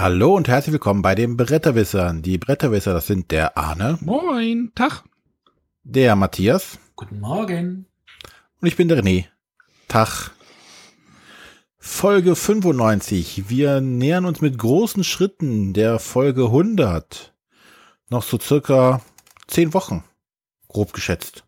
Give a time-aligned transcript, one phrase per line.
[0.00, 2.22] Hallo und herzlich willkommen bei den Bretterwissern.
[2.22, 3.98] Die Bretterwisser, das sind der Arne.
[4.00, 5.04] Moin, Tag.
[5.82, 6.78] Der Matthias.
[6.96, 7.84] Guten Morgen.
[8.62, 9.26] Und ich bin der René.
[9.88, 10.30] Tag.
[11.76, 13.50] Folge 95.
[13.50, 17.34] Wir nähern uns mit großen Schritten der Folge 100.
[18.08, 19.02] Noch so circa
[19.48, 20.02] zehn Wochen.
[20.68, 21.44] Grob geschätzt.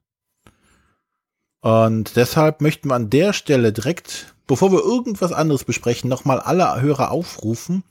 [1.62, 6.82] Und deshalb möchten wir an der Stelle direkt, bevor wir irgendwas anderes besprechen, nochmal alle
[6.82, 7.82] Hörer aufrufen,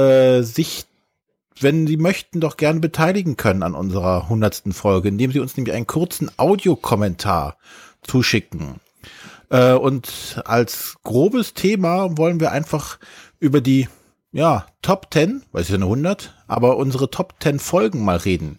[0.00, 0.86] äh, sich,
[1.60, 5.74] wenn sie möchten, doch gern beteiligen können an unserer hundertsten Folge, indem sie uns nämlich
[5.74, 7.56] einen kurzen Audiokommentar
[8.02, 8.80] zuschicken.
[9.50, 12.98] Äh, und als grobes Thema wollen wir einfach
[13.38, 13.88] über die
[14.32, 18.16] ja, Top 10, weil es ist ja eine 100, aber unsere Top 10 Folgen mal
[18.16, 18.58] reden.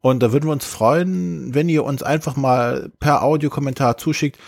[0.00, 4.38] Und da würden wir uns freuen, wenn ihr uns einfach mal per Audiokommentar zuschickt,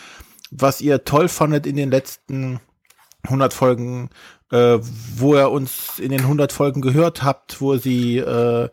[0.51, 2.61] was ihr toll fandet in den letzten
[3.23, 4.11] 100 Folgen,
[4.53, 4.79] äh,
[5.17, 8.69] wo ihr uns in den 100 Folgen gehört habt, wo sie, äh,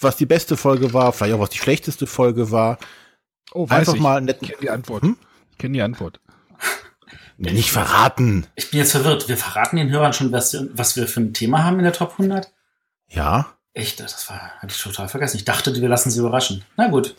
[0.00, 2.78] was die beste Folge war, vielleicht auch was die schlechteste Folge war.
[3.52, 4.00] Oh, weiß Einfach ich.
[4.00, 5.02] mal einen netten- Ich kenne die Antwort.
[5.02, 5.16] Hm?
[5.50, 6.20] Ich kenne die Antwort.
[7.38, 8.46] Nee, nicht verraten.
[8.54, 9.28] Ich bin jetzt verwirrt.
[9.28, 12.12] Wir verraten den Hörern schon, was, was wir für ein Thema haben in der Top
[12.12, 12.52] 100?
[13.08, 13.46] Ja.
[13.74, 15.38] Echt, das war, hatte ich total vergessen.
[15.38, 16.62] Ich dachte, wir lassen sie überraschen.
[16.76, 17.16] Na gut.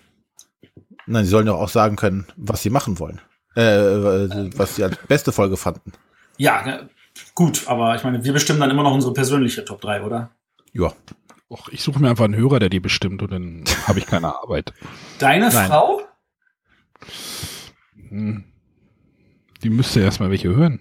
[1.08, 3.20] Nein, sie sollen doch auch sagen können, was sie machen wollen.
[3.56, 5.92] Äh, äh, was sie als beste Folge fanden.
[6.38, 6.90] Ja, ne,
[7.36, 10.32] gut, aber ich meine, wir bestimmen dann immer noch unsere persönliche Top 3, oder?
[10.72, 10.94] Ja.
[11.50, 14.36] Och, ich suche mir einfach einen Hörer, der die bestimmt und dann habe ich keine
[14.36, 14.74] Arbeit.
[15.20, 15.68] Deine Nein.
[15.68, 16.02] Frau?
[18.10, 18.44] Hm.
[19.62, 20.80] Die müsste erstmal welche hören.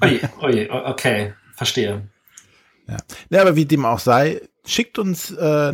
[0.00, 2.08] Oje, oje, okay, verstehe.
[2.86, 2.96] Ja.
[3.30, 5.72] ja, aber wie dem auch sei, schickt uns äh,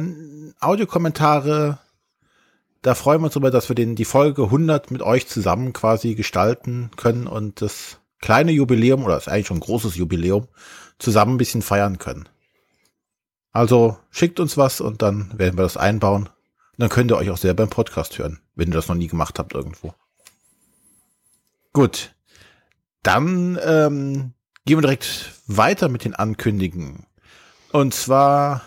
[0.61, 1.79] Audiokommentare.
[2.83, 6.15] Da freuen wir uns darüber, dass wir den, die Folge 100 mit euch zusammen quasi
[6.15, 10.49] gestalten können und das kleine Jubiläum, oder ist eigentlich schon ein großes Jubiläum,
[10.99, 12.29] zusammen ein bisschen feiern können.
[13.51, 16.25] Also schickt uns was und dann werden wir das einbauen.
[16.25, 19.09] Und dann könnt ihr euch auch selber im Podcast hören, wenn ihr das noch nie
[19.09, 19.95] gemacht habt irgendwo.
[21.75, 22.15] Gut.
[23.03, 24.33] Dann ähm,
[24.65, 27.07] gehen wir direkt weiter mit den Ankündigungen.
[27.73, 28.63] Und zwar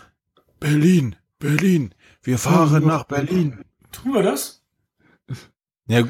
[0.60, 1.94] Berlin, Berlin.
[2.22, 3.64] Wir fahren nach Berlin.
[3.92, 4.62] Tun wir das?
[5.88, 6.02] Ja,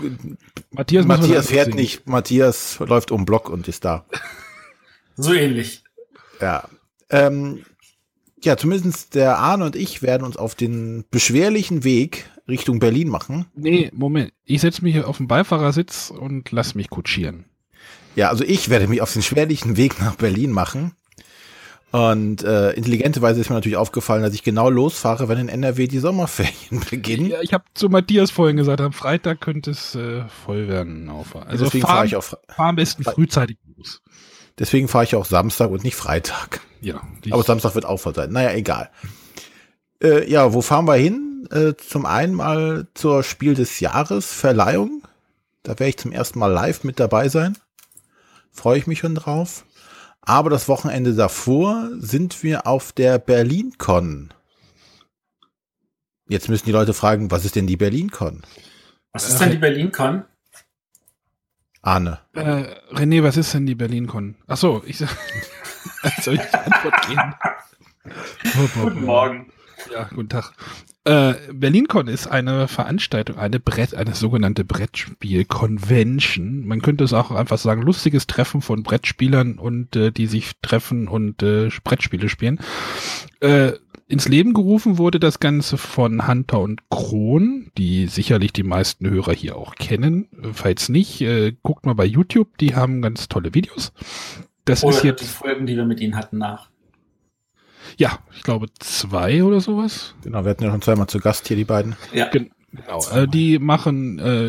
[0.70, 1.78] Matthias, Matthias fährt singen.
[1.78, 2.08] nicht.
[2.08, 4.06] Matthias läuft um Block und ist da.
[5.18, 5.82] So ähnlich.
[6.42, 6.68] Ja.
[7.08, 7.64] Ähm,
[8.42, 13.46] ja, zumindest der Arne und ich werden uns auf den beschwerlichen Weg Richtung Berlin machen.
[13.54, 14.32] Nee, Moment.
[14.44, 17.46] Ich setze mich hier auf den Beifahrersitz und lass mich kutschieren.
[18.14, 20.92] Ja, also ich werde mich auf den schwerlichen Weg nach Berlin machen.
[21.96, 25.98] Und äh, intelligenterweise ist mir natürlich aufgefallen, dass ich genau losfahre, wenn in NRW die
[25.98, 27.30] Sommerferien beginnen.
[27.30, 31.08] Ja, ich habe zu Matthias vorhin gesagt, am Freitag könnte es äh, voll werden.
[31.08, 34.02] Auf, also deswegen fahr, fahre ich auch, fahr am besten frühzeitig los.
[34.58, 36.60] deswegen fahre ich auch Samstag und nicht Freitag.
[36.82, 38.30] Ja, Aber Samstag wird auch voll sein.
[38.30, 38.90] Naja, egal.
[40.02, 41.48] Äh, ja, wo fahren wir hin?
[41.50, 45.00] Äh, zum einen mal zur Spiel des Jahres Verleihung.
[45.62, 47.56] Da werde ich zum ersten Mal live mit dabei sein.
[48.52, 49.64] Freue ich mich schon drauf.
[50.26, 54.34] Aber das Wochenende davor sind wir auf der BerlinCon.
[56.28, 58.42] Jetzt müssen die Leute fragen, was ist denn die BerlinCon?
[59.12, 60.24] Was ist denn die BerlinCon?
[61.80, 62.18] Ahne.
[62.32, 64.34] Äh, René, was ist denn die BerlinCon?
[64.48, 64.98] Ach so, ich
[66.22, 67.34] soll ich die Antwort geben?
[69.92, 70.52] Ja, guten Tag.
[71.04, 76.66] Äh, BerlinCon ist eine Veranstaltung, eine Brett, eine sogenannte Brettspiel-Convention.
[76.66, 81.06] Man könnte es auch einfach sagen, lustiges Treffen von Brettspielern und äh, die sich treffen
[81.06, 82.58] und äh, Brettspiele spielen.
[83.40, 83.74] Äh,
[84.08, 89.32] ins Leben gerufen wurde das Ganze von Hunter und Kron, die sicherlich die meisten Hörer
[89.32, 90.28] hier auch kennen.
[90.52, 93.92] Falls nicht, äh, guckt mal bei YouTube, die haben ganz tolle Videos.
[94.64, 96.70] Das Oder ist die jetzt, Folgen, die wir mit ihnen hatten, nach.
[97.96, 100.14] Ja, ich glaube zwei oder sowas.
[100.22, 101.96] Genau, wir hatten ja schon zweimal zu Gast hier, die beiden.
[102.12, 102.28] Ja.
[102.28, 103.00] Gen genau.
[103.10, 104.48] Äh, die machen äh,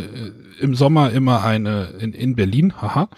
[0.60, 3.10] im Sommer immer eine in, in Berlin, haha,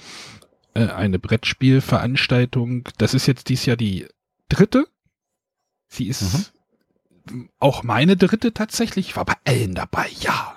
[0.74, 2.88] äh, eine Brettspielveranstaltung.
[2.98, 4.08] Das ist jetzt dieses Jahr die
[4.50, 4.88] dritte.
[5.88, 6.54] Sie ist
[7.60, 9.10] auch meine dritte tatsächlich.
[9.10, 10.56] Ich war bei allen dabei, ja.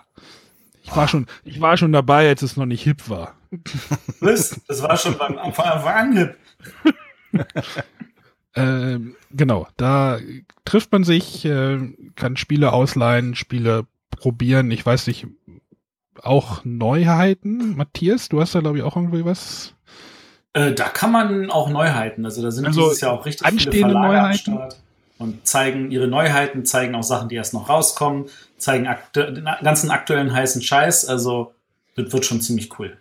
[0.85, 3.35] Ich war schon, ich war schon dabei, als es noch nicht hip war.
[4.21, 4.61] Was?
[4.67, 6.37] Das war schon beim Anfang an hip.
[8.55, 10.19] Ähm, genau, da
[10.65, 11.79] trifft man sich, äh,
[12.17, 14.71] kann Spiele ausleihen, Spiele probieren.
[14.71, 15.27] Ich weiß nicht,
[16.23, 17.77] auch Neuheiten.
[17.77, 19.75] Matthias, du hast da glaube ich auch irgendwie was.
[20.53, 22.25] Äh, da kann man auch Neuheiten.
[22.25, 24.39] Also da sind Also dieses Jahr auch richtig anstehende viele Verlage am Neuheiten?
[24.39, 24.83] Start
[25.23, 28.27] und zeigen ihre Neuheiten, zeigen auch Sachen, die erst noch rauskommen,
[28.59, 31.07] zeigen aktu den ganzen aktuellen heißen Scheiß.
[31.07, 31.55] Also
[31.97, 32.99] das wird schon ziemlich cool.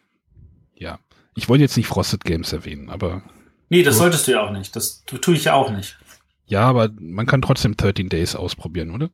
[0.76, 1.00] Ja,
[1.36, 3.24] ich wollte jetzt nicht Frosted Games erwähnen, aber
[3.72, 4.76] Nee, das solltest du ja auch nicht.
[4.76, 5.98] Das tue ich ja auch nicht.
[6.46, 9.10] Ja, aber man kann trotzdem 13 Days ausprobieren, oder?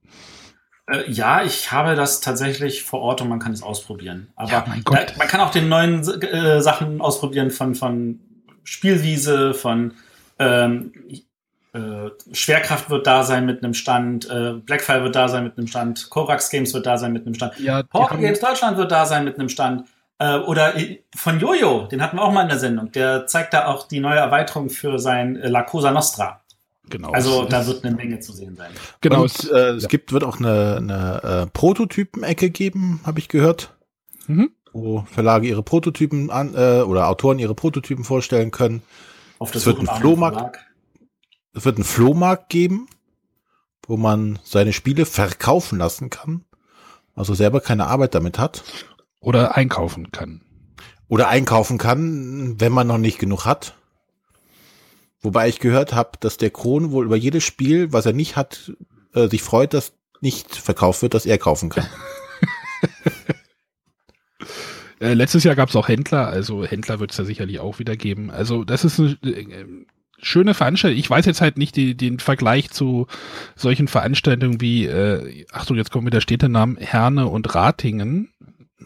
[0.89, 4.29] Äh, ja, ich habe das tatsächlich vor Ort und man kann es ausprobieren.
[4.35, 4.65] Aber Ja.
[4.83, 8.19] Da, man kann auch den neuen äh, Sachen ausprobieren von, von
[8.63, 9.93] Spielwiese, von
[10.39, 10.91] ähm,
[11.73, 15.67] äh, Schwerkraft wird da sein mit einem Stand, äh, Blackfire wird da sein mit einem
[15.67, 19.05] Stand, Korax Games wird da sein mit einem Stand, Ja, haben- Games Deutschland wird da
[19.05, 19.83] sein mit einem Stand.
[20.19, 22.91] Äh, oder äh, von Jojo, den hatten wir auch mal in der Sendung.
[22.91, 26.41] Der zeigt da auch die neue Erweiterung für sein äh, La Cosa Nostra.
[26.89, 27.11] genau.
[27.11, 28.71] Also da wird eine Menge zu sehen sein.
[29.01, 29.21] genau.
[29.21, 33.75] Und, es- äh, es gibt, wird auch eine, eine äh, Prototypen-Ecke geben, habe ich gehört,
[34.27, 34.49] mhm.
[34.73, 38.81] wo Verlage ihre Prototypen an, äh, oder Autoren ihre Prototypen vorstellen können.
[39.39, 40.57] Auf der Es wird ein Flohmarkt.
[41.53, 42.87] Es wird einen Flohmarkt geben,
[43.87, 46.43] wo man seine Spiele verkaufen lassen kann.
[47.15, 48.63] Also selber keine Arbeit damit hat.
[49.27, 50.39] Oder einkaufen kann.
[51.09, 53.75] Oder einkaufen kann, wenn man noch nicht genug hat.
[55.19, 58.71] Wobei ich gehört habe, dass der Kron wohl über jedes Spiel, was er nicht hat,
[59.13, 59.91] äh, sich freut, dass
[60.21, 61.87] nicht verkauft wird, dass er kaufen kann.
[64.99, 67.95] Äh, letztes Jahr gab es auch Händler, also Händler wird es ja sicherlich auch wieder
[67.95, 68.31] geben.
[68.31, 69.85] Also das ist eine äh,
[70.19, 70.97] schöne Veranstaltung.
[70.97, 73.05] Ich weiß jetzt halt nicht die, den Vergleich zu
[73.55, 78.29] solchen Veranstaltungen wie, äh, Achtung, jetzt kommen wieder Städtenamen, Herne und Ratingen.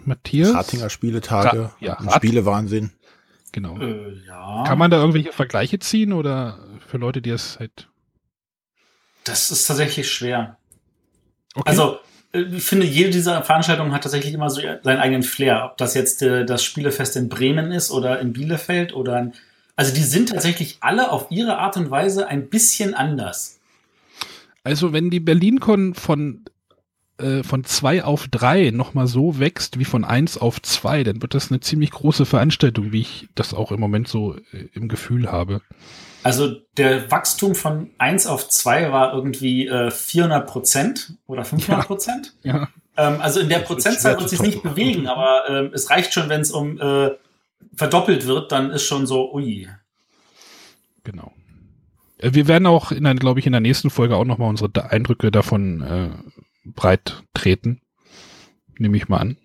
[0.06, 0.54] Matthias?
[0.54, 2.92] Ratinger Spieletage, Ra- ja, Rat- Spielewahnsinn.
[3.52, 3.78] Genau.
[3.80, 4.64] Äh, ja.
[4.66, 7.88] Kann man da irgendwelche Vergleiche ziehen oder für Leute, die es halt.
[9.24, 10.58] Das ist tatsächlich schwer.
[11.54, 11.70] Okay.
[11.70, 12.00] Also,
[12.34, 15.66] äh, ich finde, jede dieser Veranstaltungen hat tatsächlich immer so seinen eigenen Flair.
[15.66, 19.34] Ob das jetzt äh, das Spielefest in Bremen ist oder in Bielefeld oder in,
[19.76, 23.60] also die sind tatsächlich alle auf ihre Art und Weise ein bisschen anders.
[24.64, 26.46] Also wenn die BerlinCon von
[27.22, 31.34] äh, von zwei auf drei nochmal so wächst wie von eins auf zwei, dann wird
[31.34, 35.32] das eine ziemlich große Veranstaltung, wie ich das auch im Moment so äh, im Gefühl
[35.32, 35.62] habe.
[36.24, 42.34] Also der Wachstum von 1 auf 2 war irgendwie äh, 400 Prozent oder 500 Prozent.
[42.44, 42.68] Ja.
[42.98, 46.42] Ähm, also in der Prozentzahl wird sich nicht bewegen, aber ähm, es reicht schon, wenn
[46.42, 47.12] es um äh,
[47.76, 49.68] verdoppelt wird, dann ist schon so, ui.
[51.04, 51.32] Genau.
[52.18, 55.32] Äh, Wir werden auch, in glaube ich, in der nächsten Folge auch nochmal unsere Eindrücke
[55.32, 56.10] davon äh,
[56.66, 57.82] breit treten.
[58.78, 59.38] Nehme ich mal an.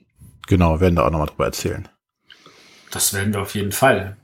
[0.46, 1.88] Genau, werden da auch nochmal drüber erzählen.
[2.90, 4.16] Das werden wir auf jeden Fall.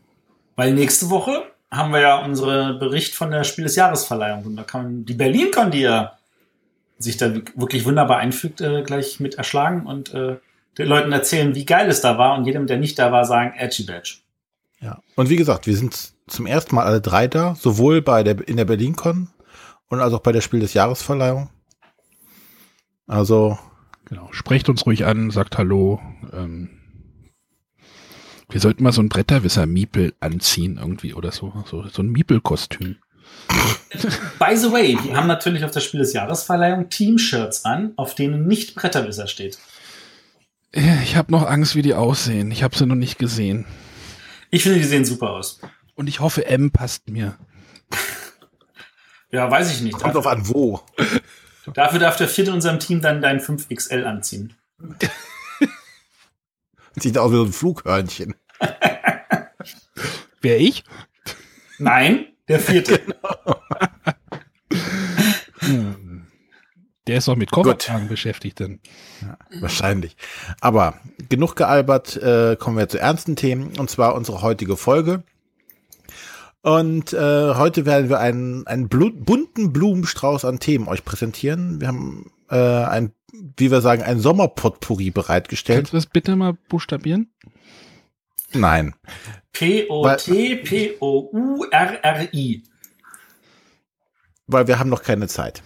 [0.56, 4.62] Weil nächste Woche haben wir ja unsere Bericht von der Spiel des Jahresverleihung und da
[4.62, 6.19] kann man die Berlin-Con, die ja
[6.99, 10.37] sich da wirklich wunderbar einfügt, äh, gleich mit erschlagen und äh,
[10.79, 13.55] den Leuten erzählen, wie geil es da war und jedem, der nicht da war, sagen,
[13.56, 14.19] Edgy Badge.
[14.81, 15.00] Ja.
[15.17, 18.56] Und wie gesagt, wir sind zum ersten Mal alle drei da, sowohl bei der, in
[18.56, 19.29] der BerlinCon
[19.89, 21.50] und als auch bei der Spiel des Jahresverleihung.
[23.07, 23.59] Also,
[24.13, 24.29] Genau.
[24.33, 25.99] Sprecht uns ruhig an, sagt Hallo.
[26.35, 26.69] Ähm,
[28.51, 31.65] wir sollten mal so ein Bretterwisser-Miepel anziehen irgendwie oder so.
[31.67, 32.97] So, so ein Miepel-Kostüm.
[34.39, 38.47] By the way, wir haben natürlich auf der Spiel des Jahresverleihung Team-Shirts an, auf denen
[38.47, 39.59] nicht Bretterwisser steht.
[40.73, 42.51] Ich habe noch Angst, wie die aussehen.
[42.51, 43.65] Ich habe sie noch nicht gesehen.
[44.51, 45.61] Ich finde, die sehen super aus.
[45.95, 47.39] Und ich hoffe, M passt mir.
[49.31, 49.99] Ja, weiß ich nicht.
[49.99, 50.83] kommt drauf an, wo.
[51.75, 54.55] Dafür darf der vierte in unserem Team dann dein 5XL anziehen.
[56.96, 58.34] Sieht aus wie so ein Flughörnchen.
[60.41, 60.84] Wer ich?
[61.79, 63.01] Nein, der vierte.
[65.60, 66.27] Hm.
[67.08, 68.79] Der ist doch mit Koffertragen beschäftigt dann.
[69.58, 70.17] Wahrscheinlich.
[70.60, 75.25] Aber genug gealbert, äh, kommen wir zu ernsten Themen, und zwar unsere heutige Folge.
[76.63, 81.81] Und äh, heute werden wir einen, einen blu bunten Blumenstrauß an Themen euch präsentieren.
[81.81, 85.79] Wir haben äh, ein, wie wir sagen, ein Sommerpotpourri bereitgestellt.
[85.79, 87.33] Kannst du das bitte mal buchstabieren?
[88.53, 88.95] Nein.
[89.53, 90.13] P-O-T-P-O-U-R-R-I.
[94.47, 95.63] weil wir haben noch keine Zeit.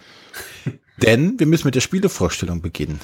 [1.02, 3.00] Denn wir müssen mit der Spielevorstellung beginnen.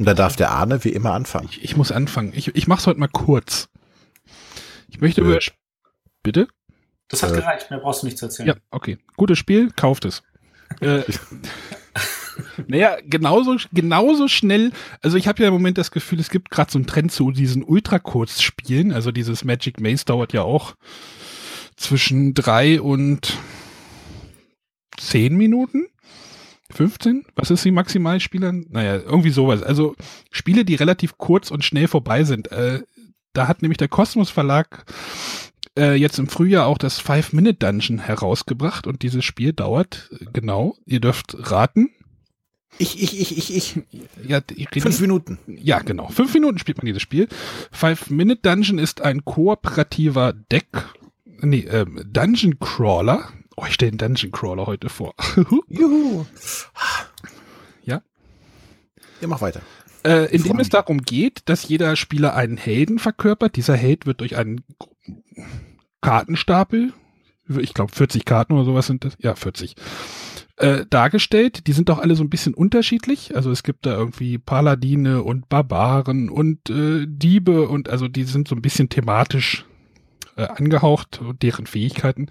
[0.00, 1.48] Und da darf der Arne wie immer anfangen.
[1.50, 2.32] Ich, ich muss anfangen.
[2.34, 3.68] Ich, ich mache es heute mal kurz.
[4.88, 5.38] Ich möchte über...
[6.24, 6.48] Bitte?
[7.08, 7.36] Das hat Äh.
[7.36, 8.48] gereicht, mehr brauchst du nicht zu erzählen.
[8.48, 8.98] Ja, okay.
[9.16, 10.22] Gutes Spiel, kauft es.
[10.80, 11.02] Äh,
[12.66, 14.72] naja, genauso, genauso schnell.
[15.02, 17.30] Also ich habe ja im Moment das Gefühl, es gibt gerade so einen Trend zu
[17.30, 18.92] diesen Ultra-Kurzspielen.
[18.92, 20.74] Also dieses Magic Maze dauert ja auch
[21.76, 23.38] zwischen drei und
[24.98, 25.86] zehn Minuten.
[26.72, 27.24] 15?
[27.36, 28.52] Was ist die Maximalspieler?
[28.52, 29.62] Naja, irgendwie sowas.
[29.62, 29.94] Also
[30.32, 32.50] Spiele, die relativ kurz und schnell vorbei sind.
[32.50, 32.82] Äh,
[33.32, 34.84] da hat nämlich der Kosmos Verlag
[35.76, 41.00] äh, jetzt im Frühjahr auch das Five-Minute-Dungeon herausgebracht und dieses Spiel dauert äh, genau, ihr
[41.00, 41.90] dürft raten.
[42.78, 43.80] Ich, ich, ich, ich, ich.
[44.26, 45.38] Ja, die- Fünf Minuten.
[45.46, 46.08] ja, genau.
[46.08, 47.28] Fünf Minuten spielt man dieses Spiel.
[47.72, 50.66] Five-Minute-Dungeon ist ein kooperativer Deck
[51.40, 53.28] nee, ähm, Dungeon Crawler.
[53.56, 55.14] Oh, ich stelle den Dungeon Crawler heute vor.
[55.68, 56.26] Juhu.
[57.84, 58.02] Ja?
[59.20, 59.62] Ja, mach weiter.
[60.04, 63.56] Äh, in dem es darum geht, dass jeder Spieler einen Helden verkörpert.
[63.56, 64.62] Dieser Held wird durch einen
[66.00, 66.92] Kartenstapel,
[67.48, 69.76] ich glaube 40 Karten oder sowas sind das, ja 40,
[70.56, 71.66] äh, dargestellt.
[71.66, 73.36] Die sind doch alle so ein bisschen unterschiedlich.
[73.36, 78.48] Also es gibt da irgendwie Paladine und Barbaren und äh, Diebe und also die sind
[78.48, 79.64] so ein bisschen thematisch
[80.36, 82.28] äh, angehaucht, deren Fähigkeiten.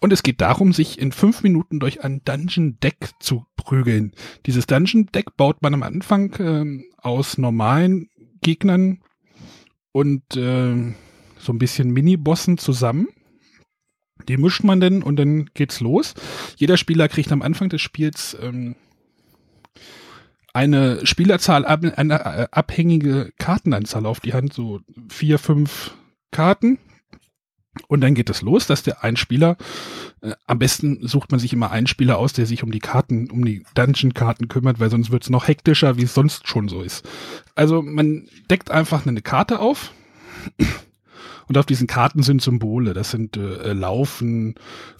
[0.00, 4.12] Und es geht darum, sich in fünf Minuten durch ein Dungeon Deck zu prügeln.
[4.46, 8.08] Dieses Dungeon Deck baut man am Anfang äh, aus normalen
[8.42, 9.00] Gegnern
[9.92, 10.94] und äh,
[11.38, 13.08] so ein bisschen Mini-Bossen zusammen.
[14.28, 16.14] Die mischt man dann und dann geht's los.
[16.56, 18.74] Jeder Spieler kriegt am Anfang des Spiels ähm,
[20.52, 25.94] eine Spielerzahl, eine äh, abhängige Kartenanzahl auf die Hand, so vier, fünf
[26.30, 26.78] Karten.
[27.86, 29.56] Und dann geht es los, dass der ein Spieler,
[30.20, 33.30] äh, am besten sucht man sich immer einen Spieler aus, der sich um die Karten,
[33.30, 36.82] um die Dungeon-Karten kümmert, weil sonst wird es noch hektischer, wie es sonst schon so
[36.82, 37.08] ist.
[37.54, 39.92] Also man deckt einfach eine Karte auf
[41.48, 42.94] und auf diesen Karten sind Symbole.
[42.94, 44.54] Das sind äh, Laufen,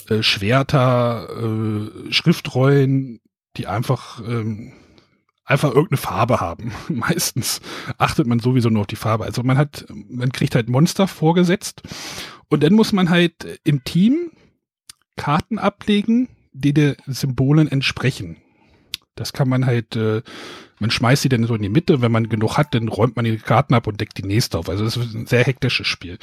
[0.09, 3.21] äh, Schwerter, äh, Schriftrollen,
[3.57, 4.73] die einfach ähm,
[5.45, 6.73] einfach irgendeine Farbe haben.
[6.89, 7.61] Meistens
[7.97, 9.25] achtet man sowieso nur auf die Farbe.
[9.25, 11.83] Also man hat, man kriegt halt Monster vorgesetzt
[12.49, 14.31] und dann muss man halt im Team
[15.17, 18.37] Karten ablegen, die den Symbolen entsprechen.
[19.19, 20.23] Das kann man halt, äh,
[20.79, 23.25] man schmeißt sie dann so in die Mitte, wenn man genug hat, dann räumt man
[23.25, 24.69] die Karten ab und deckt die nächste auf.
[24.69, 26.19] Also das ist ein sehr hektisches Spiel.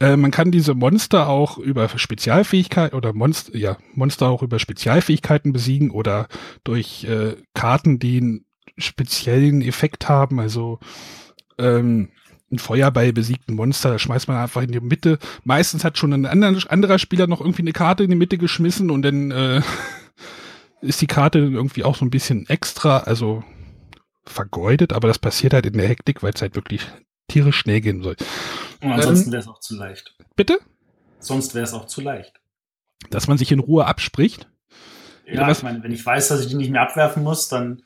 [0.00, 5.52] Äh, man kann diese Monster auch über Spezialfähigkeiten oder Monster, ja, Monster auch über Spezialfähigkeiten
[5.52, 6.28] besiegen oder
[6.64, 8.44] durch äh, Karten, die einen
[8.76, 10.40] speziellen Effekt haben.
[10.40, 10.80] Also
[11.58, 12.08] ähm,
[12.50, 15.18] ein Feuerball besiegten Monster, da schmeißt man einfach in die Mitte.
[15.44, 19.02] Meistens hat schon ein anderer, Spieler noch irgendwie eine Karte in die Mitte geschmissen und
[19.02, 19.62] dann äh,
[20.84, 23.42] ist die Karte irgendwie auch so ein bisschen extra, also
[24.24, 26.86] vergeudet, aber das passiert halt in der Hektik, weil es halt wirklich
[27.28, 28.16] tierisch schnell gehen soll.
[28.80, 30.14] Und ansonsten wäre es auch zu leicht.
[30.36, 30.58] Bitte?
[31.18, 32.34] Sonst wäre es auch zu leicht.
[33.10, 34.48] Dass man sich in Ruhe abspricht.
[35.26, 37.82] Ja, ich meine, wenn ich weiß, dass ich die nicht mehr abwerfen muss, dann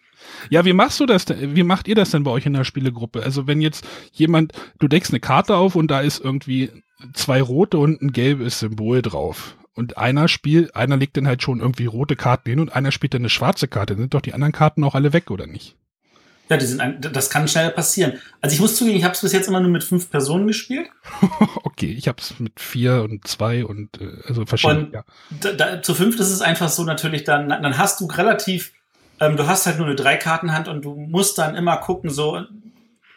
[0.50, 1.54] ja, wie machst du das denn?
[1.54, 3.22] Wie macht ihr das denn bei euch in der Spielegruppe?
[3.22, 6.72] Also wenn jetzt jemand, du deckst eine Karte auf und da ist irgendwie
[7.14, 9.56] zwei rote und ein gelbes Symbol drauf.
[9.78, 13.14] Und einer spielt, einer legt dann halt schon irgendwie rote Karten hin und einer spielt
[13.14, 13.94] dann eine schwarze Karte.
[13.94, 15.76] Dann sind doch die anderen Karten auch alle weg, oder nicht?
[16.48, 18.14] Ja, die sind ein, das kann schnell passieren.
[18.40, 20.88] Also ich muss zugeben, ich habe es bis jetzt immer nur mit fünf Personen gespielt.
[21.62, 24.86] okay, ich habe es mit vier und zwei und äh, also verschiedene.
[24.86, 25.04] Und ja.
[25.40, 28.72] da, da, zu fünf ist es einfach so natürlich, dann, dann hast du relativ
[29.20, 32.42] ähm, du hast halt nur eine Dreikartenhand und du musst dann immer gucken, so,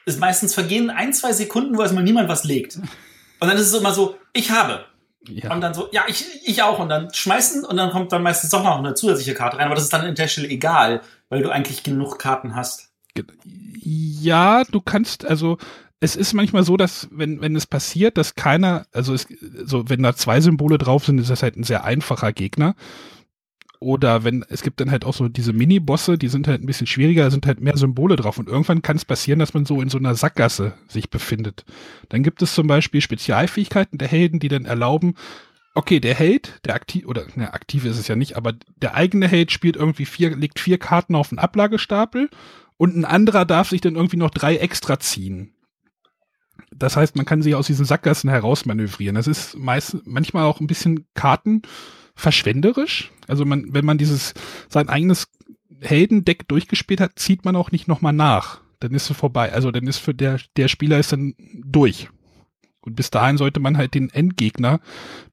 [0.05, 2.77] ist meistens vergehen ein, zwei Sekunden, wo erstmal niemand was legt.
[2.77, 4.85] Und dann ist es immer so, ich habe.
[5.27, 5.53] Ja.
[5.53, 6.79] Und dann so, ja, ich, ich auch.
[6.79, 9.65] Und dann schmeißen und dann kommt dann meistens doch noch eine zusätzliche Karte rein.
[9.65, 12.89] Aber das ist dann in der Stelle egal, weil du eigentlich genug Karten hast.
[13.83, 15.57] Ja, du kannst, also
[15.99, 19.27] es ist manchmal so, dass wenn, wenn es passiert, dass keiner, also es,
[19.63, 22.75] so, wenn da zwei Symbole drauf sind, ist das halt ein sehr einfacher Gegner.
[23.81, 26.85] Oder wenn, es gibt dann halt auch so diese Mini-Bosse, die sind halt ein bisschen
[26.85, 28.37] schwieriger, sind halt mehr Symbole drauf.
[28.37, 31.65] Und irgendwann kann es passieren, dass man so in so einer Sackgasse sich befindet.
[32.09, 35.15] Dann gibt es zum Beispiel Spezialfähigkeiten der Helden, die dann erlauben,
[35.73, 39.27] okay, der Held, der aktiv, oder ne, aktiv ist es ja nicht, aber der eigene
[39.27, 42.29] Held spielt irgendwie vier, legt vier Karten auf den Ablagestapel
[42.77, 45.55] und ein anderer darf sich dann irgendwie noch drei extra ziehen.
[46.75, 49.15] Das heißt, man kann sich aus diesen Sackgassen herausmanövrieren.
[49.15, 51.63] Das ist meist, manchmal auch ein bisschen Karten,
[52.21, 53.11] verschwenderisch.
[53.27, 54.33] Also man, wenn man dieses
[54.69, 55.27] sein eigenes
[55.81, 58.61] Heldendeck durchgespielt hat, zieht man auch nicht nochmal nach.
[58.79, 59.51] Dann ist es vorbei.
[59.51, 62.09] Also dann ist für der, der Spieler ist dann durch.
[62.81, 64.79] Und bis dahin sollte man halt den Endgegner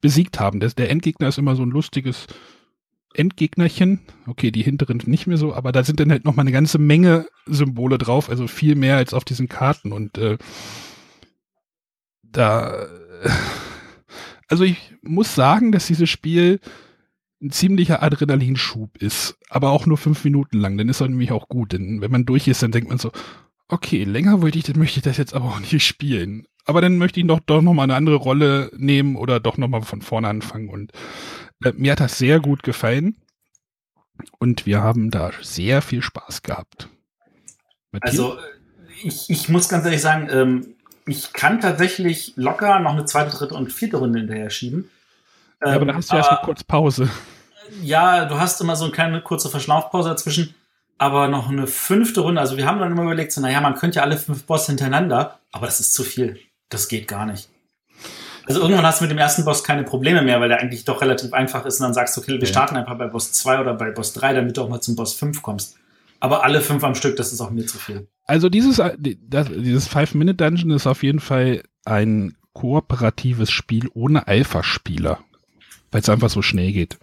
[0.01, 0.61] besiegt haben.
[0.61, 2.27] Der, der Endgegner ist immer so ein lustiges
[3.15, 4.01] Endgegnerchen.
[4.27, 7.27] Okay, die hinteren nicht mehr so, aber da sind dann halt nochmal eine ganze Menge
[7.47, 9.93] Symbole drauf, also viel mehr als auf diesen Karten.
[9.93, 10.39] Und äh,
[12.23, 12.87] da
[14.49, 16.61] also ich muss sagen, dass dieses Spiel
[17.41, 20.77] ein ziemlicher Adrenalinschub ist, aber auch nur fünf Minuten lang.
[20.77, 21.73] Dann ist er nämlich auch gut.
[21.73, 23.13] Denn wenn man durch ist, dann denkt man so,
[23.69, 26.47] okay, länger wollte ich, dann möchte ich das jetzt aber auch nicht spielen.
[26.65, 30.03] Aber dann möchte ich doch, doch nochmal eine andere Rolle nehmen oder doch nochmal von
[30.03, 30.69] vorne anfangen.
[30.69, 30.93] Und
[31.65, 33.17] äh, mir hat das sehr gut gefallen.
[34.39, 36.89] Und wir haben da sehr viel Spaß gehabt.
[37.93, 38.19] Matthias?
[38.19, 38.39] Also
[39.03, 40.75] ich, ich muss ganz ehrlich sagen, ähm,
[41.09, 44.91] ich kann tatsächlich locker noch eine zweite, dritte und vierte Runde hinterher schieben.
[45.65, 47.09] Ja, aber dann hast du ähm, erstmal kurz Pause.
[47.83, 50.55] Ja, du hast immer so eine kleine kurze Verschnaufpause dazwischen.
[50.99, 52.41] Aber noch eine fünfte Runde.
[52.41, 55.39] Also wir haben dann immer überlegt, so, naja, man könnte ja alle fünf Boss hintereinander,
[55.53, 56.41] aber das ist zu viel.
[56.71, 57.49] Das geht gar nicht.
[58.47, 61.03] Also irgendwann hast du mit dem ersten Boss keine Probleme mehr, weil der eigentlich doch
[61.03, 63.75] relativ einfach ist und dann sagst du, okay, wir starten einfach bei Boss 2 oder
[63.75, 65.77] bei Boss 3, damit du auch mal zum Boss 5 kommst.
[66.21, 68.09] Aber alle fünf am Stück, das ist auch mir zu viel.
[68.25, 68.97] Also dieses, äh,
[69.29, 75.21] das, dieses Five-Minute-Dungeon ist auf jeden Fall ein kooperatives Spiel ohne Alpha-Spieler.
[75.91, 76.99] Weil es einfach so schnell geht.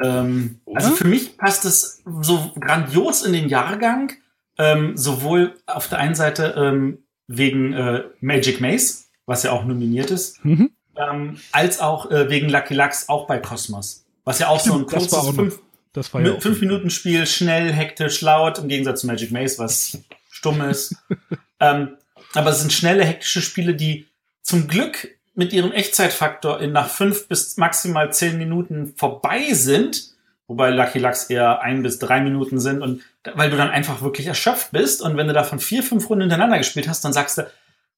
[0.00, 4.12] Ähm, also für mich passt es so grandios in den Jahrgang,
[4.58, 10.10] ähm, sowohl auf der einen Seite ähm, wegen äh, Magic Maze, was ja auch nominiert
[10.10, 10.70] ist, Mhm.
[10.96, 14.04] ähm, als auch äh, wegen Lucky Lux auch bei Cosmos.
[14.24, 15.60] Was ja auch so ein Stimmt, das war kurzes fünf,
[15.98, 19.58] Das war ja auch fünf Minuten Spiel, schnell, hektisch, laut, im Gegensatz zu Magic Maze,
[19.58, 19.98] was
[20.30, 20.94] stumm ist.
[21.60, 21.96] ähm,
[22.34, 24.06] aber es sind schnelle, hektische Spiele, die
[24.42, 30.14] zum Glück mit ihrem Echtzeitfaktor in nach fünf bis maximal zehn Minuten vorbei sind,
[30.46, 33.02] wobei Lucky Lux eher ein bis drei Minuten sind und
[33.34, 36.58] weil du dann einfach wirklich erschöpft bist und wenn du davon vier, fünf Runden hintereinander
[36.58, 37.50] gespielt hast, dann sagst du,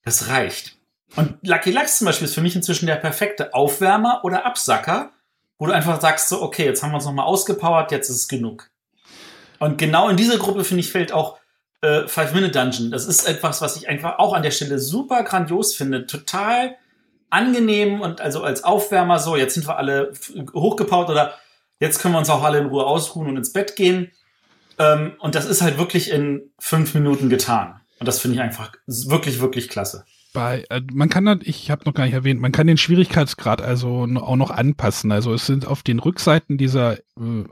[0.04, 0.76] das reicht.
[1.16, 5.12] Und Lucky Lux zum Beispiel ist für mich inzwischen der perfekte Aufwärmer oder Absacker,
[5.60, 8.28] wo du einfach sagst so, okay, jetzt haben wir uns nochmal ausgepowert, jetzt ist es
[8.28, 8.70] genug.
[9.58, 11.38] Und genau in diese Gruppe, finde ich, fällt auch
[11.82, 12.90] äh, Five-Minute-Dungeon.
[12.90, 16.06] Das ist etwas, was ich einfach auch an der Stelle super grandios finde.
[16.06, 16.76] Total
[17.28, 20.12] angenehm und also als Aufwärmer so, jetzt sind wir alle
[20.54, 21.34] hochgepowert oder
[21.78, 24.10] jetzt können wir uns auch alle in Ruhe ausruhen und ins Bett gehen.
[24.78, 27.82] Ähm, und das ist halt wirklich in fünf Minuten getan.
[27.98, 30.06] Und das finde ich einfach wirklich, wirklich klasse.
[30.32, 33.62] Bei, äh, man kann da, ich habe noch gar nicht erwähnt, man kann den Schwierigkeitsgrad
[33.62, 35.12] also auch noch anpassen.
[35.12, 37.44] Also es sind auf den Rückseiten dieser äh,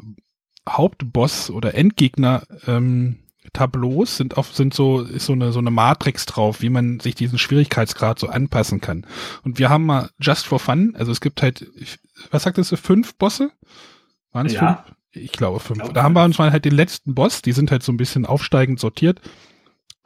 [0.68, 3.18] Hauptboss oder Endgegner ähm,
[3.52, 7.14] Tableaus sind auf sind so ist so eine so eine Matrix drauf, wie man sich
[7.14, 9.06] diesen Schwierigkeitsgrad so anpassen kann.
[9.42, 11.66] Und wir haben mal just for fun, also es gibt halt,
[12.30, 13.50] was sagtest du, fünf Bosse?
[14.32, 14.84] Waren es Ja.
[14.84, 14.96] fünf?
[15.12, 15.78] Ich glaube fünf.
[15.78, 17.90] Ich glaube da haben wir uns mal halt den letzten Boss, die sind halt so
[17.90, 19.20] ein bisschen aufsteigend sortiert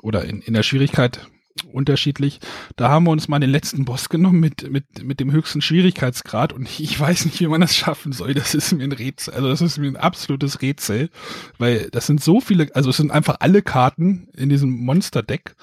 [0.00, 1.27] oder in, in der Schwierigkeit
[1.73, 2.41] unterschiedlich.
[2.77, 6.53] Da haben wir uns mal den letzten Boss genommen mit, mit, mit dem höchsten Schwierigkeitsgrad
[6.53, 8.35] und ich weiß nicht, wie man das schaffen soll.
[8.35, 9.35] Das ist mir ein Rätsel.
[9.35, 11.11] Also das ist mir ein absolutes Rätsel,
[11.59, 15.55] weil das sind so viele, also es sind einfach alle Karten in diesem Monster-Deck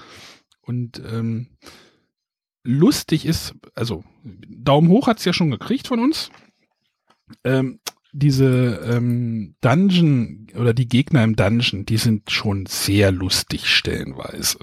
[0.61, 1.47] und ähm,
[2.63, 6.29] lustig ist, also Daumen hoch hat's ja schon gekriegt von uns.
[7.43, 7.79] Ähm,
[8.11, 14.59] diese ähm, Dungeon oder die Gegner im Dungeon, die sind schon sehr lustig stellenweise.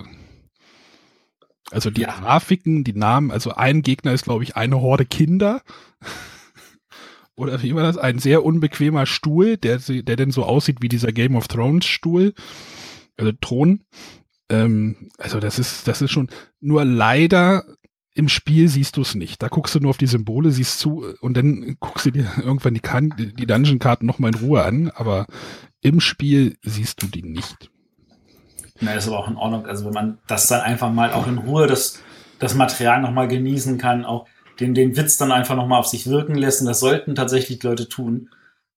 [1.70, 2.18] Also die Ja.
[2.18, 5.62] Grafiken, die Namen, also ein Gegner ist, glaube ich, eine Horde Kinder.
[7.37, 7.98] Oder wie war das?
[7.98, 12.35] Ein sehr unbequemer Stuhl, der, der denn so aussieht wie dieser Game of Thrones Stuhl.
[13.16, 13.85] Also Thron.
[14.48, 16.29] Ähm, also das ist, das ist schon,
[16.61, 17.64] nur leider
[18.14, 19.42] im Spiel siehst du es nicht.
[19.42, 22.74] Da guckst du nur auf die Symbole, siehst zu und dann guckst du dir irgendwann
[22.74, 25.26] die, kan die Dungeon-Karten nochmal in Ruhe an, aber
[25.83, 27.70] im Spiel siehst du die nicht.
[28.81, 29.67] Na, ist aber auch in Ordnung.
[29.67, 32.03] Also wenn man das dann einfach mal auch in Ruhe das,
[32.39, 34.27] das Material nochmal genießen kann, auch
[34.61, 37.89] den, den Witz dann einfach nochmal auf sich wirken lässt, und das sollten tatsächlich Leute
[37.89, 38.31] tun.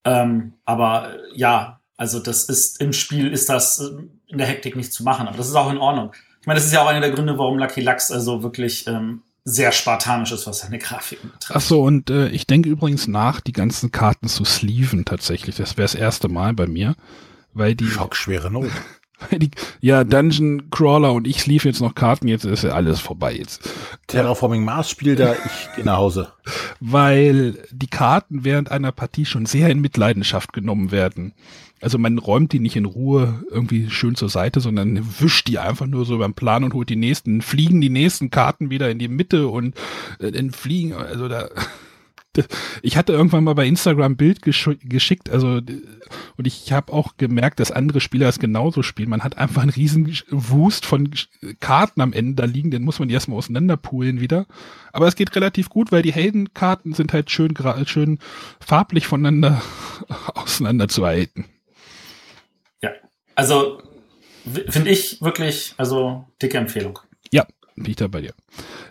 [0.04, 4.76] Ähm, aber äh, ja, also das ist im Spiel ist das äh, in der Hektik
[4.76, 6.12] nicht zu machen, aber das ist auch in Ordnung.
[6.42, 9.24] Ich meine, das ist ja auch einer der Gründe, warum Lucky Lux also wirklich ähm,
[9.44, 11.56] sehr spartanisch ist, was seine Grafiken betrifft.
[11.56, 15.58] Ach so, und äh, ich denke übrigens nach, die ganzen Karten zu sleeven tatsächlich.
[15.58, 16.96] Das wäre das erste Mal bei mir,
[17.54, 18.72] weil die, Schockschwere Not.
[19.82, 23.70] Ja, Dungeon Crawler und ich sleeve jetzt noch Karten, jetzt ist ja alles vorbei jetzt.
[24.08, 26.32] Terraforming Mars spielt da, ich gehe nach Hause.
[26.80, 31.34] weil die Karten während einer Partie schon sehr in Mitleidenschaft genommen werden.
[31.82, 35.88] Also man räumt die nicht in Ruhe irgendwie schön zur Seite, sondern wischt die einfach
[35.88, 39.08] nur so beim Plan und holt die nächsten, fliegen die nächsten Karten wieder in die
[39.08, 39.76] Mitte und
[40.20, 41.50] äh, dann fliegen, also da
[42.84, 45.60] ich hatte irgendwann mal bei Instagram ein Bild gesch geschickt, also
[46.38, 49.10] und ich habe auch gemerkt, dass andere Spieler es genauso spielen.
[49.10, 51.12] Man hat einfach einen riesen Wust von
[51.60, 54.46] Karten am Ende da liegen, den muss man erstmal auseinanderpoolen wieder.
[54.94, 57.54] Aber es geht relativ gut, weil die Heldenkarten sind halt schön,
[57.86, 58.20] schön
[58.60, 59.62] farblich voneinander
[60.36, 61.46] auseinanderzuhalten.
[62.82, 62.92] Ja,
[63.36, 63.82] also
[64.70, 67.00] finde ich wirklich, also dicke Empfehlung.
[67.32, 68.34] Ja, bin ich da bei dir.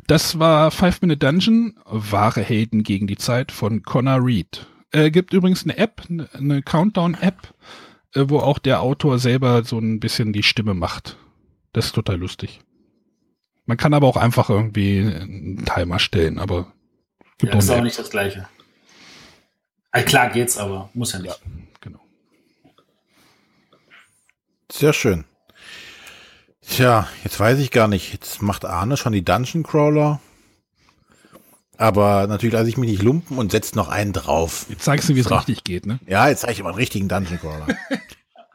[0.08, 4.66] Das war Five Minute Dungeon, wahre Helden gegen die Zeit von Connor Reed.
[4.90, 7.54] Äh, gibt übrigens eine App, eine- Countdown-App,
[8.14, 11.18] äh, wo auch der Autor selber so ein bisschen die Stimme macht.
[11.74, 12.60] Das ist total lustig.
[13.66, 16.72] Man kann aber auch einfach irgendwie einen Timer stellen, aber
[17.36, 17.84] gibt Ja, auch ist auch App.
[17.84, 18.48] nicht das Gleiche.
[19.90, 21.38] Also klar geht's, aber muss ja nicht.
[21.38, 21.52] Ja.
[21.82, 22.00] Genau.
[24.72, 25.26] Sehr schön.
[26.70, 28.12] Tja, jetzt weiß ich gar nicht.
[28.12, 30.20] Jetzt macht Arne schon die Dungeon Crawler.
[31.76, 34.66] Aber natürlich lasse ich mich nicht lumpen und setze noch einen drauf.
[34.68, 35.36] Jetzt zeigst du, wie es So.
[35.36, 36.00] richtig geht, ne?
[36.06, 37.66] Ja, jetzt zeige ich mal einen richtigen Dungeon Crawler.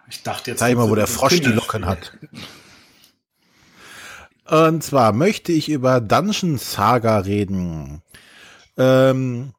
[0.10, 0.60] Ich dachte jetzt.
[0.60, 1.47] Zeig mal, wo der Frosch die.
[1.47, 2.15] Locken hat.
[4.47, 8.04] Und zwar möchte ich über Dungeon Saga reden.
[8.78, 9.54] Ähm,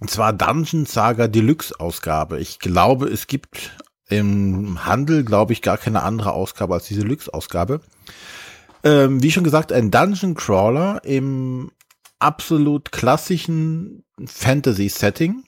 [0.00, 2.40] und zwar Dungeon Saga Deluxe Ausgabe.
[2.40, 3.78] Ich glaube, es gibt
[4.08, 7.80] im Handel, glaube ich, gar keine andere Ausgabe als diese Deluxe Ausgabe.
[8.84, 11.72] Ähm, wie schon gesagt, ein Dungeon Crawler im
[12.18, 15.44] absolut klassischen Fantasy Setting.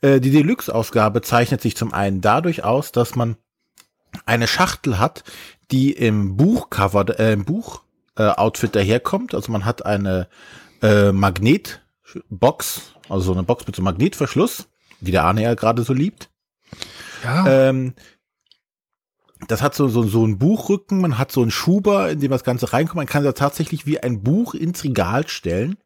[0.00, 3.36] Äh, die Deluxe Ausgabe zeichnet sich zum einen dadurch aus, dass man
[4.26, 5.22] eine Schachtel hat,
[5.70, 7.82] die im Buchcover, äh, im Buch
[8.16, 9.34] äh, Outfit daherkommt.
[9.34, 10.28] Also man hat eine
[10.82, 14.66] äh, Magnetbox, also so eine Box mit so einem Magnetverschluss,
[15.00, 16.30] wie der Arne ja gerade so liebt.
[17.22, 17.68] Ja.
[17.68, 17.94] Ähm,
[19.48, 22.44] das hat so, so, so einen Buchrücken, man hat so einen Schuber, in dem das
[22.44, 22.96] Ganze reinkommt.
[22.96, 25.76] Man kann da tatsächlich wie ein Buch ins Regal stellen.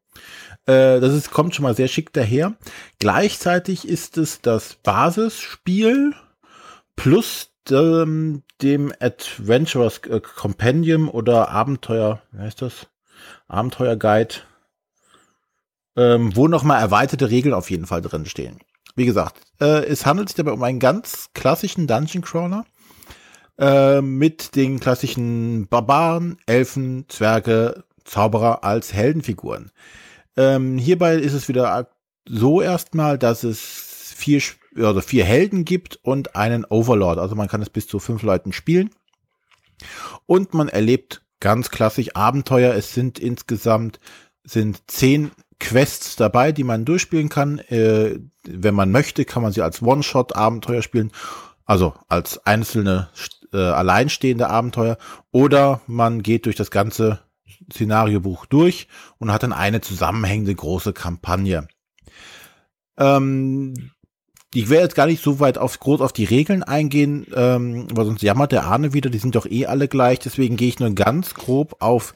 [0.66, 2.56] Äh, das ist, kommt schon mal sehr schick daher.
[2.98, 6.14] Gleichzeitig ist es das Basisspiel
[6.96, 12.88] plus dem, dem Adventurers äh, Compendium oder Abenteuer, wie heißt das?
[13.48, 14.34] Abenteuer Guide,
[15.96, 18.58] ähm, wo nochmal erweiterte Regeln auf jeden Fall drin stehen.
[18.94, 22.64] Wie gesagt, äh, es handelt sich dabei um einen ganz klassischen Dungeon Crawler
[23.58, 29.70] äh, mit den klassischen Barbaren, Elfen, Zwerge, Zauberer als Heldenfiguren.
[30.36, 31.88] Ähm, hierbei ist es wieder
[32.26, 33.58] so erstmal, dass es
[34.16, 34.40] vier
[34.76, 37.18] also vier Helden gibt und einen Overlord.
[37.18, 38.90] Also man kann es bis zu fünf Leuten spielen.
[40.26, 42.74] Und man erlebt ganz klassisch Abenteuer.
[42.74, 44.00] Es sind insgesamt
[44.44, 47.58] sind zehn Quests dabei, die man durchspielen kann.
[47.58, 51.10] Äh, wenn man möchte, kann man sie als One-Shot-Abenteuer spielen,
[51.64, 53.08] also als einzelne
[53.52, 54.98] äh, alleinstehende Abenteuer.
[55.30, 57.20] Oder man geht durch das ganze
[57.72, 58.88] Szenariobuch durch
[59.18, 61.68] und hat dann eine zusammenhängende große Kampagne.
[62.98, 63.92] Ähm,
[64.52, 68.04] ich werde jetzt gar nicht so weit auf, groß auf die Regeln eingehen, ähm, weil
[68.04, 70.20] sonst jammert der Arne wieder, die sind doch eh alle gleich.
[70.20, 72.14] Deswegen gehe ich nur ganz grob auf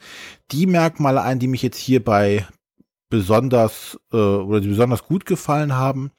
[0.51, 2.47] die Merkmale ein, die mich jetzt hierbei
[3.09, 6.11] besonders äh, oder die besonders gut gefallen haben.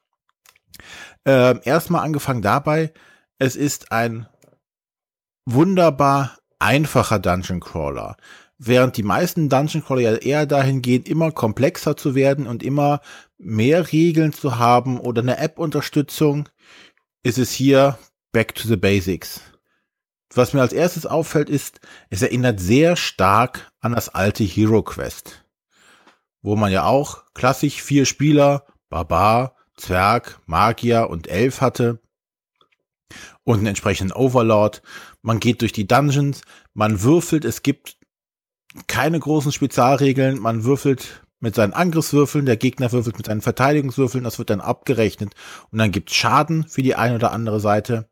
[1.24, 2.92] Ähm, erstmal angefangen dabei,
[3.38, 4.26] es ist ein
[5.46, 8.16] wunderbar einfacher Dungeon Crawler.
[8.58, 13.00] Während die meisten Dungeon Crawler ja eher dahin gehen, immer komplexer zu werden und immer
[13.38, 16.48] mehr Regeln zu haben oder eine App-Unterstützung,
[17.22, 17.98] ist es hier
[18.32, 19.40] back to the basics.
[20.34, 25.44] Was mir als erstes auffällt, ist, es erinnert sehr stark an das alte Hero Quest,
[26.42, 32.00] wo man ja auch klassisch vier Spieler, Barbar, Zwerg, Magier und Elf hatte
[33.44, 34.82] und einen entsprechenden Overlord.
[35.22, 36.42] Man geht durch die Dungeons,
[36.74, 37.96] man würfelt, es gibt
[38.86, 44.38] keine großen Spezialregeln, man würfelt mit seinen Angriffswürfeln, der Gegner würfelt mit seinen Verteidigungswürfeln, das
[44.38, 45.34] wird dann abgerechnet
[45.70, 48.08] und dann gibt's Schaden für die eine oder andere Seite.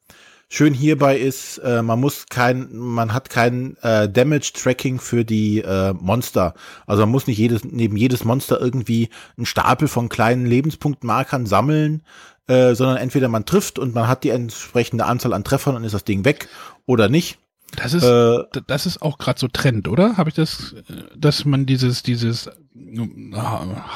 [0.50, 5.92] Schön hierbei ist, äh, man muss kein, man hat kein äh, Damage-Tracking für die äh,
[5.92, 6.54] Monster.
[6.86, 12.02] Also man muss nicht jedes, neben jedes Monster irgendwie einen Stapel von kleinen Lebenspunktmarkern sammeln,
[12.46, 15.92] äh, sondern entweder man trifft und man hat die entsprechende Anzahl an Treffern und ist
[15.92, 16.48] das Ding weg
[16.86, 17.38] oder nicht.
[17.76, 20.16] Das ist, äh, das ist auch gerade so Trend, oder?
[20.16, 20.74] Habe ich das,
[21.14, 22.52] dass man dieses, dieses äh,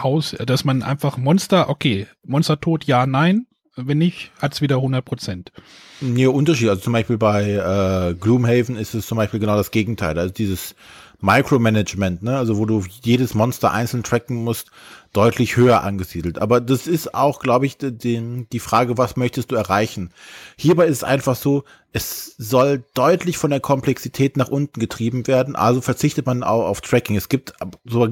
[0.02, 3.46] Haus, dass man einfach Monster, okay, Monster tot, ja, nein.
[3.76, 5.52] Wenn nicht, hat's wieder 100 Prozent.
[6.00, 6.68] Nee, Unterschied.
[6.68, 10.18] Also zum Beispiel bei äh, Gloomhaven ist es zum Beispiel genau das Gegenteil.
[10.18, 10.74] Also dieses
[11.22, 12.36] Micromanagement, ne?
[12.36, 14.70] also wo du jedes Monster einzeln tracken musst,
[15.12, 16.38] deutlich höher angesiedelt.
[16.38, 20.10] Aber das ist auch, glaube ich, die, die Frage, was möchtest du erreichen?
[20.56, 25.54] Hierbei ist es einfach so, es soll deutlich von der Komplexität nach unten getrieben werden,
[25.54, 27.16] also verzichtet man auch auf Tracking.
[27.16, 27.54] Es gibt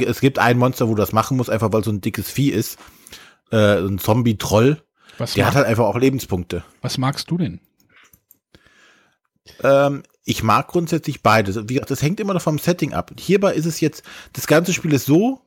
[0.07, 2.51] es gibt ein Monster, wo du das machen muss, einfach weil so ein dickes Vieh
[2.51, 2.79] ist,
[3.51, 4.83] äh, ein Zombie-Troll.
[5.37, 6.65] Der hat halt einfach auch Lebenspunkte.
[6.81, 7.61] Was magst du denn?
[9.63, 11.57] Ähm, ich mag grundsätzlich beides.
[11.69, 13.13] Wie gesagt, das hängt immer noch vom Setting ab.
[13.19, 14.03] Hierbei ist es jetzt,
[14.33, 15.41] das ganze Spiel ist so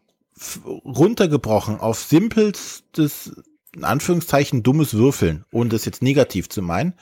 [0.84, 3.34] runtergebrochen auf simpelstes,
[3.76, 6.94] in Anführungszeichen, dummes Würfeln, ohne das jetzt negativ zu meinen.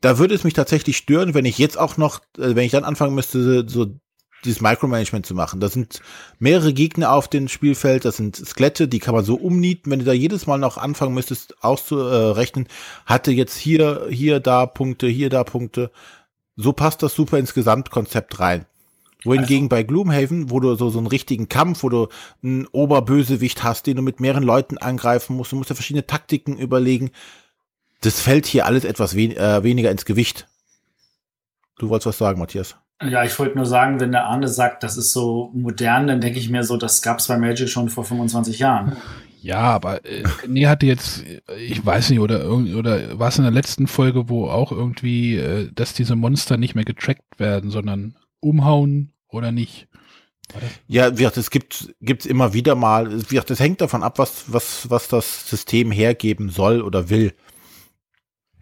[0.00, 2.84] Da würde es mich tatsächlich stören, wenn ich jetzt auch noch, äh, wenn ich dann
[2.84, 3.86] anfangen müsste, so
[4.44, 5.60] dieses Micromanagement zu machen.
[5.60, 6.00] Da sind
[6.38, 9.90] mehrere Gegner auf dem Spielfeld, das sind Skelette, die kann man so umnieten.
[9.90, 12.68] Wenn du da jedes Mal noch anfangen müsstest auszurechnen,
[13.06, 15.90] hatte jetzt hier, hier, da Punkte, hier, da Punkte.
[16.56, 18.66] So passt das super ins Gesamtkonzept rein.
[19.24, 19.68] Wohingegen also.
[19.68, 22.08] bei Gloomhaven, wo du so, so einen richtigen Kampf, wo du
[22.42, 26.56] einen Oberbösewicht hast, den du mit mehreren Leuten angreifen musst, du musst ja verschiedene Taktiken
[26.56, 27.10] überlegen.
[28.00, 30.48] Das fällt hier alles etwas wen äh, weniger ins Gewicht.
[31.78, 32.76] Du wolltest was sagen, Matthias?
[33.02, 36.38] Ja, ich wollte nur sagen, wenn der Arne sagt, das ist so modern, dann denke
[36.38, 38.96] ich mir so, das gab es bei Magic schon vor 25 Jahren.
[39.42, 41.24] Ja, aber äh, nee, hatte jetzt,
[41.56, 45.70] ich weiß nicht, oder oder war es in der letzten Folge, wo auch irgendwie, äh,
[45.72, 49.88] dass diese Monster nicht mehr getrackt werden, sondern umhauen oder nicht.
[50.88, 53.10] Ja, wie gesagt, es gibt gibt's immer wieder mal.
[53.10, 57.32] Wie gesagt, das hängt davon ab, was was was das System hergeben soll oder will.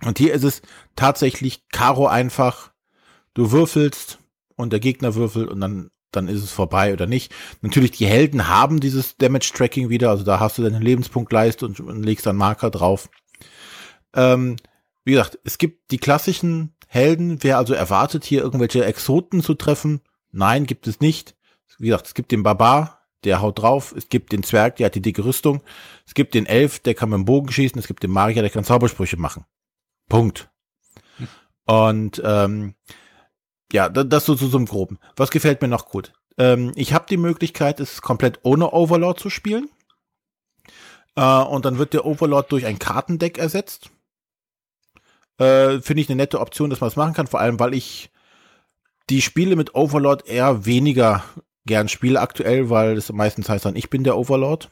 [0.04, 0.62] Und hier ist es
[0.94, 2.70] tatsächlich Karo einfach.
[3.34, 4.18] Du würfelst
[4.58, 7.34] und der Gegner würfelt und dann dann ist es vorbei oder nicht.
[7.60, 11.80] Natürlich, die Helden haben dieses Damage Tracking wieder, also da hast du deinen Lebenspunktleiste und,
[11.80, 13.10] und legst dann Marker drauf.
[14.14, 14.56] Ähm,
[15.04, 17.42] wie gesagt, es gibt die klassischen Helden.
[17.42, 20.00] Wer also erwartet, hier irgendwelche Exoten zu treffen?
[20.32, 21.36] Nein, gibt es nicht.
[21.78, 23.94] Wie gesagt, es gibt den Barbar, der haut drauf.
[23.96, 25.62] Es gibt den Zwerg, der hat die dicke Rüstung.
[26.06, 27.78] Es gibt den Elf, der kann mit dem Bogen schießen.
[27.78, 29.44] Es gibt den Magier, der kann Zaubersprüche machen.
[30.08, 30.50] Punkt.
[31.66, 32.74] Und ähm,
[33.72, 34.98] ja, das so zu so einem Groben.
[35.16, 36.12] Was gefällt mir noch gut?
[36.38, 39.68] Ähm, ich habe die Möglichkeit, es komplett ohne Overlord zu spielen.
[41.16, 43.90] Äh, und dann wird der Overlord durch ein Kartendeck ersetzt.
[45.38, 48.10] Äh, Finde ich eine nette Option, dass man das machen kann, vor allem weil ich
[49.10, 51.24] die Spiele mit Overlord eher weniger
[51.66, 54.70] gern spiele aktuell, weil es meistens heißt dann, ich bin der Overlord.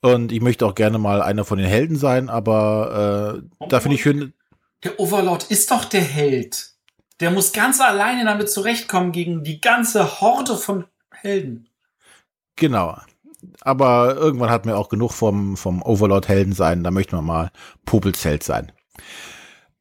[0.00, 3.94] Und ich möchte auch gerne mal einer von den Helden sein, aber äh, da finde
[3.94, 4.32] ich schön.
[4.82, 6.71] Der Overlord ist doch der Held.
[7.22, 11.68] Der muss ganz alleine damit zurechtkommen gegen die ganze Horde von Helden.
[12.56, 12.98] Genau.
[13.60, 16.82] Aber irgendwann hat mir auch genug vom, vom Overlord-Helden sein.
[16.82, 17.50] Da möchte man mal
[17.84, 18.72] Popelzelt sein.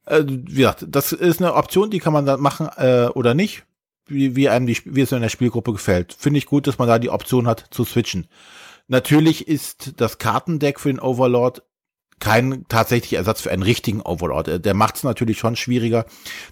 [0.05, 3.63] Äh, wie gesagt, das ist eine Option, die kann man dann machen äh, oder nicht,
[4.05, 6.13] wie, wie einem die, wie es in der Spielgruppe gefällt.
[6.13, 8.27] Finde ich gut, dass man da die Option hat zu switchen.
[8.87, 11.63] Natürlich ist das Kartendeck für den Overlord
[12.21, 14.47] kein tatsächlicher Ersatz für einen richtigen Overlord.
[14.47, 16.05] Äh, der macht es natürlich schon schwieriger.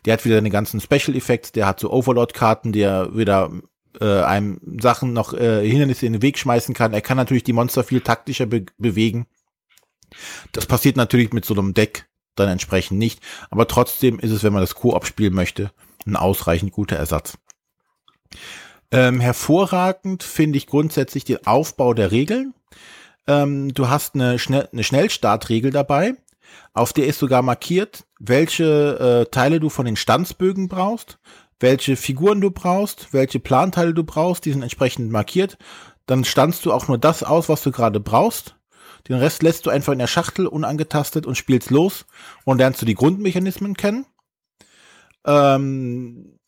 [0.03, 3.51] Der hat wieder eine ganzen Special Effects, der hat so Overlord-Karten, der wieder
[4.01, 6.93] äh, einem Sachen noch äh, Hindernisse in den Weg schmeißen kann.
[6.93, 9.27] Er kann natürlich die Monster viel taktischer be bewegen.
[10.51, 13.21] Das passiert natürlich mit so einem Deck dann entsprechend nicht.
[13.49, 15.71] Aber trotzdem ist es, wenn man das Koop spielen möchte,
[16.05, 17.37] ein ausreichend guter Ersatz.
[18.91, 22.53] Ähm, hervorragend finde ich grundsätzlich den Aufbau der Regeln.
[23.29, 26.15] Ähm, du hast eine, Schnell eine Schnellstartregel dabei,
[26.73, 31.19] auf der ist sogar markiert, welche äh, Teile du von den Stanzbögen brauchst,
[31.59, 35.59] welche Figuren du brauchst, welche Planteile du brauchst, die sind entsprechend markiert.
[36.07, 38.55] Dann standst du auch nur das aus, was du gerade brauchst.
[39.07, 42.07] Den Rest lässt du einfach in der Schachtel unangetastet und spielst los
[42.45, 44.07] und lernst du die Grundmechanismen kennen.
[45.23, 46.38] Ähm,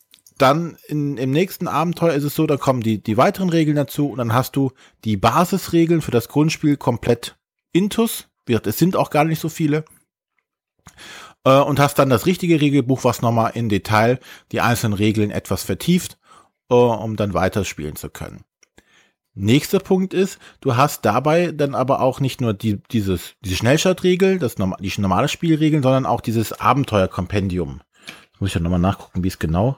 [0.42, 4.10] dann in, im nächsten Abenteuer ist es so, da kommen die, die weiteren Regeln dazu
[4.10, 4.72] und dann hast du
[5.04, 7.38] die Basisregeln für das Grundspiel komplett
[7.72, 8.28] intus.
[8.48, 9.86] Es sind auch gar nicht so viele.
[11.46, 14.20] Äh, und hast dann das richtige Regelbuch, was nochmal in Detail
[14.52, 16.18] die einzelnen Regeln etwas vertieft,
[16.70, 18.44] äh, um dann weiterspielen zu können.
[19.34, 24.40] Nächster Punkt ist, du hast dabei dann aber auch nicht nur die, dieses, diese Schnellstartregel,
[24.40, 27.80] das, die normale Spielregeln, sondern auch dieses Abenteuerkompendium.
[28.40, 29.78] Muss ich ja nochmal nachgucken, wie es genau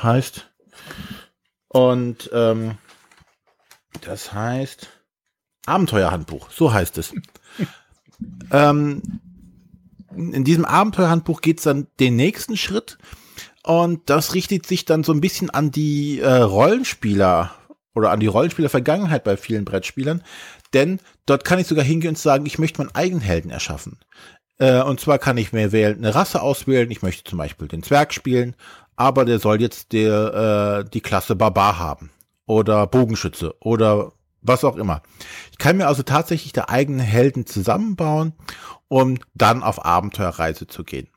[0.00, 0.48] heißt.
[1.68, 2.76] Und ähm,
[4.02, 4.88] das heißt
[5.66, 7.14] Abenteuerhandbuch, so heißt es.
[8.50, 9.02] ähm,
[10.14, 12.98] in diesem Abenteuerhandbuch geht es dann den nächsten Schritt
[13.62, 17.54] und das richtet sich dann so ein bisschen an die äh, Rollenspieler
[17.94, 20.22] oder an die Rollenspieler-Vergangenheit bei vielen Brettspielern,
[20.74, 23.98] denn dort kann ich sogar hingehen und sagen, ich möchte meinen eigenen Helden erschaffen.
[24.58, 26.90] Äh, und zwar kann ich mir wählen, eine Rasse auswählen.
[26.90, 28.54] Ich möchte zum Beispiel den Zwerg spielen
[28.96, 32.10] aber der soll jetzt der, äh, die Klasse Barbar haben
[32.46, 35.02] oder Bogenschütze oder was auch immer.
[35.50, 38.32] Ich kann mir also tatsächlich der eigenen Helden zusammenbauen,
[38.88, 41.08] um dann auf Abenteuerreise zu gehen.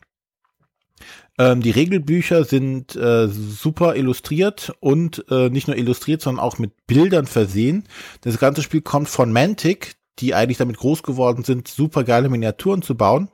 [1.38, 6.88] Ähm, die Regelbücher sind äh, super illustriert und äh, nicht nur illustriert, sondern auch mit
[6.88, 7.84] Bildern versehen.
[8.22, 12.82] Das ganze Spiel kommt von Mantic, die eigentlich damit groß geworden sind, super geile Miniaturen
[12.82, 13.30] zu bauen.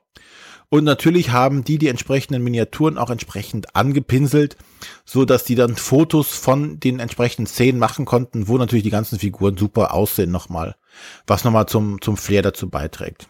[0.73, 4.55] Und natürlich haben die die entsprechenden Miniaturen auch entsprechend angepinselt,
[5.03, 9.19] so dass die dann Fotos von den entsprechenden Szenen machen konnten, wo natürlich die ganzen
[9.19, 10.77] Figuren super aussehen nochmal,
[11.27, 13.27] was nochmal zum, zum Flair dazu beiträgt.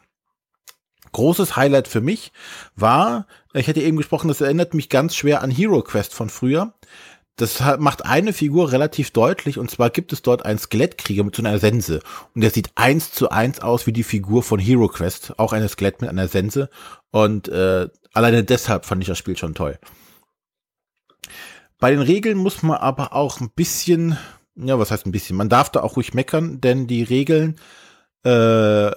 [1.13, 2.32] Großes Highlight für mich
[2.75, 6.75] war, ich hatte eben gesprochen, das erinnert mich ganz schwer an Hero Quest von früher.
[7.41, 11.41] Das macht eine Figur relativ deutlich und zwar gibt es dort einen Skelettkrieger mit so
[11.41, 11.99] einer Sense
[12.36, 15.67] und der sieht eins zu eins aus wie die Figur von Hero Quest, auch eine
[15.67, 16.69] Skelett mit einer Sense
[17.10, 19.80] und äh, alleine deshalb fand ich das Spiel schon toll.
[21.80, 24.19] Bei den Regeln muss man aber auch ein bisschen,
[24.56, 27.56] ja, was heißt ein bisschen, man darf da auch ruhig meckern, denn die Regeln
[28.23, 28.91] äh,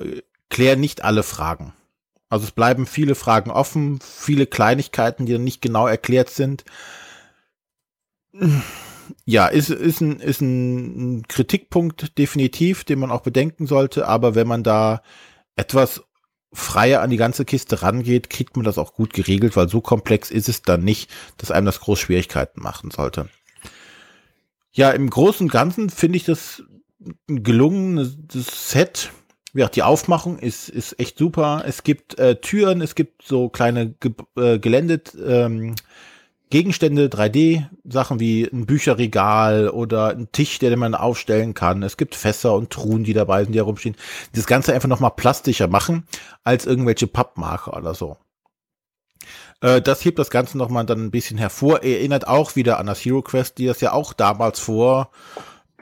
[0.50, 1.72] klären nicht alle Fragen.
[2.28, 6.64] Also es bleiben viele Fragen offen, viele Kleinigkeiten, die dann nicht genau erklärt sind.
[9.25, 14.49] Ja, ist, ist, ein, ist ein Kritikpunkt definitiv, den man auch bedenken sollte, aber wenn
[14.49, 15.03] man da
[15.57, 16.03] etwas
[16.53, 20.31] freier an die ganze Kiste rangeht, kriegt man das auch gut geregelt, weil so komplex
[20.31, 23.29] ist es dann nicht, dass einem das groß Schwierigkeiten machen sollte.
[24.73, 26.62] Ja, im Großen und Ganzen finde ich das
[27.29, 28.16] ein gelungenes
[28.70, 29.12] Set.
[29.53, 31.62] Ja, die Aufmachung ist, ist echt super.
[31.66, 35.75] Es gibt äh, Türen, es gibt so kleine Ge äh, Geländet, ähm,
[36.54, 41.82] Gegenstände, 3D-Sachen wie ein Bücherregal oder ein Tisch, der man aufstellen kann.
[41.82, 43.96] Es gibt Fässer und Truhen, die dabei sind, die herumstehen.
[44.36, 46.06] Das Ganze einfach nochmal plastischer machen
[46.44, 48.18] als irgendwelche Pappmarker oder so.
[49.62, 51.82] Äh, das hebt das Ganze nochmal dann ein bisschen hervor.
[51.82, 55.10] Erinnert auch wieder an das Hero Quest, die das ja auch damals vor,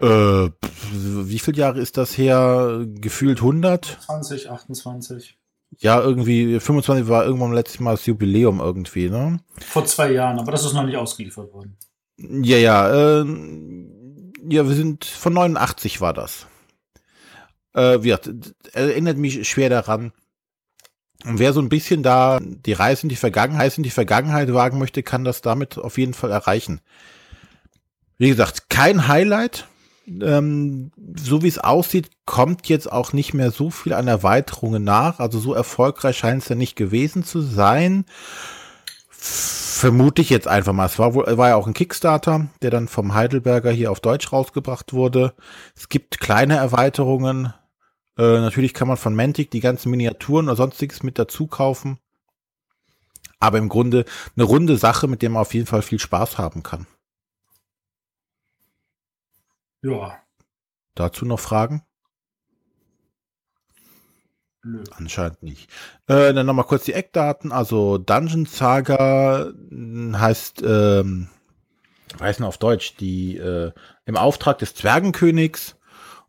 [0.00, 0.48] äh,
[0.90, 2.86] wie viele Jahre ist das her?
[2.94, 3.98] Gefühlt 100?
[4.06, 5.36] 20, 28.
[5.78, 9.40] Ja, irgendwie 25 war irgendwann letztes Mal das Jubiläum irgendwie, ne?
[9.58, 11.76] Vor zwei Jahren, aber das ist noch nicht ausgeliefert worden.
[12.18, 13.26] Ja, ja, äh,
[14.48, 16.46] ja, wir sind von 89 war das.
[17.74, 18.18] Äh, ja,
[18.72, 20.12] erinnert mich schwer daran.
[21.24, 24.78] Und wer so ein bisschen da die Reise in die Vergangenheit, in die Vergangenheit wagen
[24.78, 26.80] möchte, kann das damit auf jeden Fall erreichen.
[28.18, 29.68] Wie gesagt, kein Highlight.
[30.06, 35.20] Ähm, so wie es aussieht, kommt jetzt auch nicht mehr so viel an Erweiterungen nach.
[35.20, 38.04] Also so erfolgreich scheint es ja nicht gewesen zu sein.
[39.08, 40.86] Vermute ich jetzt einfach mal.
[40.86, 44.32] Es war, wohl, war ja auch ein Kickstarter, der dann vom Heidelberger hier auf Deutsch
[44.32, 45.34] rausgebracht wurde.
[45.76, 47.52] Es gibt kleine Erweiterungen,
[48.18, 51.98] äh, natürlich kann man von Mantic die ganzen Miniaturen oder sonstiges mit dazu kaufen.
[53.40, 54.04] Aber im Grunde
[54.36, 56.86] eine runde Sache, mit der man auf jeden Fall viel Spaß haben kann.
[59.82, 60.18] Ja.
[60.94, 61.82] Dazu noch Fragen?
[64.64, 64.84] Nö.
[64.92, 65.68] Anscheinend nicht.
[66.06, 67.50] Äh, dann nochmal kurz die Eckdaten.
[67.50, 71.28] Also Dungeon Saga hm, heißt, ähm,
[72.18, 73.72] weiß noch auf Deutsch, die äh,
[74.06, 75.76] im Auftrag des Zwergenkönigs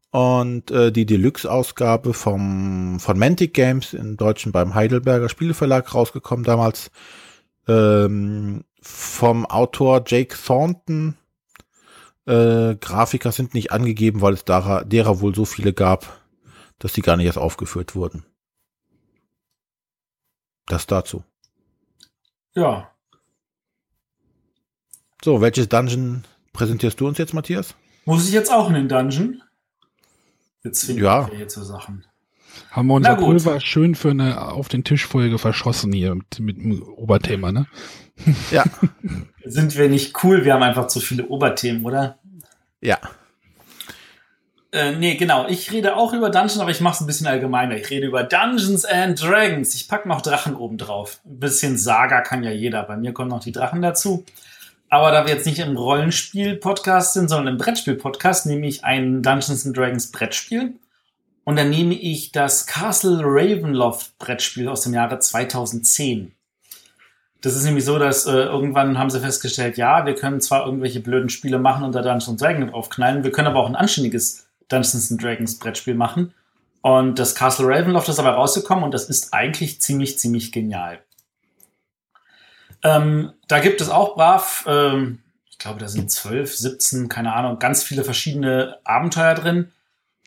[0.09, 6.89] und äh, die Deluxe-Ausgabe vom von Mantic Games im Deutschen beim Heidelberger Spieleverlag rausgekommen damals
[7.67, 11.17] ähm, vom Autor Jake Thornton.
[12.25, 16.21] Äh, Grafiker sind nicht angegeben, weil es derer, derer wohl so viele gab,
[16.79, 18.25] dass die gar nicht erst aufgeführt wurden.
[20.67, 21.23] Das dazu.
[22.53, 22.91] Ja.
[25.23, 27.75] So, welches Dungeon präsentierst du uns jetzt, Matthias?
[28.05, 29.41] Muss ich jetzt auch in den Dungeon?
[30.63, 31.29] Jetzt finden ja.
[31.29, 32.05] wir jetzt so Sachen.
[32.71, 36.83] Haben wir unser Pulver schön für eine auf den Tischfolge verschossen hier mit, mit dem
[36.83, 37.67] Oberthema, ne?
[38.51, 38.63] Ja.
[39.45, 40.45] Sind wir nicht cool?
[40.45, 42.17] Wir haben einfach zu viele Oberthemen, oder?
[42.81, 42.97] Ja.
[44.71, 45.47] Äh, nee, genau.
[45.47, 47.75] Ich rede auch über Dungeons, aber ich mache es ein bisschen allgemeiner.
[47.75, 49.75] Ich rede über Dungeons and Dragons.
[49.75, 51.19] Ich pack noch Drachen oben drauf.
[51.25, 52.83] Ein bisschen Saga kann ja jeder.
[52.83, 54.25] Bei mir kommen noch die Drachen dazu.
[54.89, 59.65] Aber da wir jetzt nicht im Rollenspiel-Podcast sind, sondern im Brettspiel-Podcast, nehme ich ein Dungeons
[59.65, 60.73] and Dragons Brettspiel.
[61.45, 66.33] Und dann nehme ich das Castle Ravenloft Brettspiel aus dem Jahre 2010.
[67.41, 71.01] Das ist nämlich so, dass äh, irgendwann haben sie festgestellt, ja, wir können zwar irgendwelche
[71.01, 75.09] blöden Spiele machen und da Dungeons Dragons draufknallen, wir können aber auch ein anständiges Dungeons
[75.17, 76.33] Dragons Brettspiel machen.
[76.81, 80.99] Und das Castle Ravenloft ist aber rausgekommen und das ist eigentlich ziemlich, ziemlich genial.
[82.81, 87.59] Ähm, da gibt es auch brav, ähm, ich glaube, da sind zwölf, 17, keine Ahnung,
[87.59, 89.71] ganz viele verschiedene Abenteuer drin.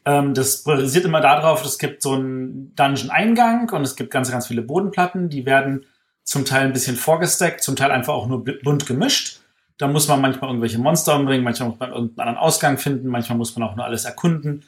[0.07, 4.47] Ähm, das basiert immer darauf, es gibt so einen Dungeon-Eingang und es gibt ganz, ganz
[4.47, 5.85] viele Bodenplatten, die werden
[6.23, 9.41] zum Teil ein bisschen vorgesteckt, zum Teil einfach auch nur bunt gemischt.
[9.79, 13.37] Da muss man manchmal irgendwelche Monster umbringen, manchmal muss man irgendeinen anderen Ausgang finden, manchmal
[13.37, 14.65] muss man auch nur alles erkunden.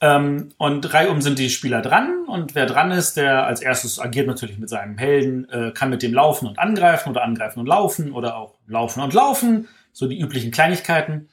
[0.00, 4.26] Ähm, und reihum sind die Spieler dran und wer dran ist, der als erstes agiert
[4.26, 8.10] natürlich mit seinem Helden, äh, kann mit dem laufen und angreifen oder angreifen und laufen
[8.10, 11.28] oder auch laufen und laufen, so die üblichen Kleinigkeiten.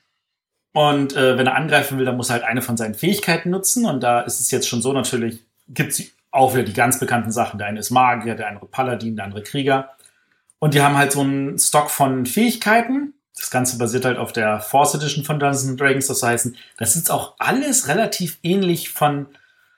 [0.73, 3.85] Und äh, wenn er angreifen will, dann muss er halt eine von seinen Fähigkeiten nutzen
[3.85, 7.31] und da ist es jetzt schon so natürlich, gibt es auch wieder die ganz bekannten
[7.31, 7.57] Sachen.
[7.57, 9.89] Der eine ist Magier, der andere Paladin, der andere Krieger.
[10.59, 14.59] Und die haben halt so einen Stock von Fähigkeiten das Ganze basiert halt auf der
[14.59, 16.07] Force Edition von Dungeons Dragons.
[16.07, 19.27] Das heißt, das sieht auch alles relativ ähnlich von,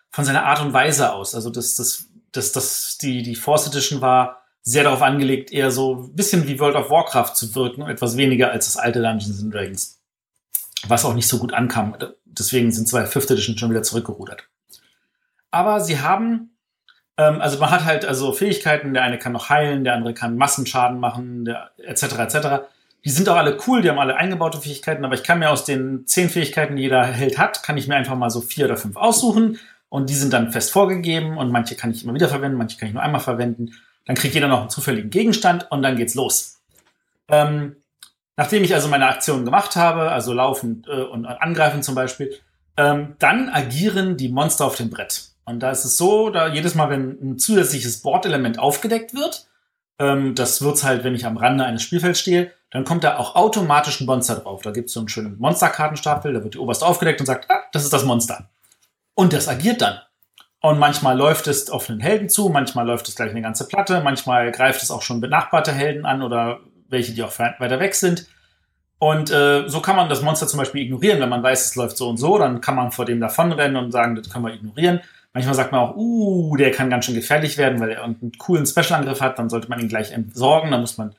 [0.09, 1.35] von seiner Art und Weise aus.
[1.35, 6.03] Also das, das, das, das, die, die Force Edition war sehr darauf angelegt, eher so
[6.03, 10.00] ein bisschen wie World of Warcraft zu wirken, etwas weniger als das alte Dungeons Dragons.
[10.87, 11.95] Was auch nicht so gut ankam.
[12.25, 14.47] Deswegen sind zwei Fifth Edition schon wieder zurückgerudert.
[15.51, 16.55] Aber sie haben,
[17.17, 20.37] ähm, also man hat halt also Fähigkeiten, der eine kann noch heilen, der andere kann
[20.37, 22.03] Massenschaden machen, der, etc.
[22.19, 22.47] etc.
[23.03, 25.65] Die sind auch alle cool, die haben alle eingebaute Fähigkeiten, aber ich kann mir aus
[25.65, 28.77] den zehn Fähigkeiten, die jeder Held hat, kann ich mir einfach mal so vier oder
[28.77, 29.59] fünf aussuchen
[29.89, 32.87] und die sind dann fest vorgegeben und manche kann ich immer wieder verwenden, manche kann
[32.87, 33.71] ich nur einmal verwenden.
[34.05, 36.61] Dann kriegt jeder noch einen zufälligen Gegenstand und dann geht's los.
[37.27, 37.75] Ähm,
[38.41, 42.35] nachdem ich also meine Aktionen gemacht habe, also laufen äh, und angreifen zum Beispiel,
[42.75, 45.25] ähm, dann agieren die Monster auf dem Brett.
[45.45, 49.47] Und da ist es so, da jedes Mal, wenn ein zusätzliches Bordelement aufgedeckt wird,
[49.99, 53.35] ähm, das wird's halt, wenn ich am Rande eines Spielfelds stehe, dann kommt da auch
[53.35, 54.63] automatisch ein Monster drauf.
[54.63, 57.61] Da gibt es so einen schönen Monsterkartenstapel, da wird die oberste aufgedeckt und sagt, ah,
[57.73, 58.49] das ist das Monster.
[59.13, 59.99] Und das agiert dann.
[60.61, 64.01] Und manchmal läuft es auf einen Helden zu, manchmal läuft es gleich eine ganze Platte,
[64.01, 66.61] manchmal greift es auch schon benachbarte Helden an oder
[66.91, 68.27] welche, die auch weiter weg sind.
[68.99, 71.97] Und äh, so kann man das Monster zum Beispiel ignorieren, wenn man weiß, es läuft
[71.97, 75.01] so und so, dann kann man vor dem davonrennen und sagen, das können wir ignorieren.
[75.33, 78.65] Manchmal sagt man auch, uh, der kann ganz schön gefährlich werden, weil er irgendeinen coolen
[78.65, 81.15] Special-Angriff hat, dann sollte man ihn gleich entsorgen, dann muss man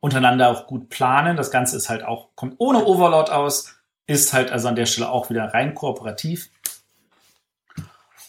[0.00, 1.36] untereinander auch gut planen.
[1.36, 5.10] Das Ganze ist halt auch, kommt ohne Overlord aus, ist halt also an der Stelle
[5.10, 6.48] auch wieder rein kooperativ.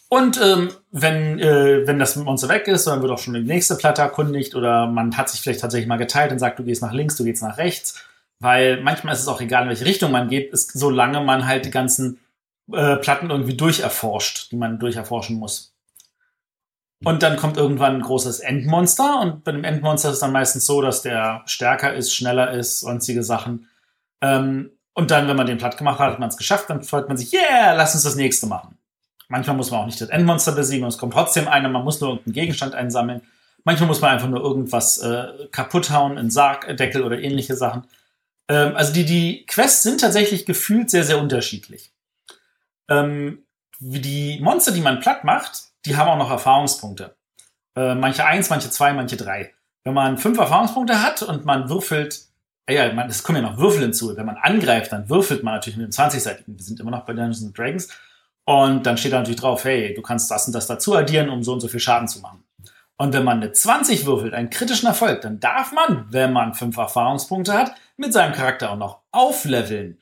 [0.10, 3.76] Und ähm, wenn, äh, wenn das Monster weg ist, dann wird auch schon die nächste
[3.76, 6.94] Platte erkundigt oder man hat sich vielleicht tatsächlich mal geteilt und sagt, du gehst nach
[6.94, 8.02] links, du gehst nach rechts.
[8.40, 11.66] Weil manchmal ist es auch egal, in welche Richtung man geht, ist, solange man halt
[11.66, 12.20] die ganzen
[12.72, 15.74] äh, Platten irgendwie durcherforscht, die man durcherforschen muss.
[17.04, 20.66] Und dann kommt irgendwann ein großes Endmonster und bei dem Endmonster ist es dann meistens
[20.66, 23.68] so, dass der stärker ist, schneller ist, sonstige Sachen.
[24.22, 27.08] Ähm, und dann, wenn man den platt gemacht hat, hat man es geschafft, dann freut
[27.08, 28.77] man sich, yeah, lass uns das nächste machen.
[29.28, 32.00] Manchmal muss man auch nicht das Endmonster besiegen und es kommt trotzdem einer, man muss
[32.00, 33.22] nur irgendeinen Gegenstand einsammeln.
[33.64, 37.84] Manchmal muss man einfach nur irgendwas äh, kaputt hauen, einen Sargdeckel oder ähnliche Sachen.
[38.48, 41.92] Ähm, also die, die Quests sind tatsächlich gefühlt sehr, sehr unterschiedlich.
[42.90, 43.44] Ähm,
[43.80, 47.16] die Monster, die man platt macht, die haben auch noch Erfahrungspunkte.
[47.76, 49.54] Äh, manche eins, manche zwei, manche drei.
[49.84, 52.22] Wenn man fünf Erfahrungspunkte hat und man würfelt,
[52.66, 54.16] äh, ja, man, es kommen ja noch Würfel hinzu.
[54.16, 56.58] Wenn man angreift, dann würfelt man natürlich mit dem 20-seitigen.
[56.58, 57.90] Wir sind immer noch bei Dungeons Dragons.
[58.48, 61.44] Und dann steht da natürlich drauf, hey, du kannst das und das dazu addieren, um
[61.44, 62.46] so und so viel Schaden zu machen.
[62.96, 66.78] Und wenn man eine 20 würfelt, einen kritischen Erfolg, dann darf man, wenn man fünf
[66.78, 70.00] Erfahrungspunkte hat, mit seinem Charakter auch noch aufleveln.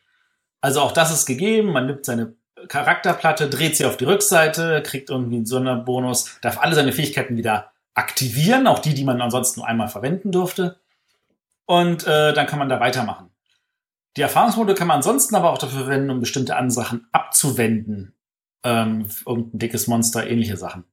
[0.61, 1.71] Also auch das ist gegeben.
[1.71, 2.35] Man nimmt seine
[2.67, 7.71] Charakterplatte, dreht sie auf die Rückseite, kriegt irgendwie einen Sonderbonus, darf alle seine Fähigkeiten wieder
[7.95, 10.79] aktivieren, auch die, die man ansonsten nur einmal verwenden durfte.
[11.65, 13.31] Und äh, dann kann man da weitermachen.
[14.17, 18.14] Die Erfahrungsmode kann man ansonsten aber auch dafür verwenden, um bestimmte andere Sachen abzuwenden.
[18.65, 20.83] Ähm, irgendein dickes Monster, ähnliche Sachen.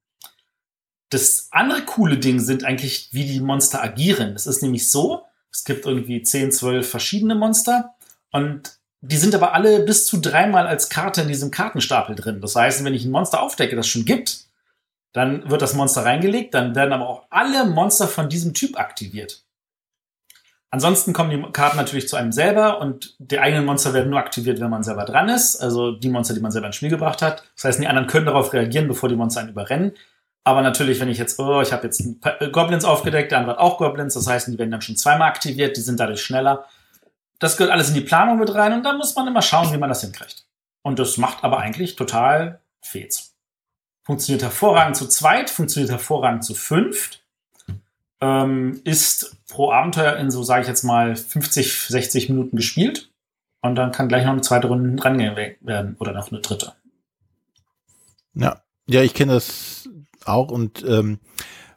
[1.09, 4.35] Das andere coole Ding sind eigentlich, wie die Monster agieren.
[4.35, 7.95] Es ist nämlich so, es gibt irgendwie 10, 12 verschiedene Monster
[8.31, 12.39] und die sind aber alle bis zu dreimal als Karte in diesem Kartenstapel drin.
[12.39, 14.45] Das heißt, wenn ich ein Monster aufdecke, das schon gibt,
[15.11, 19.42] dann wird das Monster reingelegt, dann werden aber auch alle Monster von diesem Typ aktiviert.
[20.73, 24.59] Ansonsten kommen die Karten natürlich zu einem selber und die eigenen Monster werden nur aktiviert,
[24.59, 25.57] wenn man selber dran ist.
[25.57, 27.43] Also die Monster, die man selber ins Spiel gebracht hat.
[27.55, 29.91] Das heißt, die anderen können darauf reagieren, bevor die Monster einen überrennen.
[30.43, 32.03] Aber natürlich, wenn ich jetzt, oh, ich habe jetzt
[32.51, 35.77] Goblins aufgedeckt, der andere hat auch Goblins, das heißt, die werden dann schon zweimal aktiviert,
[35.77, 36.65] die sind dadurch schneller.
[37.37, 39.77] Das gehört alles in die Planung mit rein und da muss man immer schauen, wie
[39.77, 40.47] man das hinkriegt.
[40.81, 43.35] Und das macht aber eigentlich total Fets.
[44.01, 47.22] Funktioniert hervorragend zu zweit, funktioniert hervorragend zu fünft.
[48.23, 53.11] Ähm, ist pro Abenteuer in so, sage ich jetzt mal, 50, 60 Minuten gespielt.
[53.61, 56.73] Und dann kann gleich noch eine zweite Runde dran werden oder noch eine dritte.
[58.33, 59.89] Ja, ja, ich kenne das
[60.25, 61.19] auch und ähm,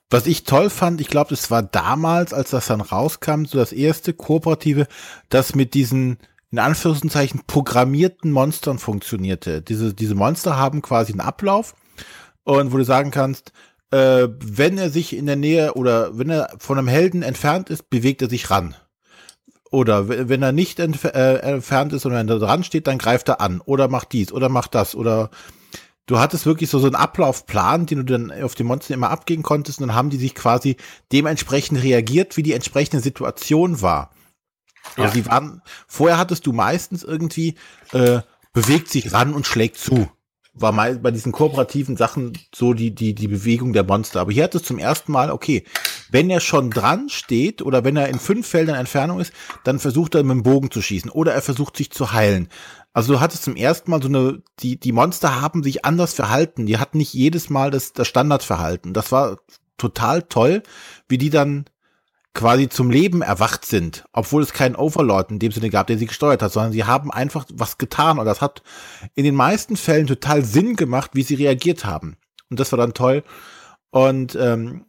[0.09, 3.73] was ich toll fand, ich glaube, das war damals, als das dann rauskam, so das
[3.73, 4.87] erste Kooperative,
[5.31, 6.19] das mit diesen,
[6.53, 9.63] in Anführungszeichen, programmierten Monstern funktionierte.
[9.63, 11.75] Diese, diese Monster haben quasi einen Ablauf
[12.45, 13.53] und wo du sagen kannst,
[13.91, 17.89] äh, wenn er sich in der Nähe oder wenn er von einem Helden entfernt ist,
[17.91, 18.75] bewegt er sich ran.
[19.71, 23.29] Oder wenn er nicht entf äh, entfernt ist und wenn er dran steht, dann greift
[23.29, 25.31] er an oder macht dies oder macht das oder
[26.07, 29.43] du hattest wirklich so, so einen Ablaufplan, den du dann auf die Monster immer abgehen
[29.43, 30.77] konntest und dann haben die sich quasi
[31.13, 34.11] dementsprechend reagiert, wie die entsprechende Situation war.
[34.91, 35.05] Also ja.
[35.05, 37.57] Also die waren, vorher hattest du meistens irgendwie,
[37.93, 38.21] äh,
[38.53, 40.09] bewegt sich ran und schlägt zu.
[40.59, 44.21] War mal bei diesen kooperativen Sachen so die, die, die Bewegung der Monster.
[44.21, 45.65] Aber hier hattest du zum ersten Mal, okay,
[46.11, 49.33] wenn er schon dran steht oder wenn er in fünf Feldern Entfernung ist,
[49.65, 52.49] dann versucht er mit dem Bogen zu schießen oder er versucht sich zu heilen.
[52.93, 56.65] Also du hattest zum ersten Mal so eine, die, die Monster haben sich anders verhalten.
[56.65, 58.95] Die hatten nicht jedes Mal das, das Standardverhalten.
[58.95, 59.37] Das war
[59.77, 60.63] total toll,
[61.07, 61.67] wie die dann
[62.37, 66.07] quasi zum Leben erwacht sind, obwohl es keinen Overlord in dem Sinne gab, der sie
[66.07, 68.63] gesteuert hat, sondern sie haben einfach was getan und das hat
[69.15, 72.17] in den meisten Fällen total Sinn gemacht, wie sie reagiert haben.
[72.51, 73.25] Und das war dann toll.
[73.91, 74.85] Und ähm,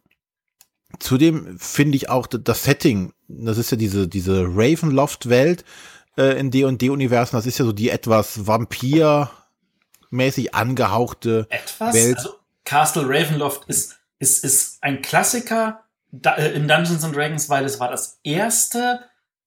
[1.00, 5.64] zudem finde ich auch das Setting, das ist ja diese, diese Ravenloft-Welt,
[6.18, 7.36] äh, in D&D-Universen.
[7.36, 11.94] Das ist ja so die etwas Vampir-mäßig angehauchte etwas?
[11.94, 12.18] Welt.
[12.18, 12.34] Also
[12.64, 17.90] Castle Ravenloft ist, ist, ist ein Klassiker äh, in Dungeons and Dragons, weil es war
[17.90, 19.00] das erste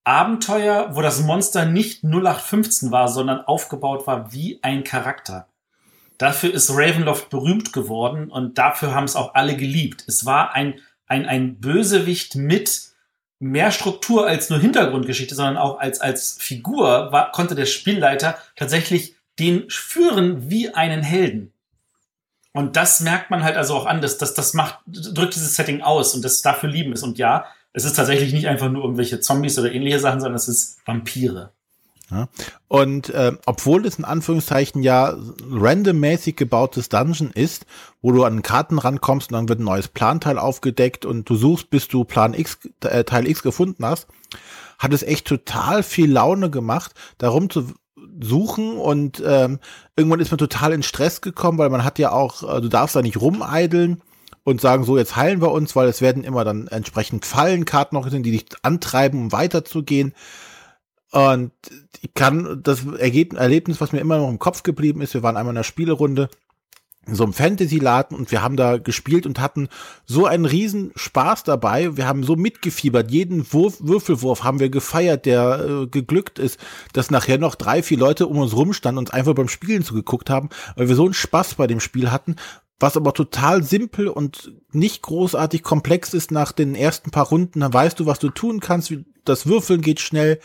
[0.03, 5.47] Abenteuer, wo das Monster nicht 0815 war, sondern aufgebaut war wie ein Charakter.
[6.17, 10.03] Dafür ist Ravenloft berühmt geworden und dafür haben es auch alle geliebt.
[10.07, 12.91] Es war ein, ein, ein Bösewicht mit
[13.39, 19.15] mehr Struktur als nur Hintergrundgeschichte, sondern auch als, als Figur war, konnte der Spielleiter tatsächlich
[19.39, 21.50] den führen wie einen Helden.
[22.53, 25.81] Und das merkt man halt also auch an, dass das, das macht, drückt dieses Setting
[25.81, 27.03] aus und das dafür lieben ist.
[27.03, 30.47] Und ja, es ist tatsächlich nicht einfach nur irgendwelche Zombies oder ähnliche Sachen, sondern es
[30.47, 31.51] ist Vampire.
[32.11, 32.27] Ja.
[32.67, 35.15] Und äh, obwohl es in Anführungszeichen ja
[35.49, 37.65] randommäßig gebautes Dungeon ist,
[38.01, 41.69] wo du an Karten rankommst und dann wird ein neues Planteil aufgedeckt und du suchst,
[41.69, 44.07] bis du Plan X, äh, Teil X gefunden hast,
[44.77, 47.71] hat es echt total viel Laune gemacht, darum zu
[48.23, 49.59] suchen und ähm,
[49.95, 52.95] irgendwann ist man total in Stress gekommen, weil man hat ja auch, äh, du darfst
[52.95, 54.01] da nicht rumeideln
[54.43, 58.09] und sagen, so jetzt heilen wir uns, weil es werden immer dann entsprechend Fallenkarten noch
[58.09, 60.13] sind, die dich antreiben, um weiterzugehen.
[61.11, 61.51] Und
[62.01, 65.53] ich kann das Erlebnis, was mir immer noch im Kopf geblieben ist, wir waren einmal
[65.53, 66.29] in einer Spielerunde
[67.07, 69.69] so einem Fantasy-Laden und wir haben da gespielt und hatten
[70.05, 71.97] so einen riesen Spaß dabei.
[71.97, 73.09] Wir haben so mitgefiebert.
[73.09, 76.59] Jeden Wurf, Würfelwurf haben wir gefeiert, der äh, geglückt ist,
[76.93, 80.29] dass nachher noch drei, vier Leute um uns rumstanden und uns einfach beim Spielen zugeguckt
[80.29, 82.35] haben, weil wir so einen Spaß bei dem Spiel hatten,
[82.79, 87.61] was aber total simpel und nicht großartig komplex ist nach den ersten paar Runden.
[87.61, 88.93] Dann weißt du, was du tun kannst.
[89.25, 90.39] Das Würfeln geht schnell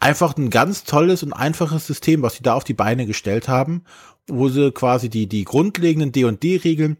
[0.00, 3.84] einfach ein ganz tolles und einfaches System, was sie da auf die Beine gestellt haben,
[4.30, 6.96] wo sie quasi die, die grundlegenden D&D-Regeln,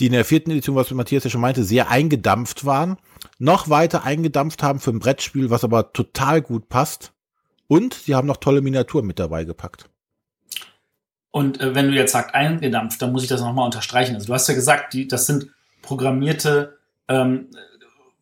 [0.00, 2.96] die in der vierten Edition, was Matthias ja schon meinte, sehr eingedampft waren,
[3.38, 7.12] noch weiter eingedampft haben für ein Brettspiel, was aber total gut passt.
[7.66, 9.90] Und sie haben noch tolle Miniaturen mit dabei gepackt.
[11.30, 14.14] Und äh, wenn du jetzt sagst eingedampft, dann muss ich das nochmal unterstreichen.
[14.14, 15.50] Also du hast ja gesagt, die, das sind
[15.82, 16.78] programmierte
[17.08, 17.48] ähm,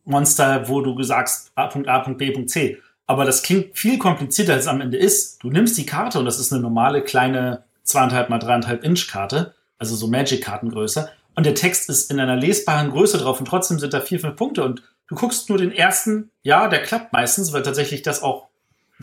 [0.03, 2.77] Monster, wo du sagst A.A.B.C.
[3.05, 5.41] Aber das klingt viel komplizierter, als es am Ende ist.
[5.41, 9.55] Du nimmst die Karte und das ist eine normale kleine zweieinhalb mal dreieinhalb Inch Karte,
[9.77, 11.09] also so Magic-Kartengröße.
[11.35, 14.35] Und der Text ist in einer lesbaren Größe drauf und trotzdem sind da vier, fünf
[14.35, 18.47] Punkte und du guckst nur den ersten, ja, der klappt meistens, weil tatsächlich das auch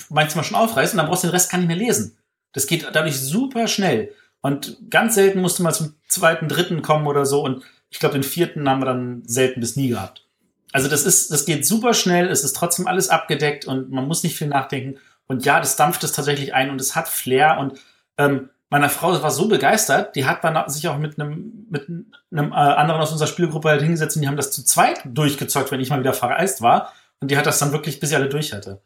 [0.09, 2.19] manchmal schon aufreißt und dann brauchst du den Rest gar nicht mehr lesen.
[2.53, 4.13] Das geht dadurch super schnell.
[4.41, 7.43] Und ganz selten musst du mal zum zweiten, dritten kommen oder so.
[7.43, 10.27] Und ich glaube, den vierten haben wir dann selten bis nie gehabt.
[10.73, 14.25] Also das ist, das geht super schnell, es ist trotzdem alles abgedeckt und man muss
[14.25, 14.99] nicht viel nachdenken.
[15.29, 17.79] Und ja, das dampft es tatsächlich ein und es hat Flair und
[18.19, 22.51] ähm, meiner Frau war so begeistert, die hat dann sich auch mit einem mit einem
[22.51, 25.79] äh, anderen aus unserer Spielgruppe halt hingesetzt und die haben das zu zweit durchgezockt, wenn
[25.79, 26.93] ich mal wieder verreist war.
[27.21, 28.83] Und die hat das dann wirklich, bis sie alle durch hatte.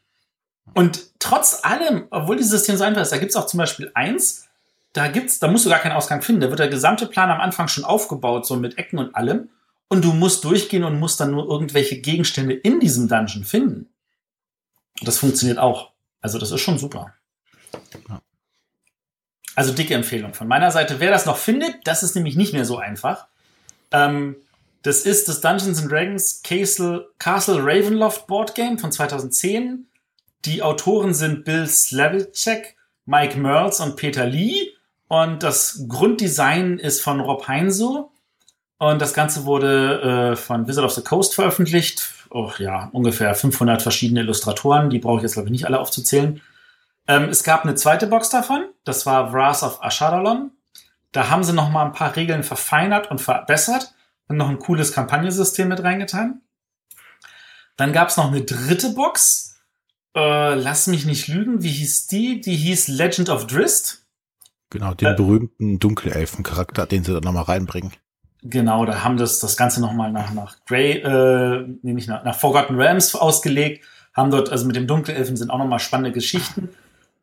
[0.75, 4.47] Und trotz allem, obwohl dieses System so einfach ist, da gibt's auch zum Beispiel eins,
[4.93, 6.43] da gibt's, da musst du gar keinen Ausgang finden.
[6.43, 9.49] Da wird der gesamte Plan am Anfang schon aufgebaut, so mit Ecken und allem
[9.89, 13.89] und du musst durchgehen und musst dann nur irgendwelche Gegenstände in diesem Dungeon finden.
[15.01, 15.93] Das funktioniert auch.
[16.21, 17.15] Also das ist schon super.
[19.59, 21.01] Also dicke Empfehlung von meiner Seite.
[21.01, 23.27] Wer das noch findet, das ist nämlich nicht mehr so einfach.
[23.91, 24.37] Ähm,
[24.83, 29.89] das ist das Dungeons and Dragons Castle, Castle Ravenloft Board Game von 2010.
[30.45, 34.69] Die Autoren sind Bill Slavicsek, Mike Merles und Peter Lee.
[35.09, 38.13] Und das Grunddesign ist von Rob Heinso.
[38.79, 42.13] Und das Ganze wurde äh, von Wizard of the Coast veröffentlicht.
[42.31, 44.89] Oh ja, ungefähr 500 verschiedene Illustratoren.
[44.89, 46.41] Die brauche ich jetzt, glaube ich, nicht alle aufzuzählen.
[47.09, 48.69] Ähm, es gab eine zweite Box davon.
[48.85, 50.53] Das war Wrath of Ashadalon.
[51.13, 53.95] Da haben sie noch mal ein paar Regeln verfeinert und verbessert
[54.29, 56.43] und noch ein cooles Kampagnensystem mit reingetan.
[57.77, 59.59] Dann gab es noch eine dritte Box.
[60.15, 61.63] Äh, lass mich nicht lügen.
[61.63, 62.41] Wie hieß die?
[62.43, 64.05] Die hieß Legend of Drist.
[64.71, 67.93] Genau, den äh, berühmten Dunkelelfen-Charakter, den sie da noch mal reinbringen.
[68.43, 72.37] Genau, da haben das, das Ganze nochmal nach, nach Grey, äh, nee, nicht nach, nach
[72.37, 76.69] Forgotten Realms ausgelegt, haben dort, also mit dem Dunkelelfen sind auch nochmal spannende Geschichten.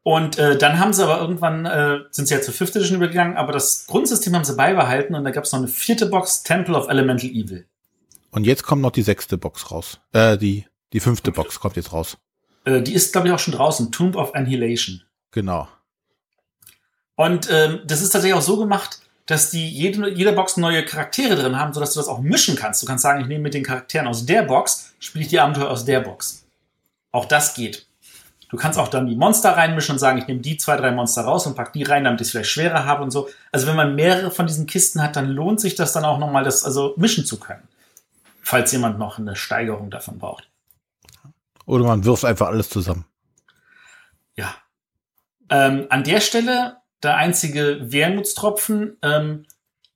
[0.08, 3.38] Und äh, dann haben sie aber irgendwann, äh, sind sie ja zur Fifth Edition übergegangen,
[3.38, 6.78] aber das Grundsystem haben sie beibehalten und da gab es noch eine vierte Box, Temple
[6.78, 7.66] of Elemental Evil.
[8.30, 10.00] Und jetzt kommt noch die sechste Box raus.
[10.12, 12.20] Äh, die, die fünfte Box kommt jetzt raus.
[12.66, 15.02] Äh, die ist, glaube ich, auch schon draußen, Tomb of Annihilation.
[15.32, 15.68] Genau.
[17.16, 21.36] Und ähm, das ist tatsächlich auch so gemacht, dass die jede, jede Box neue Charaktere
[21.36, 22.84] drin haben, sodass du das auch mischen kannst.
[22.84, 25.72] Du kannst sagen, ich nehme mit den Charakteren aus der Box, spiele ich die Abenteuer
[25.72, 26.46] aus der Box.
[27.12, 27.85] Auch das geht.
[28.56, 31.24] Du kannst auch dann die Monster reinmischen und sagen, ich nehme die zwei, drei Monster
[31.24, 33.28] raus und pack die rein, damit ich es vielleicht schwerer habe und so.
[33.52, 36.46] Also wenn man mehrere von diesen Kisten hat, dann lohnt sich das dann auch nochmal,
[36.46, 37.68] das also mischen zu können.
[38.42, 40.50] Falls jemand noch eine Steigerung davon braucht.
[41.66, 43.04] Oder man wirft einfach alles zusammen.
[44.38, 44.56] Ja.
[45.50, 49.48] Ähm, an der Stelle der einzige Wermutstropfen, ähm,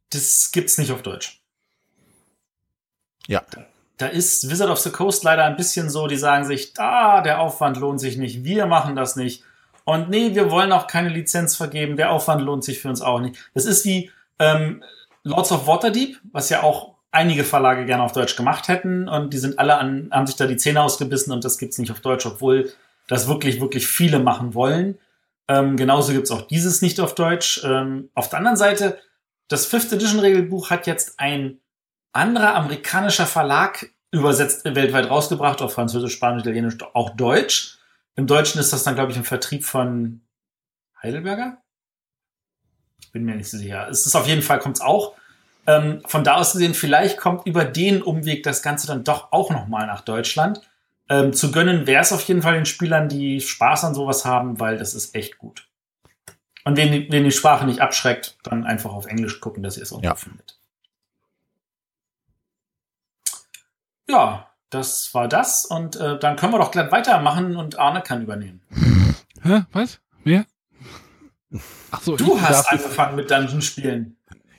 [0.10, 1.42] das gibt's nicht auf Deutsch.
[3.26, 3.42] Ja.
[4.00, 7.22] Da, da, ist Wizard of the Coast leider ein bisschen so, die sagen sich, ah,
[7.22, 9.44] der Aufwand lohnt sich nicht, wir machen das nicht.
[9.86, 13.20] Und nee, wir wollen auch keine Lizenz vergeben, der Aufwand lohnt sich für uns auch
[13.20, 13.38] nicht.
[13.54, 14.84] Das ist wie ähm,
[15.24, 19.40] Lords of Waterdeep, was ja auch einige Verlage gerne auf Deutsch gemacht hätten und die
[19.40, 22.26] sind alle an, haben sich da die Zähne ausgebissen und das gibt's nicht auf Deutsch,
[22.26, 22.72] obwohl
[23.08, 25.00] das wirklich, wirklich viele machen wollen.
[25.48, 27.62] Ähm, genauso gibt's auch dieses nicht auf Deutsch.
[27.64, 29.00] Ähm, auf der anderen Seite,
[29.48, 31.60] das Fifth Edition Regelbuch hat jetzt ein
[32.14, 37.78] anderer amerikanischer Verlag übersetzt weltweit rausgebracht, auf Französisch, Spanisch, Italienisch, auch Deutsch.
[38.16, 40.22] Im Deutschen ist das dann, glaube ich, im Vertrieb von
[41.02, 41.62] Heidelberger?
[43.12, 43.88] Bin mir nicht so sicher.
[43.90, 45.14] Es ist auf jeden Fall, kommt's auch.
[45.68, 49.52] Ähm, von da aus gesehen, vielleicht kommt über den Umweg das Ganze dann doch auch
[49.52, 50.62] nochmal nach Deutschland.
[51.10, 54.60] Ähm, zu gönnen wäre es auf jeden Fall den Spielern, die Spaß an sowas haben,
[54.60, 55.68] weil das ist echt gut.
[56.66, 59.84] Und wenn die, wenn die Sprache nicht abschreckt, dann einfach auf Englisch gucken, dass ihr
[59.84, 60.16] es auch ja.
[60.16, 60.59] findet.
[64.10, 65.66] Ja, das war das.
[65.66, 68.62] Und äh, dann können wir doch gleich weitermachen und Arne kann übernehmen.
[69.44, 69.62] Hä?
[69.72, 70.00] Was?
[70.24, 70.46] Wer?
[71.92, 74.16] Ach so, du hast angefangen mit Dungeon spielen.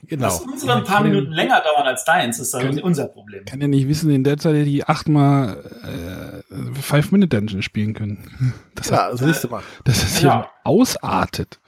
[0.07, 0.25] Genau.
[0.27, 3.45] Dass unsere ein paar Minuten länger dauern als deins, ist dann unser Problem.
[3.45, 8.55] Kann ja nicht wissen, in der Zeit die achtmal äh, Five-Minute-Dungeon spielen können.
[8.75, 9.63] Das ja, hat, das nächste Mal.
[9.85, 11.61] Das ist ja ausartet.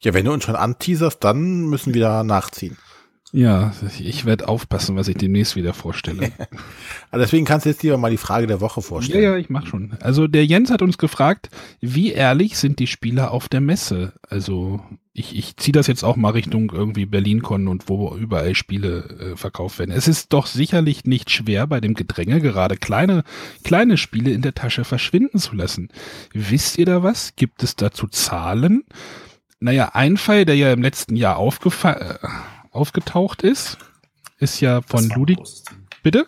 [0.00, 2.76] Ja, wenn du uns schon anteaserst, dann müssen wir da nachziehen.
[3.34, 6.30] Ja, ich werde aufpassen, was ich demnächst wieder vorstelle.
[7.10, 9.24] also deswegen kannst du jetzt lieber mal die Frage der Woche vorstellen.
[9.24, 9.96] Ja, ja, ich mach schon.
[10.00, 14.12] Also der Jens hat uns gefragt, wie ehrlich sind die Spieler auf der Messe?
[14.28, 14.80] Also
[15.12, 19.36] ich, ich ziehe das jetzt auch mal Richtung irgendwie BerlinCon und wo überall Spiele äh,
[19.36, 19.90] verkauft werden.
[19.90, 23.24] Es ist doch sicherlich nicht schwer, bei dem Gedränge gerade kleine,
[23.64, 25.88] kleine Spiele in der Tasche verschwinden zu lassen.
[26.32, 27.34] Wisst ihr da was?
[27.34, 28.84] Gibt es dazu Zahlen?
[29.58, 32.28] Naja, ein Fall, der ja im letzten Jahr aufgefallen äh,
[32.74, 33.78] aufgetaucht ist,
[34.38, 35.36] ist ja von Ludi.
[36.02, 36.26] Bitte?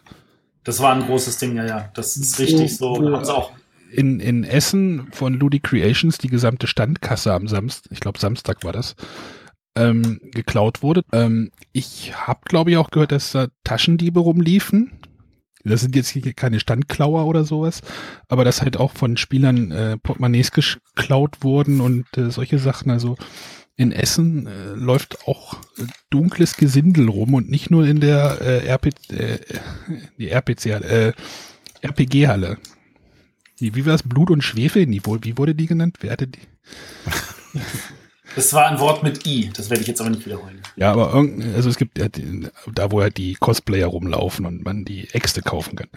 [0.64, 1.90] Das war ein großes Ding, ja, ja.
[1.94, 2.94] Das ist richtig so.
[2.94, 3.32] So.
[3.32, 3.53] auch
[3.92, 8.72] in, in Essen von Ludi Creations die gesamte Standkasse am Samstag, ich glaube Samstag war
[8.72, 8.97] das,
[9.76, 11.05] ähm, geklaut wurde.
[11.12, 14.92] Ähm, ich habe, glaube ich, auch gehört, dass da Taschendiebe rumliefen.
[15.64, 17.80] Das sind jetzt keine Standklauer oder sowas,
[18.28, 22.90] aber dass halt auch von Spielern äh, Portemonnaies geklaut wurden und äh, solche Sachen.
[22.90, 23.16] Also
[23.77, 28.72] in Essen äh, läuft auch äh, dunkles Gesindel rum und nicht nur in der äh,
[28.72, 29.39] RP, äh,
[30.18, 31.12] die RPC, äh,
[31.83, 32.59] RPG-Halle.
[33.59, 34.03] Wie war es?
[34.03, 34.87] Blut und Schwefel?
[34.89, 35.99] Wie wurde die genannt?
[36.01, 36.41] Wer hatte die?
[38.37, 40.61] Das war ein Wort mit I, das werde ich jetzt aber nicht wiederholen.
[40.76, 44.84] Ja, aber also es gibt ja die, da, wo ja die Cosplayer rumlaufen und man
[44.84, 45.89] die Äxte kaufen kann.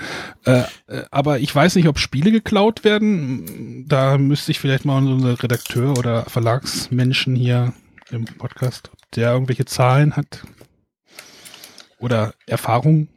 [0.46, 3.86] Äh, äh, aber ich weiß nicht, ob Spiele geklaut werden.
[3.90, 7.74] Da müsste ich vielleicht mal unser Redakteur oder Verlagsmenschen hier
[8.10, 10.44] im Podcast, ob der irgendwelche Zahlen hat
[12.00, 13.10] oder Erfahrungen.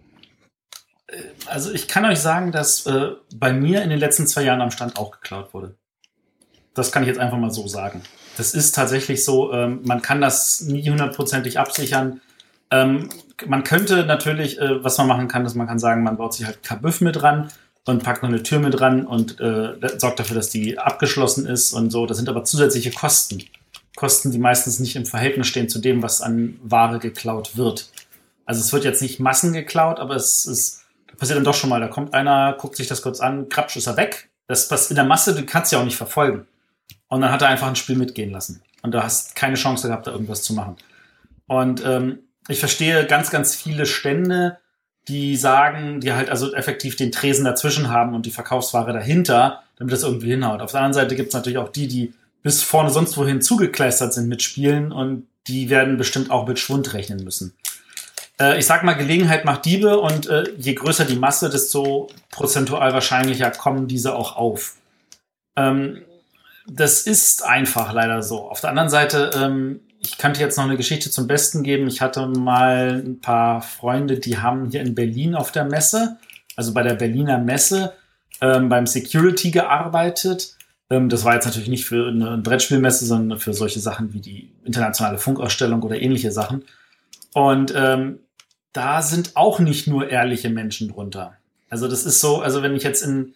[1.47, 4.73] Also ich kann euch sagen, dass äh, bei mir in den letzten zwei Jahren am
[4.73, 5.77] Stand auch geklaut wurde.
[6.75, 8.03] Das kann ich jetzt einfach mal so sagen.
[8.37, 12.21] Das ist tatsächlich so, ähm, man kann das nie hundertprozentig absichern.
[12.71, 13.11] Ähm,
[13.47, 16.47] man könnte natürlich, äh, was man machen kann, ist, man kann sagen, man baut sich
[16.47, 17.51] halt Kabüff mit ran
[17.85, 21.73] und packt noch eine Tür mit ran und äh, sorgt dafür, dass die abgeschlossen ist
[21.73, 22.07] und so.
[22.07, 23.45] Das sind aber zusätzliche Kosten.
[23.97, 27.91] Kosten, die meistens nicht im Verhältnis stehen zu dem, was an Ware geklaut wird.
[28.47, 30.83] Also es wird jetzt nicht Massen geklaut, aber es ist,
[31.19, 31.81] passiert dann doch schon mal.
[31.81, 34.31] Da kommt einer, guckt sich das kurz an, krapsch ist er weg.
[34.47, 36.47] Das, was in der Masse, du kannst ja auch nicht verfolgen.
[37.13, 38.63] Und dann hat er einfach ein Spiel mitgehen lassen.
[38.81, 40.77] Und du hast keine Chance gehabt, da irgendwas zu machen.
[41.47, 44.57] Und ähm, ich verstehe ganz, ganz viele Stände,
[45.09, 49.93] die sagen, die halt also effektiv den Tresen dazwischen haben und die Verkaufsware dahinter, damit
[49.93, 50.63] das irgendwie hinhaut.
[50.63, 54.15] Auf der anderen Seite gibt es natürlich auch die, die bis vorne sonst wohin zugekleistert
[54.15, 57.53] sind mit Spielen und die werden bestimmt auch mit Schwund rechnen müssen.
[58.41, 62.95] Äh, ich sag mal, Gelegenheit macht Diebe und äh, je größer die Masse, desto prozentual
[62.95, 64.77] wahrscheinlicher kommen diese auch auf.
[65.57, 66.05] Ähm,
[66.67, 68.49] das ist einfach leider so.
[68.49, 71.87] Auf der anderen Seite, ähm, ich könnte jetzt noch eine Geschichte zum Besten geben.
[71.87, 76.19] Ich hatte mal ein paar Freunde, die haben hier in Berlin auf der Messe,
[76.57, 77.93] also bei der Berliner Messe,
[78.41, 80.57] ähm, beim Security gearbeitet.
[80.91, 84.53] Ähm, das war jetzt natürlich nicht für eine Brettspielmesse, sondern für solche Sachen wie die
[84.65, 86.65] internationale Funkausstellung oder ähnliche Sachen.
[87.35, 88.19] Und ähm,
[88.73, 91.37] da sind auch nicht nur ehrliche Menschen drunter.
[91.71, 93.35] Also das ist so, also wenn ich jetzt in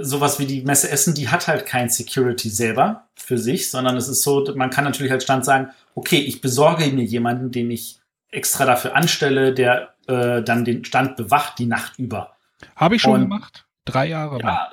[0.00, 4.08] sowas wie die Messe Essen, die hat halt kein Security selber für sich, sondern es
[4.08, 7.98] ist so, man kann natürlich als Stand sagen, okay, ich besorge mir jemanden, den ich
[8.30, 12.34] extra dafür anstelle, der äh, dann den Stand bewacht die Nacht über.
[12.76, 13.66] Habe ich schon Und, gemacht.
[13.84, 14.40] Drei Jahre.
[14.40, 14.70] Ja,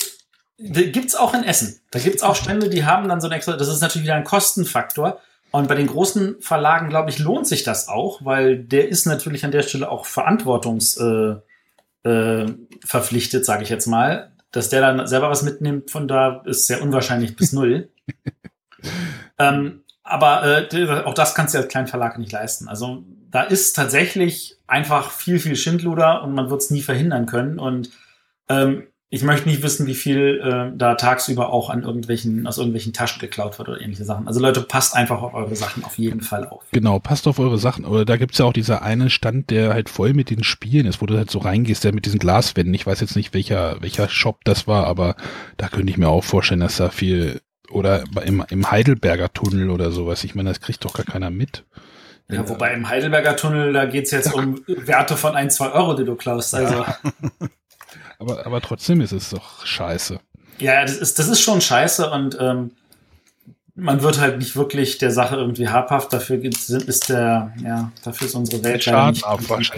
[0.58, 1.82] gibt's auch in Essen.
[1.92, 4.24] Da gibt's auch Stände, die haben dann so ein extra, das ist natürlich wieder ein
[4.24, 5.20] Kostenfaktor.
[5.52, 9.44] Und bei den großen Verlagen, glaube ich, lohnt sich das auch, weil der ist natürlich
[9.44, 15.30] an der Stelle auch verantwortungsverpflichtet, äh, äh, sage ich jetzt mal dass der dann selber
[15.30, 17.90] was mitnimmt, von da ist sehr unwahrscheinlich bis null.
[19.40, 22.68] ähm, aber äh, auch das kannst du als kleinen Verlag nicht leisten.
[22.68, 27.60] Also da ist tatsächlich einfach viel, viel Schindluder und man wird es nie verhindern können.
[27.60, 27.92] Und
[28.50, 32.94] ähm, ich möchte nicht wissen, wie viel äh, da tagsüber auch an irgendwelchen, aus irgendwelchen
[32.94, 34.26] Taschen geklaut wird oder ähnliche Sachen.
[34.26, 36.64] Also Leute, passt einfach auf eure Sachen auf jeden Fall auf.
[36.72, 37.84] Genau, passt auf eure Sachen.
[37.84, 41.02] Oder da gibt's ja auch dieser eine Stand, der halt voll mit den Spielen ist,
[41.02, 42.74] wo du halt so reingehst, der mit diesen Glaswänden.
[42.74, 45.18] Ich weiß jetzt nicht, welcher, welcher Shop das war, aber
[45.58, 49.92] da könnte ich mir auch vorstellen, dass da viel oder im, im Heidelberger Tunnel oder
[49.92, 50.24] sowas.
[50.24, 51.66] Ich meine, das kriegt doch gar keiner mit.
[52.30, 56.06] Ja, wobei im Heidelberger Tunnel, da geht's jetzt um Werte von ein, zwei Euro, die
[56.06, 56.56] du klaust.
[56.56, 56.76] Also.
[56.76, 56.98] Ja.
[58.22, 60.20] Aber, aber trotzdem ist es doch scheiße.
[60.60, 62.72] Ja, das ist, das ist schon scheiße und ähm,
[63.74, 66.14] man wird halt nicht wirklich der Sache irgendwie habhaft.
[66.14, 69.20] Dafür ist der, ja, dafür ist unsere Welt Schaden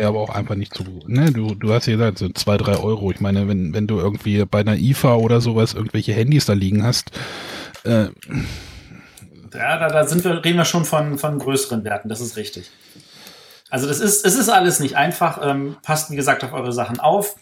[0.04, 1.08] aber auch einfach nicht zu gut.
[1.08, 1.32] Ne?
[1.32, 3.12] Du, du hast ja gesagt, so zwei, drei Euro.
[3.12, 6.84] Ich meine, wenn, wenn du irgendwie bei einer IFA oder sowas irgendwelche Handys da liegen
[6.84, 7.12] hast,
[7.86, 8.08] äh,
[9.54, 12.72] ja, da, da sind wir, reden wir schon von, von größeren Werten, das ist richtig.
[13.70, 15.39] Also das ist, es ist alles nicht einfach.
[15.41, 17.38] Ähm, passt, wie gesagt, auf eure Sachen auf.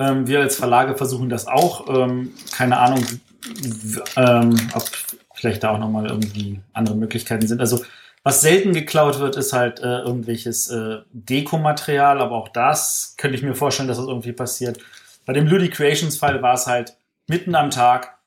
[0.00, 1.88] Ähm, wir als Verlage versuchen das auch.
[1.94, 3.04] Ähm, keine Ahnung,
[4.16, 4.90] ähm, ob
[5.34, 7.60] vielleicht da auch nochmal irgendwie andere Möglichkeiten sind.
[7.60, 7.84] Also
[8.22, 13.42] was selten geklaut wird, ist halt äh, irgendwelches äh, Dekomaterial, aber auch das könnte ich
[13.42, 14.78] mir vorstellen, dass das irgendwie passiert.
[15.26, 16.96] Bei dem Ludi Creations Fall war es halt
[17.28, 18.18] mitten am Tag,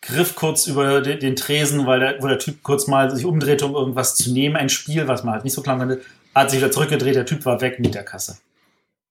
[0.00, 3.66] griff kurz über den, den Tresen, weil der, wo der Typ kurz mal sich umdrehte,
[3.66, 6.00] um irgendwas zu nehmen, ein Spiel, was man halt nicht so klar konnte,
[6.34, 8.38] hat sich wieder zurückgedreht, der Typ war weg mit der Kasse.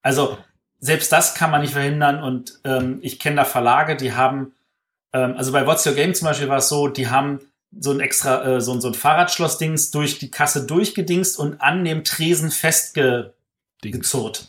[0.02, 0.38] Also
[0.82, 2.22] selbst das kann man nicht verhindern.
[2.22, 4.54] Und ähm, ich kenne da Verlage, die haben,
[5.14, 7.40] ähm, also bei What's Your Game zum Beispiel war es so, die haben
[7.80, 12.04] so ein extra, äh, so, so ein Fahrradschlossdings durch die Kasse durchgedingst und an dem
[12.04, 14.48] Tresen festgezurrt.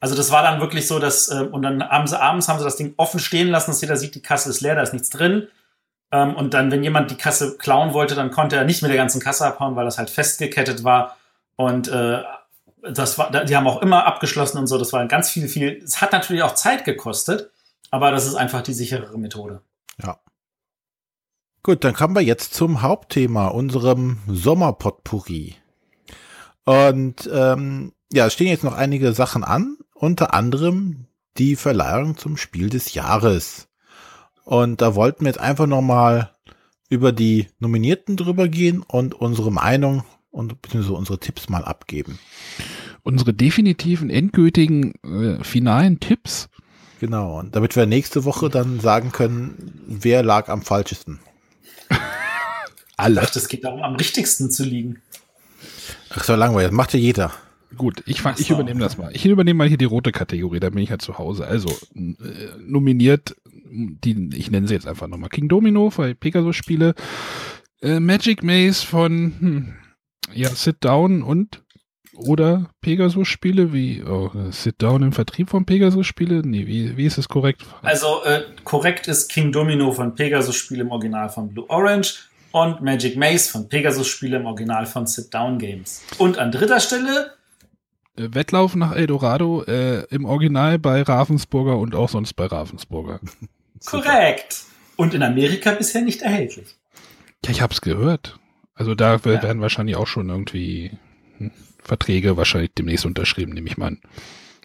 [0.00, 2.64] Also das war dann wirklich so, dass, äh, und dann haben sie abends haben sie
[2.64, 5.10] das Ding offen stehen lassen, dass jeder sieht, die Kasse ist leer, da ist nichts
[5.10, 5.46] drin.
[6.10, 8.98] Ähm, und dann, wenn jemand die Kasse klauen wollte, dann konnte er nicht mit der
[8.98, 11.16] ganzen Kasse abhauen, weil das halt festgekettet war.
[11.56, 12.22] Und äh,
[12.92, 14.78] das war, die haben auch immer abgeschlossen und so.
[14.78, 15.80] Das war ganz viel, viel.
[15.84, 17.50] Es hat natürlich auch Zeit gekostet,
[17.90, 19.62] aber das ist einfach die sicherere Methode.
[20.02, 20.18] Ja.
[21.62, 25.56] Gut, dann kommen wir jetzt zum Hauptthema, unserem Sommerpotpourri.
[26.64, 31.06] Und ähm, ja, es stehen jetzt noch einige Sachen an, unter anderem
[31.38, 33.68] die Verleihung zum Spiel des Jahres.
[34.44, 36.34] Und da wollten wir jetzt einfach nochmal
[36.90, 40.04] über die Nominierten drüber gehen und unsere Meinung
[40.34, 42.18] und beziehungsweise unsere Tipps mal abgeben.
[43.02, 46.48] Unsere definitiven, endgültigen, äh, finalen Tipps.
[47.00, 51.20] Genau, und damit wir nächste Woche dann sagen können, wer lag am falschesten.
[52.96, 53.20] Alle.
[53.20, 55.00] Ich dachte, es geht darum, am richtigsten zu liegen.
[56.10, 57.32] Ach so, langweilig, das macht ja jeder.
[57.76, 59.10] Gut, ich, fang, ich übernehme das mal.
[59.14, 61.46] Ich übernehme mal hier die rote Kategorie, da bin ich ja zu Hause.
[61.46, 62.10] Also, äh,
[62.60, 65.30] nominiert, die, ich nenne sie jetzt einfach nochmal.
[65.30, 66.94] King Domino für Pegasus-Spiele,
[67.82, 69.74] äh, Magic Maze von, hm,
[70.32, 71.62] ja, Sit Down und
[72.16, 76.42] oder Pegasus-Spiele, wie oh, Sit Down im Vertrieb von Pegasus-Spiele?
[76.44, 77.62] Nee, wie, wie ist es korrekt?
[77.82, 83.16] Also äh, korrekt ist King Domino von Pegasus-Spiele im Original von Blue Orange und Magic
[83.16, 86.02] Maze von Pegasus-Spiele im Original von Sit Down Games.
[86.18, 87.32] Und an dritter Stelle
[88.16, 93.20] äh, Wettlauf nach Eldorado äh, im Original bei Ravensburger und auch sonst bei Ravensburger.
[93.84, 94.64] Korrekt.
[94.96, 96.76] Und in Amerika bisher nicht erhältlich.
[97.44, 98.38] Ja, ich hab's gehört.
[98.74, 99.24] Also da ja.
[99.24, 100.92] werden wahrscheinlich auch schon irgendwie
[101.38, 101.50] hm,
[101.82, 104.00] Verträge wahrscheinlich demnächst unterschrieben, nehme ich mal an.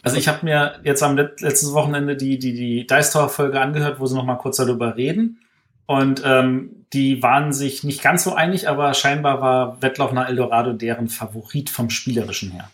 [0.01, 3.60] Also ich habe mir jetzt am Let letztes Wochenende die, die, die Dice Tower Folge
[3.60, 5.41] angehört, wo sie noch mal kurz darüber reden.
[5.86, 10.74] Und ähm, die waren sich nicht ganz so einig, aber scheinbar war Wettlauf nach Eldorado
[10.74, 12.70] deren Favorit vom Spielerischen her.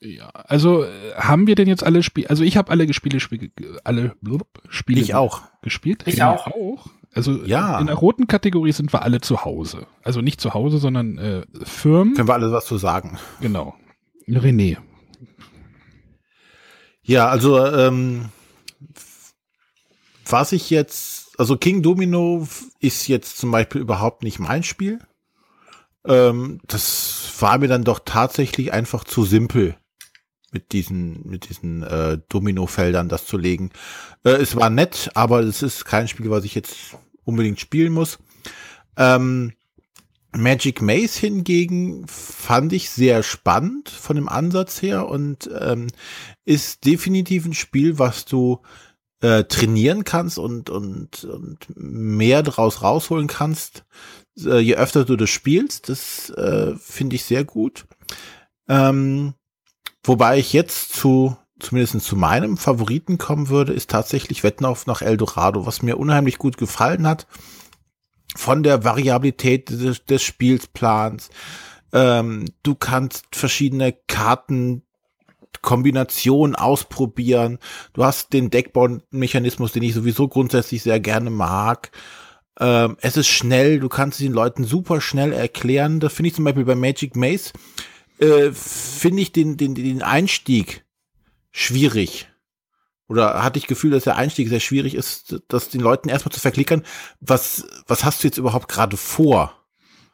[0.00, 3.50] Ja, also äh, haben wir denn jetzt alle Spiele, also ich habe alle Spiele, Spiele,
[3.84, 5.42] alle blub, Spiele ich auch.
[5.62, 6.04] gespielt.
[6.06, 6.46] Ich ja, auch.
[6.46, 6.86] auch.
[7.12, 7.78] Also ja.
[7.80, 9.86] in der roten Kategorie sind wir alle zu Hause.
[10.02, 12.14] Also nicht zu Hause, sondern äh, Firmen.
[12.14, 13.18] Können wir alle was zu sagen.
[13.40, 13.74] Genau.
[14.28, 14.76] René.
[17.02, 18.26] Ja, also ähm,
[20.24, 22.46] was ich jetzt, also King Domino
[22.78, 25.00] ist jetzt zum Beispiel überhaupt nicht mein Spiel.
[26.06, 29.76] Ähm, das war mir dann doch tatsächlich einfach zu simpel
[30.52, 33.70] mit diesen, mit diesen äh, Domino-Feldern das zu legen.
[34.24, 38.18] Äh, es war nett, aber es ist kein Spiel, was ich jetzt unbedingt spielen muss.
[38.96, 39.52] Ähm,
[40.32, 45.88] Magic Maze hingegen fand ich sehr spannend von dem Ansatz her und ähm,
[46.44, 48.60] ist definitiv ein Spiel, was du
[49.20, 53.84] äh, trainieren kannst und, und, und mehr draus rausholen kannst,
[54.38, 55.88] äh, je öfter du das spielst.
[55.88, 57.86] Das äh, finde ich sehr gut.
[58.68, 59.34] Ähm,
[60.02, 65.02] Wobei ich jetzt zu, zumindest zu meinem Favoriten kommen würde, ist tatsächlich Wetten auf nach
[65.02, 67.26] Eldorado, was mir unheimlich gut gefallen hat.
[68.36, 71.30] Von der Variabilität des, des Spielplans,
[71.92, 74.82] Ähm, du kannst verschiedene Karten
[75.62, 77.58] Kombinationen ausprobieren.
[77.92, 81.90] Du hast den Deckbau-Mechanismus, den ich sowieso grundsätzlich sehr gerne mag.
[82.58, 85.98] Ähm, es ist schnell, du kannst den Leuten super schnell erklären.
[85.98, 87.52] Das finde ich zum Beispiel bei Magic Maze,
[88.20, 90.84] äh, finde ich den, den, den Einstieg
[91.52, 92.28] schwierig.
[93.08, 96.38] Oder hatte ich Gefühl, dass der Einstieg sehr schwierig ist, das den Leuten erstmal zu
[96.38, 96.84] verklickern,
[97.20, 99.52] was, was hast du jetzt überhaupt gerade vor?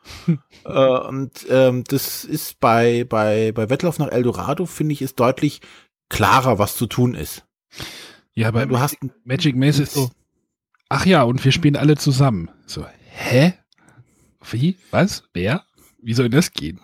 [0.65, 5.61] äh, und ähm, das ist bei, bei, bei Wettlauf nach Eldorado, finde ich, ist deutlich
[6.09, 7.45] klarer, was zu tun ist.
[8.33, 10.11] Ja, aber du hast Magic Maze ist so,
[10.89, 12.51] ach ja, und wir spielen alle zusammen.
[12.67, 13.55] So, hä?
[14.51, 14.79] Wie?
[14.91, 15.25] Was?
[15.35, 15.65] Wer?
[16.01, 16.81] Wie soll das gehen?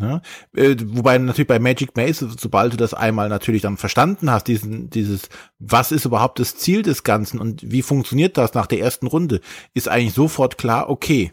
[0.00, 0.20] Ja,
[0.54, 4.90] äh, wobei natürlich bei Magic Maze, sobald du das einmal natürlich dann verstanden hast, diesen,
[4.90, 5.28] dieses,
[5.58, 9.40] was ist überhaupt das Ziel des Ganzen und wie funktioniert das nach der ersten Runde,
[9.74, 11.32] ist eigentlich sofort klar, okay,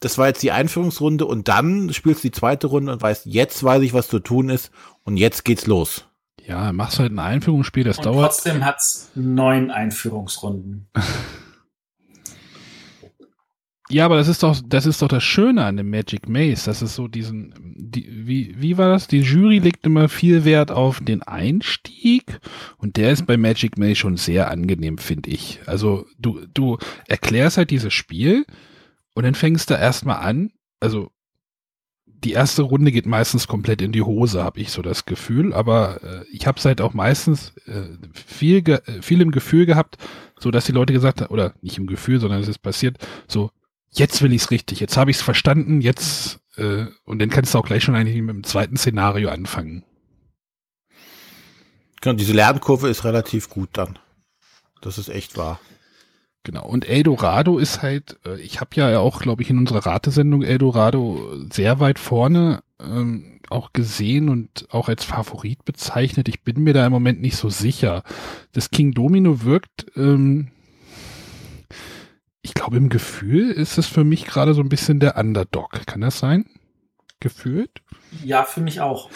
[0.00, 3.62] das war jetzt die Einführungsrunde und dann spielst du die zweite Runde und weißt, jetzt
[3.62, 4.70] weiß ich, was zu tun ist
[5.04, 6.06] und jetzt geht's los.
[6.46, 8.32] Ja, machst halt ein Einführungsspiel, das und dauert.
[8.32, 10.88] Trotzdem hat's neun Einführungsrunden.
[13.90, 16.64] Ja, aber das ist doch, das ist doch das Schöne an dem Magic Maze.
[16.64, 19.08] Das ist so diesen, die, wie, wie war das?
[19.08, 22.40] Die Jury legt immer viel Wert auf den Einstieg
[22.78, 25.60] und der ist bei Magic Maze schon sehr angenehm, finde ich.
[25.66, 28.46] Also du, du erklärst halt dieses Spiel
[29.14, 31.10] und dann fängst du erstmal an, also
[32.06, 35.52] die erste Runde geht meistens komplett in die Hose, habe ich so das Gefühl.
[35.52, 37.82] Aber äh, ich habe es halt auch meistens äh,
[38.14, 39.98] viel, ge viel im Gefühl gehabt,
[40.40, 42.96] so dass die Leute gesagt haben, oder nicht im Gefühl, sondern es ist passiert,
[43.28, 43.50] so
[43.94, 47.54] jetzt will ich es richtig, jetzt habe ich es verstanden, jetzt äh, und dann kannst
[47.54, 49.84] du auch gleich schon eigentlich mit dem zweiten Szenario anfangen.
[52.00, 53.98] Genau, diese Lernkurve ist relativ gut dann.
[54.82, 55.58] Das ist echt wahr.
[56.42, 60.42] Genau, und Eldorado ist halt, äh, ich habe ja auch, glaube ich, in unserer Ratesendung
[60.42, 66.28] Eldorado sehr weit vorne ähm, auch gesehen und auch als Favorit bezeichnet.
[66.28, 68.02] Ich bin mir da im Moment nicht so sicher.
[68.52, 70.50] Das King Domino wirkt ähm,
[72.44, 75.86] ich glaube, im Gefühl ist es für mich gerade so ein bisschen der Underdog.
[75.86, 76.44] Kann das sein?
[77.18, 77.70] Gefühlt?
[78.22, 79.08] Ja, für mich auch.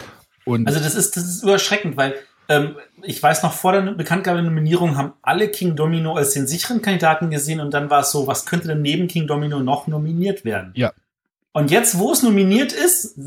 [0.47, 2.15] Und also das ist, das ist überschreckend, weil
[2.49, 6.47] ähm, ich weiß noch, vor der Bekanntgabe der Nominierung haben alle King Domino als den
[6.47, 9.87] sicheren Kandidaten gesehen und dann war es so, was könnte denn neben King Domino noch
[9.87, 10.73] nominiert werden?
[10.75, 10.93] Ja.
[11.53, 13.19] Und jetzt, wo es nominiert ist,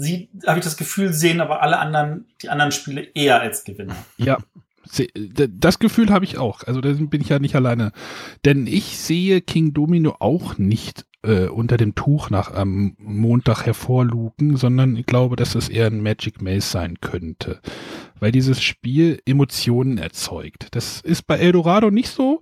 [0.47, 3.95] habe ich das Gefühl, sehen aber alle anderen, die anderen Spiele eher als Gewinner.
[4.17, 4.39] Ja,
[5.49, 6.63] das Gefühl habe ich auch.
[6.63, 7.91] Also da bin ich ja nicht alleine.
[8.45, 14.57] Denn ich sehe King Domino auch nicht äh, unter dem Tuch nach am Montag hervorlugen,
[14.57, 17.59] sondern ich glaube, dass es eher ein Magic Maze sein könnte.
[18.19, 20.67] Weil dieses Spiel Emotionen erzeugt.
[20.71, 22.41] Das ist bei Eldorado nicht so.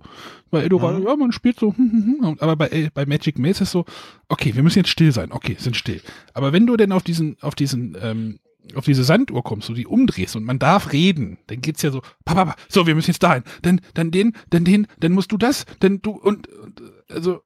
[0.50, 1.06] Bei Eldorado, mhm.
[1.06, 3.84] ja, man spielt so, hm, hm, hm, aber bei, bei Magic Maze ist so,
[4.28, 5.30] okay, wir müssen jetzt still sein.
[5.30, 6.00] Okay, sind still.
[6.34, 8.40] Aber wenn du denn auf diesen, auf diesen ähm,
[8.74, 12.02] auf diese Sanduhr kommst, du die umdrehst und man darf reden, dann geht's ja so,
[12.24, 15.66] papa, so, wir müssen jetzt dahin, dann, dann den, dann den, dann musst du das,
[15.80, 17.42] dann du und, und also.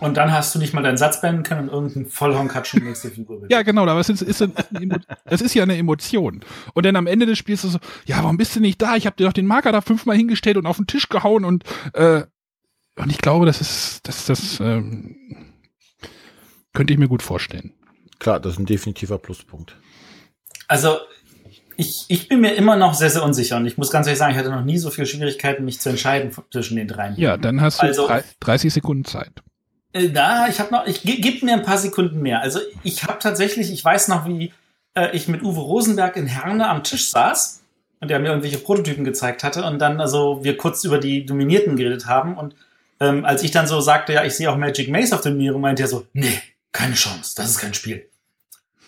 [0.00, 2.82] Und dann hast du nicht mal deinen Satz beenden können und irgendein Vollhonk hat schon
[2.82, 3.46] nächste Figur.
[3.48, 4.52] ja, genau, aber es ist, ist ein,
[5.24, 6.40] das ist ja eine Emotion.
[6.74, 8.96] Und dann am Ende des Spiels ist so, ja, warum bist du nicht da?
[8.96, 11.64] Ich habe dir doch den Marker da fünfmal hingestellt und auf den Tisch gehauen und,
[11.94, 12.24] äh,
[12.96, 15.16] und ich glaube, das ist, das, das, ähm,
[16.78, 17.72] könnte ich mir gut vorstellen.
[18.18, 19.76] Klar, das ist ein definitiver Pluspunkt.
[20.68, 20.98] Also
[21.76, 24.32] ich, ich bin mir immer noch sehr, sehr unsicher und ich muss ganz ehrlich sagen,
[24.32, 27.14] ich hatte noch nie so viele Schwierigkeiten, mich zu entscheiden zwischen den dreien.
[27.16, 28.08] Ja, dann hast du also,
[28.40, 29.30] 30 Sekunden Zeit.
[29.92, 32.42] Äh, da, ich habe noch, ich gib mir ein paar Sekunden mehr.
[32.42, 34.52] Also ich habe tatsächlich, ich weiß noch, wie
[34.94, 37.62] äh, ich mit Uwe Rosenberg in Herne am Tisch saß
[38.00, 41.76] und der mir irgendwelche Prototypen gezeigt hatte und dann also wir kurz über die Dominierten
[41.76, 42.56] geredet haben und
[43.00, 45.60] ähm, als ich dann so sagte, ja, ich sehe auch Magic Maze auf der Nominierung,
[45.60, 46.40] meinte er so, nee,
[46.72, 48.08] keine Chance, das ist kein Spiel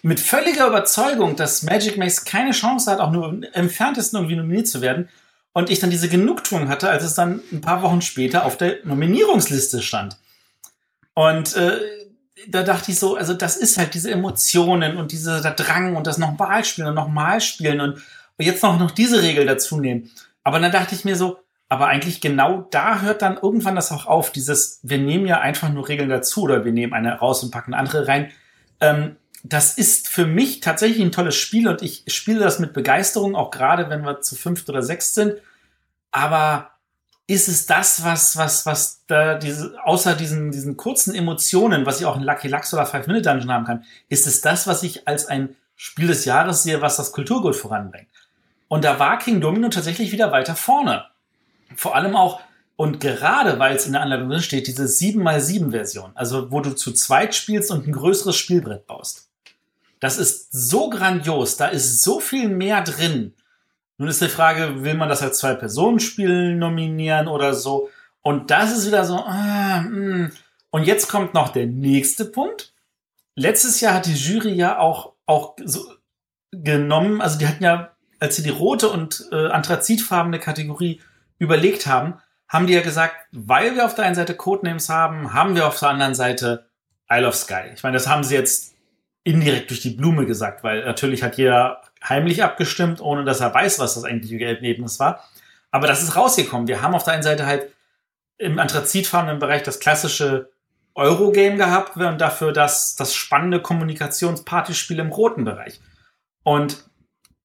[0.02, 4.68] mit völliger Überzeugung, dass Magic Maze keine Chance hat, auch nur im entferntesten irgendwie nominiert
[4.68, 5.08] zu werden.
[5.52, 8.78] Und ich dann diese Genugtuung hatte, als es dann ein paar Wochen später auf der
[8.84, 10.16] Nominierungsliste stand.
[11.14, 11.78] Und äh,
[12.48, 16.18] da dachte ich so, also das ist halt diese Emotionen und dieser Drang und das
[16.18, 18.00] nochmal spielen und nochmal spielen und
[18.38, 20.10] jetzt noch, noch diese Regel dazu nehmen.
[20.44, 21.38] Aber dann dachte ich mir so,
[21.68, 25.68] aber eigentlich genau da hört dann irgendwann das auch auf, dieses, wir nehmen ja einfach
[25.68, 28.30] nur Regeln dazu oder wir nehmen eine raus und packen andere rein.
[28.80, 33.34] Ähm, das ist für mich tatsächlich ein tolles Spiel und ich spiele das mit Begeisterung,
[33.34, 35.34] auch gerade wenn wir zu fünft oder sechs sind.
[36.10, 36.72] Aber
[37.26, 42.06] ist es das, was, was, was da diese, außer diesen, diesen kurzen Emotionen, was ich
[42.06, 45.06] auch in Lucky Lux oder Five Minute Dungeon haben kann, ist es das, was ich
[45.06, 48.08] als ein Spiel des Jahres sehe, was das Kulturgut voranbringt.
[48.68, 51.06] Und da war King Domino tatsächlich wieder weiter vorne.
[51.76, 52.40] Vor allem auch,
[52.76, 56.74] und gerade weil es in der Anleitung drin steht, diese 7x7 Version, also wo du
[56.74, 59.29] zu zweit spielst und ein größeres Spielbrett baust.
[60.00, 63.34] Das ist so grandios, da ist so viel mehr drin.
[63.98, 67.90] Nun ist die Frage, will man das als Zwei-Personen-Spiel nominieren oder so?
[68.22, 70.32] Und das ist wieder so, ah, mm.
[70.70, 72.72] und jetzt kommt noch der nächste Punkt.
[73.34, 75.86] Letztes Jahr hat die Jury ja auch, auch so
[76.50, 81.00] genommen, also die hatten ja, als sie die rote und äh, anthrazitfarbene Kategorie
[81.38, 82.14] überlegt haben,
[82.48, 85.78] haben die ja gesagt, weil wir auf der einen Seite Codenames haben, haben wir auf
[85.78, 86.68] der anderen Seite
[87.10, 87.70] Isle of Sky.
[87.74, 88.69] Ich meine, das haben sie jetzt
[89.24, 93.78] indirekt durch die Blume gesagt, weil natürlich hat jeder heimlich abgestimmt, ohne dass er weiß,
[93.78, 95.24] was das eigentliche Ergebnis war.
[95.70, 96.68] Aber das ist rausgekommen.
[96.68, 97.70] Wir haben auf der einen Seite halt
[98.38, 100.50] im anthrazitfarbenen Bereich das klassische
[100.94, 105.80] Eurogame gehabt und dafür das, das spannende Kommunikationspartyspiel im roten Bereich.
[106.42, 106.84] Und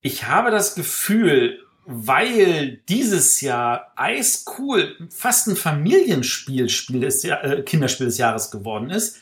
[0.02, 7.62] ich habe das Gefühl, weil dieses Jahr Ice Cool fast ein Familienspiel Spiel des, äh,
[7.64, 9.22] Kinderspiel des Jahres geworden ist,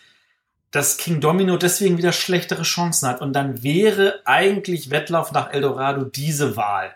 [0.74, 3.21] dass King Domino deswegen wieder schlechtere Chancen hat.
[3.21, 6.95] Und dann wäre eigentlich Wettlauf nach Eldorado diese Wahl.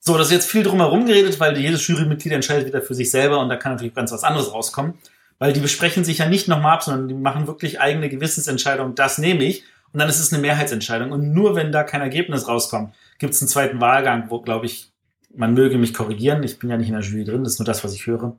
[0.00, 3.38] So, das ist jetzt viel drumherum geredet, weil jedes Jurymitglied entscheidet wieder für sich selber
[3.38, 4.94] und da kann natürlich ganz was anderes rauskommen.
[5.38, 9.18] Weil die besprechen sich ja nicht nochmal ab, sondern die machen wirklich eigene Gewissensentscheidungen, das
[9.18, 9.62] nehme ich.
[9.92, 11.12] Und dann ist es eine Mehrheitsentscheidung.
[11.12, 14.90] Und nur wenn da kein Ergebnis rauskommt, gibt es einen zweiten Wahlgang, wo, glaube ich,
[15.36, 17.66] man möge mich korrigieren, ich bin ja nicht in der Jury drin, das ist nur
[17.66, 18.36] das, was ich höre,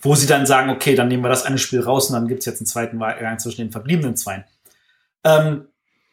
[0.00, 2.46] wo sie dann sagen, okay, dann nehmen wir das eine Spiel raus und dann gibt's
[2.46, 4.44] jetzt einen zweiten Wahlgang zwischen den verbliebenen Zweien.
[5.24, 5.66] Ähm,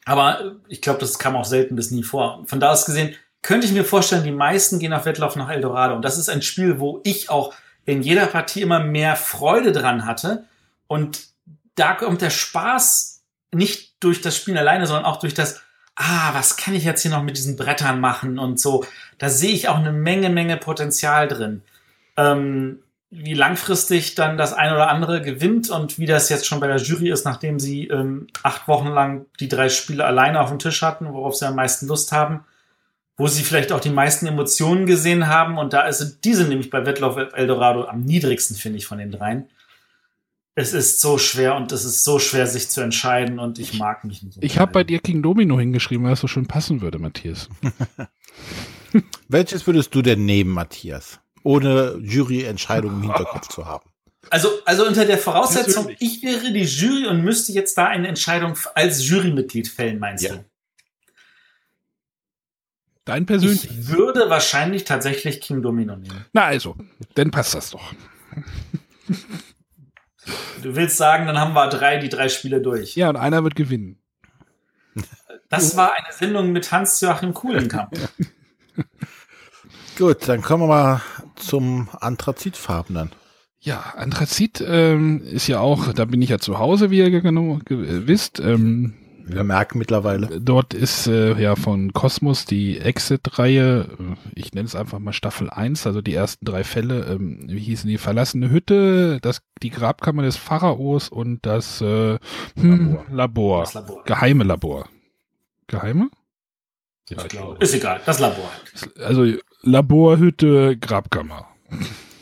[0.06, 2.44] aber ich glaube, das kam auch selten bis nie vor.
[2.46, 5.96] Von da aus gesehen könnte ich mir vorstellen, die meisten gehen auf Wettlauf nach Eldorado.
[5.96, 7.54] Und das ist ein Spiel, wo ich auch
[7.86, 10.46] in jeder Partie immer mehr Freude dran hatte.
[10.88, 11.28] Und
[11.76, 13.22] da kommt der Spaß
[13.52, 15.62] nicht durch das Spielen alleine, sondern auch durch das
[15.96, 18.86] ah, was kann ich jetzt hier noch mit diesen Brettern machen und so.
[19.18, 21.62] Da sehe ich auch eine Menge, Menge Potenzial drin.
[22.18, 22.80] Ähm,
[23.18, 26.78] wie langfristig dann das eine oder andere gewinnt und wie das jetzt schon bei der
[26.78, 30.82] Jury ist, nachdem sie ähm, acht Wochen lang die drei Spiele alleine auf dem Tisch
[30.82, 32.42] hatten, worauf sie am meisten Lust haben,
[33.18, 36.86] wo sie vielleicht auch die meisten Emotionen gesehen haben und da ist diese nämlich bei
[36.86, 39.50] Wettlauf Eldorado am niedrigsten, finde ich, von den dreien
[40.56, 44.06] es ist so schwer und es ist so schwer, sich zu entscheiden und ich mag
[44.06, 44.38] mich nicht.
[44.42, 47.50] Ich habe bei dir King Domino hingeschrieben, weil das so schön passen würde, Matthias.
[49.28, 51.20] Welches würdest du denn nehmen, Matthias?
[51.46, 53.88] Ohne Juryentscheidung im Hinterkopf zu haben.
[54.32, 56.18] Also, also unter der Voraussetzung, Natürlich.
[56.18, 60.38] ich wäre die Jury und müsste jetzt da eine Entscheidung als Jurymitglied fällen, meinst ja.
[60.38, 60.46] du?
[63.06, 63.66] Dein persönlich?
[63.66, 66.26] Ich würde wahrscheinlich tatsächlich King Domino nehmen.
[66.34, 66.76] Na also,
[67.14, 67.94] dann passt das doch.
[70.64, 72.96] Du willst sagen, dann haben wir drei, die drei Spiele durch.
[72.96, 74.00] Ja, und einer wird gewinnen.
[75.50, 77.92] Das war eine Sendung mit Hans-Joachim Kuhlenkamp.
[79.98, 81.02] Gut, dann kommen wir mal
[81.36, 83.12] zum Anthrazitfarbenen.
[83.62, 87.60] Ja, Anthrazit ähm, ist ja auch, da bin ich ja zu Hause, wie ihr genau
[87.68, 88.40] wisst.
[88.40, 88.94] Ähm,
[89.28, 90.40] wir merken mittlerweile.
[90.40, 95.50] Dort ist äh, ja von Kosmos die Exit-Reihe, äh, ich nenne es einfach mal Staffel
[95.50, 100.22] 1, also die ersten drei Fälle, ähm, wie hießen die verlassene Hütte, das, die Grabkammer
[100.22, 102.20] des Pharaos und das, äh,
[102.56, 103.06] hm, Labor.
[103.10, 103.60] Labor.
[103.62, 104.04] Das Labor.
[104.04, 104.90] Geheime Labor.
[105.68, 106.12] Geheime?
[107.10, 107.58] Ja, ich glaube.
[107.64, 108.50] Ist egal, das Labor.
[109.04, 109.26] Also
[109.66, 111.48] Laborhütte, Grabkammer.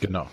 [0.00, 0.26] Genau.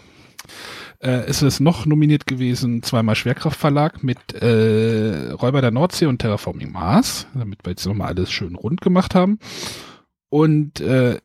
[1.03, 6.72] Äh, ist es noch nominiert gewesen, zweimal Schwerkraftverlag mit äh, Räuber der Nordsee und Terraforming
[6.72, 9.39] Mars, damit wir jetzt nochmal alles schön rund gemacht haben.
[10.30, 11.20] Und äh,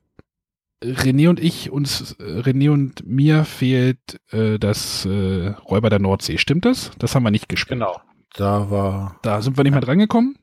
[0.83, 6.39] René und ich, uns, René und mir fehlt äh, das äh, Räuber der Nordsee.
[6.39, 6.91] Stimmt das?
[6.99, 7.79] Das haben wir nicht gespielt.
[7.79, 8.01] Genau.
[8.35, 9.19] Da war.
[9.23, 10.37] Da sind wir nicht mehr drangekommen.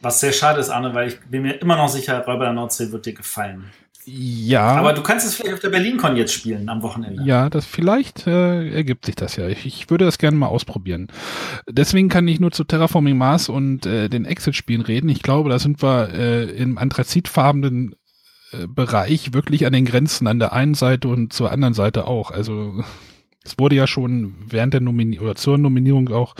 [0.00, 2.92] Was sehr schade ist, Arne, weil ich bin mir immer noch sicher, Räuber der Nordsee
[2.92, 3.72] wird dir gefallen.
[4.06, 4.76] Ja.
[4.76, 7.22] Aber du kannst es vielleicht auf der BerlinCon jetzt spielen am Wochenende.
[7.24, 9.48] Ja, das vielleicht äh, ergibt sich das ja.
[9.48, 11.08] Ich, ich, würde das gerne mal ausprobieren.
[11.68, 15.08] Deswegen kann ich nur zu Terraforming Mars und äh, den Exit-Spielen reden.
[15.08, 17.94] Ich glaube, da sind wir äh, im anthrazitfarbenen
[18.52, 22.30] äh, Bereich wirklich an den Grenzen an der einen Seite und zur anderen Seite auch.
[22.30, 22.84] Also
[23.42, 26.34] es wurde ja schon während der Nominierung oder zur Nominierung auch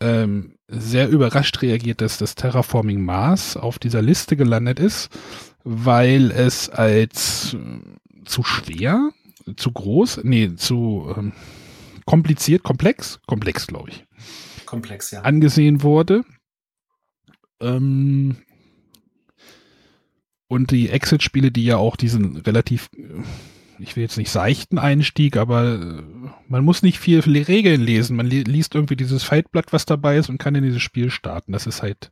[0.00, 5.10] ähm, sehr überrascht reagiert, dass das Terraforming Mars auf dieser Liste gelandet ist
[5.64, 9.10] weil es als äh, zu schwer,
[9.56, 11.32] zu groß, nee, zu ähm,
[12.04, 14.04] kompliziert, komplex, komplex, glaube ich.
[14.66, 15.22] Komplex, ja.
[15.22, 16.24] Angesehen wurde.
[17.60, 18.36] Ähm,
[20.48, 23.22] und die Exit-Spiele, die ja auch diesen relativ, äh,
[23.78, 26.02] ich will jetzt nicht seichten Einstieg, aber äh,
[26.48, 28.16] man muss nicht viel Regeln lesen.
[28.16, 31.52] Man liest irgendwie dieses Fightblatt, was dabei ist und kann in dieses Spiel starten.
[31.52, 32.10] Das ist halt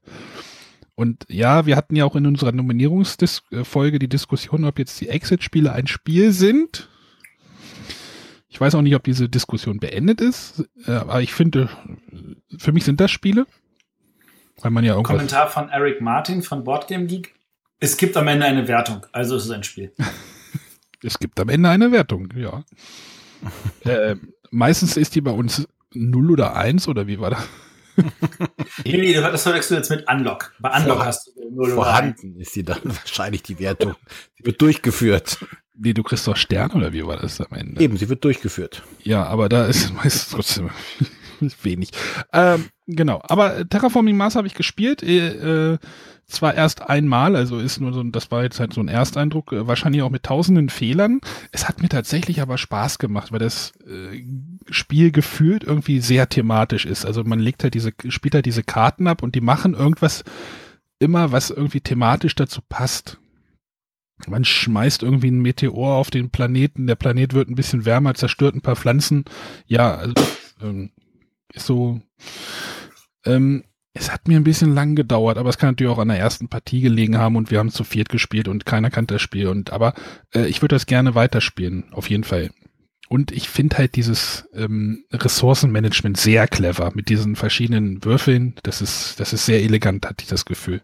[0.97, 5.71] und ja, wir hatten ja auch in unserer Nominierungsfolge die Diskussion, ob jetzt die Exit-Spiele
[5.71, 6.89] ein Spiel sind.
[8.49, 11.69] Ich weiß auch nicht, ob diese Diskussion beendet ist, äh, aber ich finde,
[12.57, 13.47] für mich sind das Spiele.
[14.63, 15.17] Weil man ja irgendwas.
[15.17, 17.35] Kommentar von Eric Martin von Boardgame Geek.
[17.79, 19.93] Es gibt am Ende eine Wertung, also ist es ein Spiel.
[21.03, 22.65] Es gibt am Ende eine Wertung, ja.
[23.85, 24.17] äh,
[24.51, 27.47] meistens ist die bei uns 0 oder 1 oder wie war das?
[28.85, 30.53] nee, nee, das verwechselst du jetzt mit Unlock.
[30.61, 31.75] Bei Unlock Vor- hast du 0 oder 1.
[31.75, 33.95] Vorhanden ist sie dann wahrscheinlich die Wertung.
[34.37, 35.39] Sie wird durchgeführt.
[35.79, 37.81] Nee, du kriegst doch Stern oder wie war das am Ende?
[37.83, 38.83] Eben, sie wird durchgeführt.
[39.03, 40.71] Ja, aber da ist meistens trotzdem
[41.63, 41.91] wenig.
[42.33, 45.03] Ähm, genau, aber Terraforming Mars habe ich gespielt.
[45.03, 45.79] Äh, äh,
[46.27, 49.53] zwar erst einmal, also ist nur so, ein- das war jetzt halt so ein Ersteindruck,
[49.53, 51.21] äh, wahrscheinlich auch mit tausenden Fehlern.
[51.53, 54.23] Es hat mir tatsächlich aber Spaß gemacht, weil das äh,
[54.71, 57.07] Spiel gefühlt irgendwie sehr thematisch ist.
[57.07, 60.25] Also man legt halt diese, spielt halt diese Karten ab und die machen irgendwas
[60.99, 63.19] immer, was irgendwie thematisch dazu passt.
[64.27, 68.55] Man schmeißt irgendwie einen Meteor auf den Planeten, der Planet wird ein bisschen wärmer, zerstört
[68.55, 69.25] ein paar Pflanzen.
[69.67, 70.15] Ja, also,
[70.63, 70.91] ähm,
[71.53, 72.01] ist so.
[73.25, 73.65] Ähm,
[73.99, 76.49] es hat mir ein bisschen lang gedauert, aber es kann natürlich auch an der ersten
[76.49, 79.49] Partie gelegen haben und wir haben zu viert gespielt und keiner kannte das Spiel.
[79.49, 79.95] Und aber
[80.35, 82.51] äh, ich würde das gerne weiterspielen, auf jeden Fall.
[83.09, 88.57] Und ich finde halt dieses ähm, Ressourcenmanagement sehr clever mit diesen verschiedenen Würfeln.
[88.65, 90.83] Das ist, das ist sehr elegant, hatte ich das Gefühl.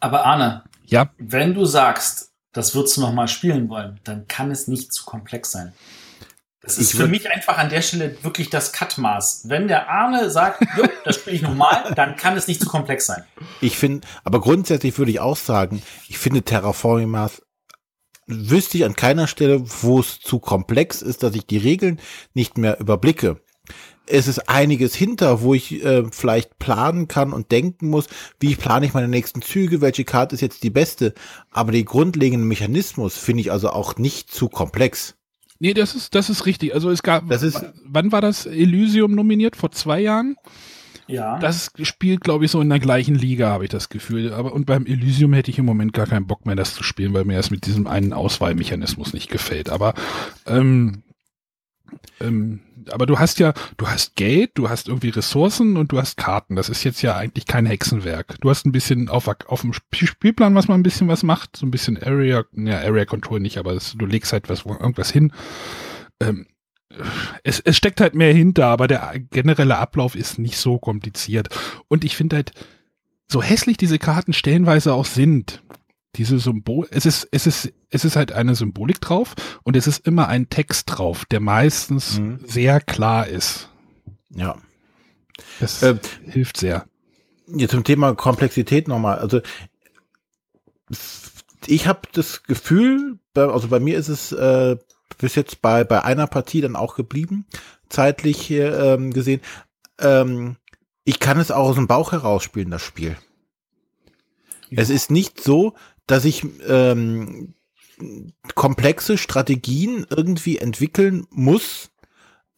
[0.00, 4.50] Aber Arne, Ja, wenn du sagst, das würdest du noch mal spielen wollen, dann kann
[4.50, 5.72] es nicht zu komplex sein.
[6.64, 9.42] Das ist Ich für mich einfach an der Stelle wirklich das Cut-Maß.
[9.44, 13.06] Wenn der Arne sagt, jo, das spiele ich nochmal, dann kann es nicht zu komplex
[13.06, 13.22] sein.
[13.60, 17.42] Ich finde, aber grundsätzlich würde ich auch sagen, ich finde Terraforming Mars
[18.26, 22.00] wüsste ich an keiner Stelle, wo es zu komplex ist, dass ich die Regeln
[22.32, 23.40] nicht mehr überblicke.
[24.06, 28.06] Es ist einiges hinter, wo ich äh, vielleicht planen kann und denken muss,
[28.40, 31.14] wie plane ich meine nächsten Züge, welche Karte ist jetzt die beste.
[31.50, 35.16] Aber die grundlegenden Mechanismus finde ich also auch nicht zu komplex.
[35.64, 36.74] Nee, das ist, das ist richtig.
[36.74, 39.56] Also es gab, Das ist- wann war das Elysium nominiert?
[39.56, 40.36] Vor zwei Jahren?
[41.06, 41.38] Ja.
[41.38, 44.34] Das spielt, glaube ich, so in der gleichen Liga, habe ich das Gefühl.
[44.34, 47.14] Aber und beim Elysium hätte ich im Moment gar keinen Bock mehr, das zu spielen,
[47.14, 49.70] weil mir das mit diesem einen Auswahlmechanismus nicht gefällt.
[49.70, 49.94] Aber
[50.46, 51.02] ähm,
[52.20, 52.60] ähm,
[52.90, 56.56] aber du hast ja, du hast Geld, du hast irgendwie Ressourcen und du hast Karten.
[56.56, 58.36] Das ist jetzt ja eigentlich kein Hexenwerk.
[58.40, 61.56] Du hast ein bisschen auf, auf dem Sp- Spielplan, was man ein bisschen was macht,
[61.56, 65.10] so ein bisschen Area, ja, Area Control nicht, aber es, du legst halt was, irgendwas
[65.10, 65.32] hin.
[66.20, 66.46] Ähm,
[67.42, 71.48] es, es steckt halt mehr hinter, aber der generelle Ablauf ist nicht so kompliziert.
[71.88, 72.52] Und ich finde halt,
[73.26, 75.63] so hässlich diese Karten stellenweise auch sind,
[76.16, 80.06] diese Symbol, es ist, es ist, es ist halt eine Symbolik drauf und es ist
[80.06, 82.40] immer ein Text drauf, der meistens Mhm.
[82.46, 83.68] sehr klar ist.
[84.30, 84.56] Ja.
[85.60, 85.96] Das Äh,
[86.26, 86.86] hilft sehr.
[87.48, 89.18] Ja, zum Thema Komplexität nochmal.
[89.18, 89.40] Also
[91.66, 94.76] ich habe das Gefühl, also bei mir ist es äh,
[95.18, 97.46] bis jetzt bei, bei einer Partie dann auch geblieben,
[97.88, 99.40] zeitlich hier, ähm, gesehen.
[99.98, 100.56] Ähm,
[101.04, 103.16] ich kann es auch aus dem Bauch heraus spielen, das Spiel.
[104.76, 105.74] Es ist nicht so,
[106.06, 107.54] dass ich ähm,
[108.54, 111.90] komplexe Strategien irgendwie entwickeln muss,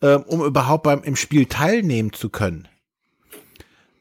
[0.03, 2.69] ähm, um überhaupt beim im Spiel teilnehmen zu können.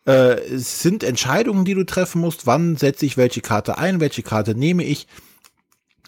[0.05, 2.45] Äh, es sind Entscheidungen, die du treffen musst.
[2.47, 5.07] Wann setze ich welche Karte ein, welche Karte nehme ich.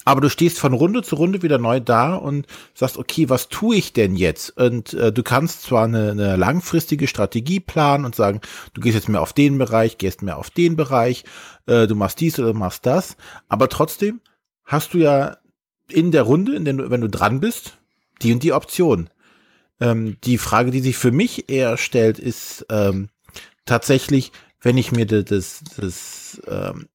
[0.07, 3.75] Aber du stehst von Runde zu Runde wieder neu da und sagst, okay, was tue
[3.75, 4.55] ich denn jetzt?
[4.55, 8.39] Und äh, du kannst zwar eine, eine langfristige Strategie planen und sagen,
[8.73, 11.25] du gehst jetzt mehr auf den Bereich, gehst mehr auf den Bereich,
[11.65, 13.17] äh, du machst dies oder machst das,
[13.49, 14.21] aber trotzdem
[14.63, 15.39] hast du ja
[15.89, 17.77] in der Runde, in der wenn du dran bist,
[18.21, 19.09] die und die Option.
[19.81, 23.09] Ähm, die Frage, die sich für mich eher stellt, ist ähm,
[23.65, 24.31] tatsächlich,
[24.61, 26.87] wenn ich mir das, das, das ähm,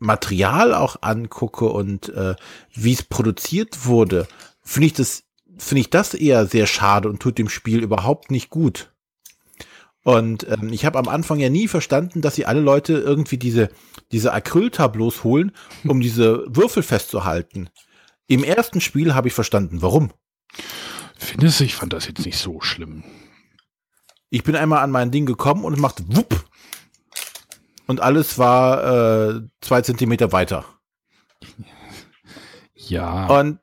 [0.00, 2.34] Material auch angucke und äh,
[2.74, 4.26] wie es produziert wurde,
[4.62, 5.24] finde ich das
[5.58, 8.92] finde ich das eher sehr schade und tut dem Spiel überhaupt nicht gut.
[10.02, 13.68] Und ähm, ich habe am Anfang ja nie verstanden, dass sie alle Leute irgendwie diese
[14.10, 15.52] diese Acryltableaus holen,
[15.84, 17.68] um diese Würfel festzuhalten.
[18.26, 20.12] Im ersten Spiel habe ich verstanden, warum.
[21.16, 23.04] Findest du, ich fand das jetzt nicht so schlimm.
[24.30, 26.44] Ich bin einmal an mein Ding gekommen und es macht wupp.
[27.90, 30.64] Und alles war äh, zwei Zentimeter weiter.
[32.76, 33.26] Ja.
[33.26, 33.58] Und,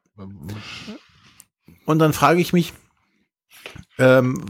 [1.86, 2.74] und dann frage ich mich,
[3.98, 4.44] ähm,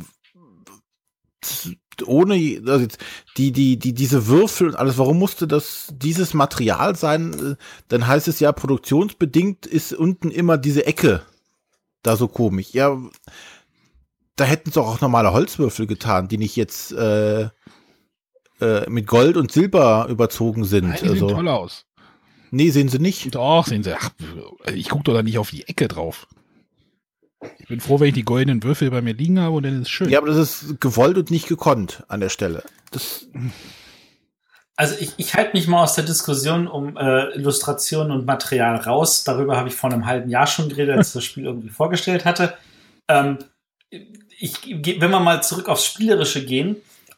[2.07, 2.97] ohne also jetzt
[3.37, 7.55] die die die diese Würfel und alles warum musste das dieses Material sein
[7.87, 11.21] dann heißt es ja produktionsbedingt ist unten immer diese Ecke
[12.01, 12.99] da so komisch ja
[14.35, 17.49] da hätten es doch auch normale Holzwürfel getan die nicht jetzt äh,
[18.61, 21.85] äh, mit Gold und Silber überzogen sind Nein, die sehen also toll aus.
[22.51, 23.95] nee sehen sie nicht Doch, sehen sie.
[23.95, 24.11] Ach,
[24.73, 26.27] ich gucke doch da nicht auf die Ecke drauf.
[27.59, 29.81] Ich bin froh, wenn ich die goldenen Würfel bei mir liegen habe und dann ist
[29.83, 30.09] es schön.
[30.09, 33.27] ja aber das ist gewollt und nicht gekonnt an der Stelle das
[34.75, 39.23] Also ich, ich halte mich mal aus der Diskussion um äh, Illustration und Material raus.
[39.23, 42.25] Darüber habe ich vor einem halben Jahr schon geredet, als ich das Spiel irgendwie vorgestellt
[42.25, 42.53] hatte.
[43.07, 43.37] Ähm,
[44.39, 46.75] ich, wenn wir mal zurück aufs Spielerische gehen,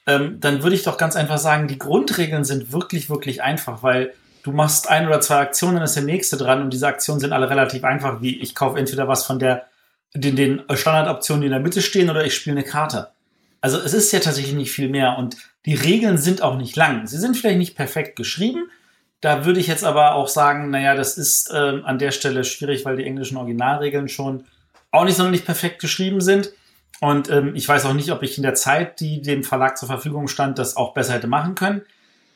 [0.09, 4.13] ähm, dann würde ich doch ganz einfach sagen, die Grundregeln sind wirklich, wirklich einfach, weil
[4.43, 7.31] du machst ein oder zwei Aktionen, dann ist der nächste dran und diese Aktionen sind
[7.31, 9.67] alle relativ einfach, wie ich kaufe entweder was von der,
[10.15, 13.09] den, den Standardoptionen, die in der Mitte stehen, oder ich spiele eine Karte.
[13.61, 17.05] Also es ist ja tatsächlich nicht viel mehr und die Regeln sind auch nicht lang.
[17.05, 18.71] Sie sind vielleicht nicht perfekt geschrieben.
[19.21, 22.85] Da würde ich jetzt aber auch sagen, naja, das ist ähm, an der Stelle schwierig,
[22.85, 24.45] weil die englischen Originalregeln schon
[24.91, 26.51] auch nicht sonderlich perfekt geschrieben sind.
[27.01, 29.87] Und ähm, ich weiß auch nicht, ob ich in der Zeit, die dem Verlag zur
[29.87, 31.81] Verfügung stand, das auch besser hätte machen können.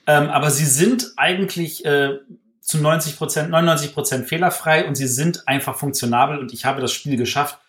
[0.07, 2.19] Ähm, aber sie sind eigentlich äh,
[2.61, 6.93] zu 90 Prozent, 99 Prozent fehlerfrei und sie sind einfach funktionabel und ich habe das
[6.93, 7.59] Spiel geschafft,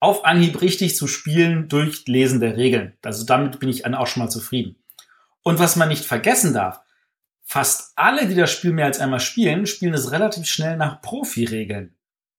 [0.00, 2.92] auf Anhieb richtig zu spielen durch Lesen der Regeln.
[3.02, 4.76] Also damit bin ich auch schon mal zufrieden.
[5.42, 6.80] Und was man nicht vergessen darf,
[7.42, 11.94] fast alle, die das Spiel mehr als einmal spielen, spielen es relativ schnell nach Profi-Regeln.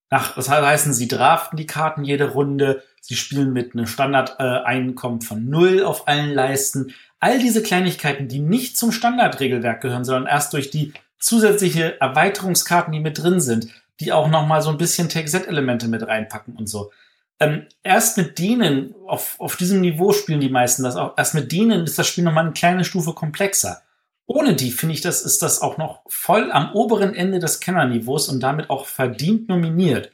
[0.10, 5.49] Nach, das heißt, sie draften die Karten jede Runde, sie spielen mit einem Standardeinkommen von
[5.49, 6.94] null auf allen Leisten.
[7.19, 12.99] All diese Kleinigkeiten, die nicht zum Standardregelwerk gehören, sondern erst durch die zusätzliche Erweiterungskarten, die
[12.99, 13.68] mit drin sind,
[13.99, 16.91] die auch nochmal so ein bisschen Take-Z-Elemente mit reinpacken und so.
[17.40, 21.52] Ähm, erst mit denen, auf, auf diesem Niveau spielen die meisten das auch, erst mit
[21.52, 23.82] denen ist das Spiel nochmal eine kleine Stufe komplexer.
[24.27, 28.27] Ohne die finde ich, das ist das auch noch voll am oberen Ende des Kennerniveaus
[28.27, 30.11] und damit auch verdient nominiert.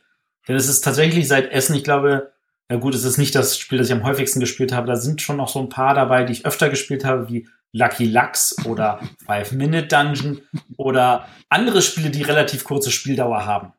[0.47, 2.33] Denn es ist tatsächlich seit Essen, ich glaube,
[2.69, 4.87] ja gut, es ist nicht das Spiel, das ich am häufigsten gespielt habe.
[4.87, 8.05] Da sind schon noch so ein paar dabei, die ich öfter gespielt habe, wie Lucky
[8.05, 10.41] Lux oder Five Minute Dungeon
[10.77, 13.73] oder andere Spiele, die relativ kurze Spieldauer haben.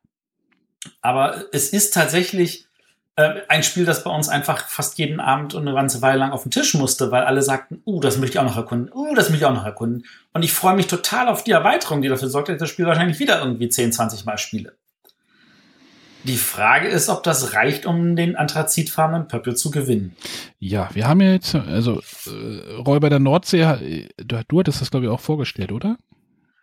[1.01, 2.67] Aber es ist tatsächlich
[3.17, 6.45] ein Spiel, das bei uns einfach fast jeden Abend und eine ganze Weile lang auf
[6.45, 9.29] den Tisch musste, weil alle sagten, uh, das möchte ich auch noch erkunden, uh, das
[9.29, 10.07] möchte ich auch noch erkunden.
[10.33, 12.87] Und ich freue mich total auf die Erweiterung, die dafür sorgt, dass ich das Spiel
[12.87, 14.73] wahrscheinlich wieder irgendwie 10, 20 Mal spiele.
[16.25, 20.17] Die Frage ist, ob das reicht, um den anthrazitfarbenen Pöppel zu gewinnen.
[20.61, 25.07] Ja, wir haben ja jetzt, also äh, Räuber der Nordsee, du, du hattest das, glaube
[25.07, 25.97] ich, auch vorgestellt, oder?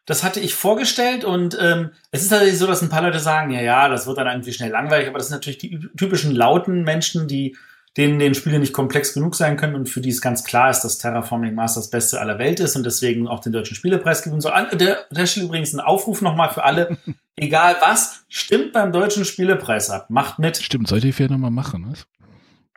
[0.10, 3.52] Das hatte ich vorgestellt und ähm, es ist tatsächlich so, dass ein paar Leute sagen,
[3.52, 6.81] ja, ja, das wird dann irgendwie schnell langweilig, aber das sind natürlich die typischen lauten
[6.81, 7.56] Menschen, die
[7.95, 10.81] denen den Spiele nicht komplex genug sein können und für die es ganz klar ist,
[10.81, 14.41] dass Terraforming Mars das Beste aller Welt ist und deswegen auch den deutschen Spielepreis gewinnen
[14.41, 14.53] soll.
[14.53, 16.98] An der, der Stelle übrigens ein Aufruf nochmal für alle,
[17.36, 20.57] egal was, stimmt beim deutschen Spielepreis ab, macht mit.
[20.57, 22.07] Stimmt, sollte ich vielleicht nochmal machen, was?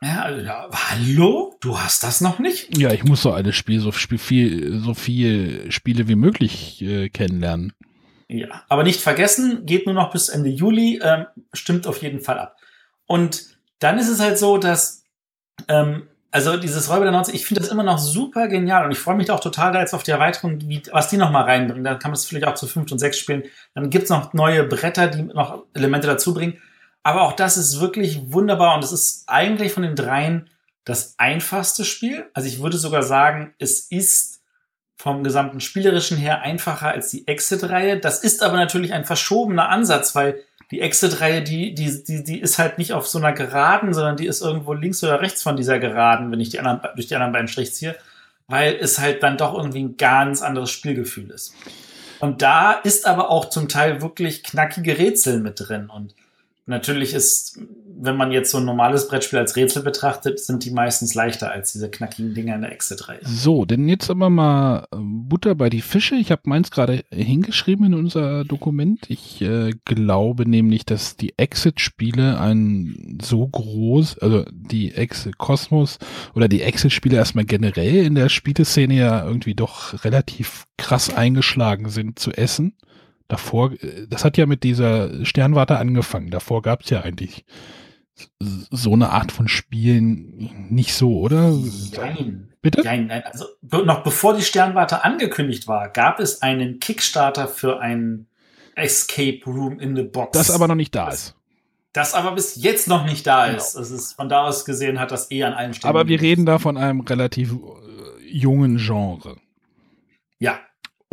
[0.03, 1.55] Ja, ja, hallo?
[1.61, 2.77] Du hast das noch nicht?
[2.77, 7.71] Ja, ich muss so alles Spiel, so viel, so viel Spiele wie möglich äh, kennenlernen.
[8.27, 12.37] Ja, aber nicht vergessen, geht nur noch bis Ende Juli, ähm, stimmt auf jeden Fall
[12.37, 12.57] ab.
[13.05, 13.45] Und
[13.79, 15.05] dann ist es halt so, dass,
[15.69, 18.99] ähm, also dieses Räuber der 90, ich finde das immer noch super genial und ich
[18.99, 21.85] freue mich auch total da jetzt auf die Erweiterung, wie, was die noch mal reinbringen.
[21.85, 23.43] Dann kann man es vielleicht auch zu fünf und sechs spielen.
[23.73, 26.57] Dann gibt's noch neue Bretter, die noch Elemente dazu bringen.
[27.03, 30.49] Aber auch das ist wirklich wunderbar und es ist eigentlich von den dreien
[30.85, 32.25] das einfachste Spiel.
[32.33, 34.41] Also ich würde sogar sagen, es ist
[34.95, 37.99] vom gesamten spielerischen her einfacher als die Exit-Reihe.
[37.99, 40.39] Das ist aber natürlich ein verschobener Ansatz, weil
[40.71, 44.27] die Exit-Reihe, die, die, die, die ist halt nicht auf so einer Geraden, sondern die
[44.27, 47.33] ist irgendwo links oder rechts von dieser Geraden, wenn ich die anderen, durch die anderen
[47.33, 47.95] beiden Strich ziehe,
[48.47, 51.53] weil es halt dann doch irgendwie ein ganz anderes Spielgefühl ist.
[52.19, 56.15] Und da ist aber auch zum Teil wirklich knackige Rätsel mit drin und
[56.65, 57.59] Natürlich ist,
[57.99, 61.73] wenn man jetzt so ein normales Brettspiel als Rätsel betrachtet, sind die meistens leichter als
[61.73, 63.19] diese knackigen Dinger in der Exit-Reihe.
[63.23, 66.15] So, denn jetzt aber mal äh, Butter bei die Fische.
[66.15, 69.09] Ich habe meins gerade hingeschrieben in unser Dokument.
[69.09, 75.99] Ich äh, glaube nämlich, dass die Exit-Spiele ein so groß, also die Exit Kosmos
[76.33, 82.19] oder die Exit-Spiele erstmal generell in der Spieleszene ja irgendwie doch relativ krass eingeschlagen sind
[82.19, 82.77] zu essen.
[83.33, 86.29] Davor, äh, das hat ja mit dieser Sternwarte angefangen.
[86.29, 87.45] Davor gab es ja eigentlich
[88.39, 91.51] so eine Art von Spielen nicht so, oder?
[91.97, 92.53] Nein.
[92.61, 92.83] Bitte?
[92.83, 93.23] Nein, nein.
[93.25, 98.27] Also noch bevor die Sternwarte angekündigt war, gab es einen Kickstarter für ein
[98.75, 100.37] Escape Room in the Box.
[100.37, 101.35] Das aber noch nicht da ist.
[101.91, 103.57] Das aber bis jetzt noch nicht da genau.
[103.57, 103.73] ist.
[103.73, 105.89] Das ist von da aus gesehen hat das eh an allen Stellen.
[105.89, 107.57] Aber wir reden da von einem relativ äh,
[108.29, 109.37] jungen Genre.
[110.37, 110.59] Ja,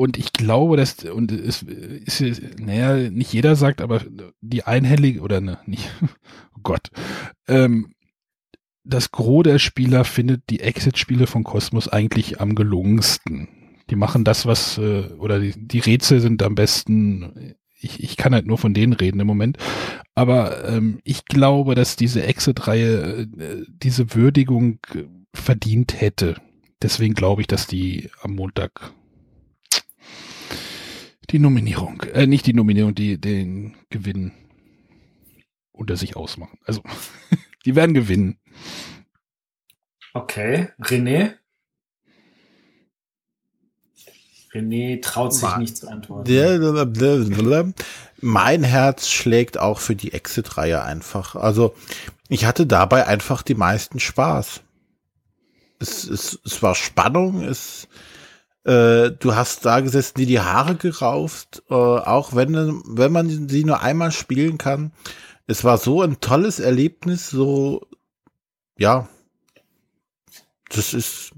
[0.00, 4.00] und ich glaube, dass, und es ist, naja, nicht jeder sagt, aber
[4.40, 5.90] die einhellige, oder ne, nicht,
[6.56, 6.88] oh Gott,
[7.46, 7.92] ähm,
[8.82, 13.48] das Gros der Spieler findet die Exit-Spiele von Cosmos eigentlich am gelungensten.
[13.90, 18.32] Die machen das, was, äh, oder die, die Rätsel sind am besten, ich, ich kann
[18.32, 19.58] halt nur von denen reden im Moment,
[20.14, 24.78] aber ähm, ich glaube, dass diese Exit-Reihe äh, diese Würdigung
[25.34, 26.36] verdient hätte.
[26.80, 28.94] Deswegen glaube ich, dass die am Montag
[31.30, 34.32] die Nominierung, äh, nicht die Nominierung, die den Gewinn
[35.72, 36.58] unter sich ausmachen.
[36.64, 36.82] Also,
[37.64, 38.38] die werden gewinnen.
[40.12, 41.34] Okay, René?
[44.52, 46.28] René traut sich nicht zu antworten.
[48.20, 51.36] Mein Herz schlägt auch für die Exit-Reihe einfach.
[51.36, 51.74] Also
[52.28, 54.60] ich hatte dabei einfach die meisten Spaß.
[55.78, 57.88] Es, es, es war Spannung, es,
[58.64, 63.64] äh, du hast da gesessen, die die Haare gerauft, äh, auch wenn, wenn man sie
[63.64, 64.92] nur einmal spielen kann.
[65.46, 67.86] Es war so ein tolles Erlebnis, so,
[68.78, 69.08] ja,
[70.68, 71.32] das ist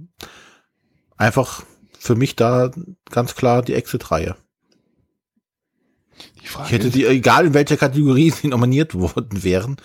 [1.16, 1.65] einfach
[1.99, 2.70] für mich da
[3.11, 4.36] ganz klar die Exit-Reihe.
[6.43, 9.77] Ich hätte die, egal in welcher Kategorie sie nominiert worden wären,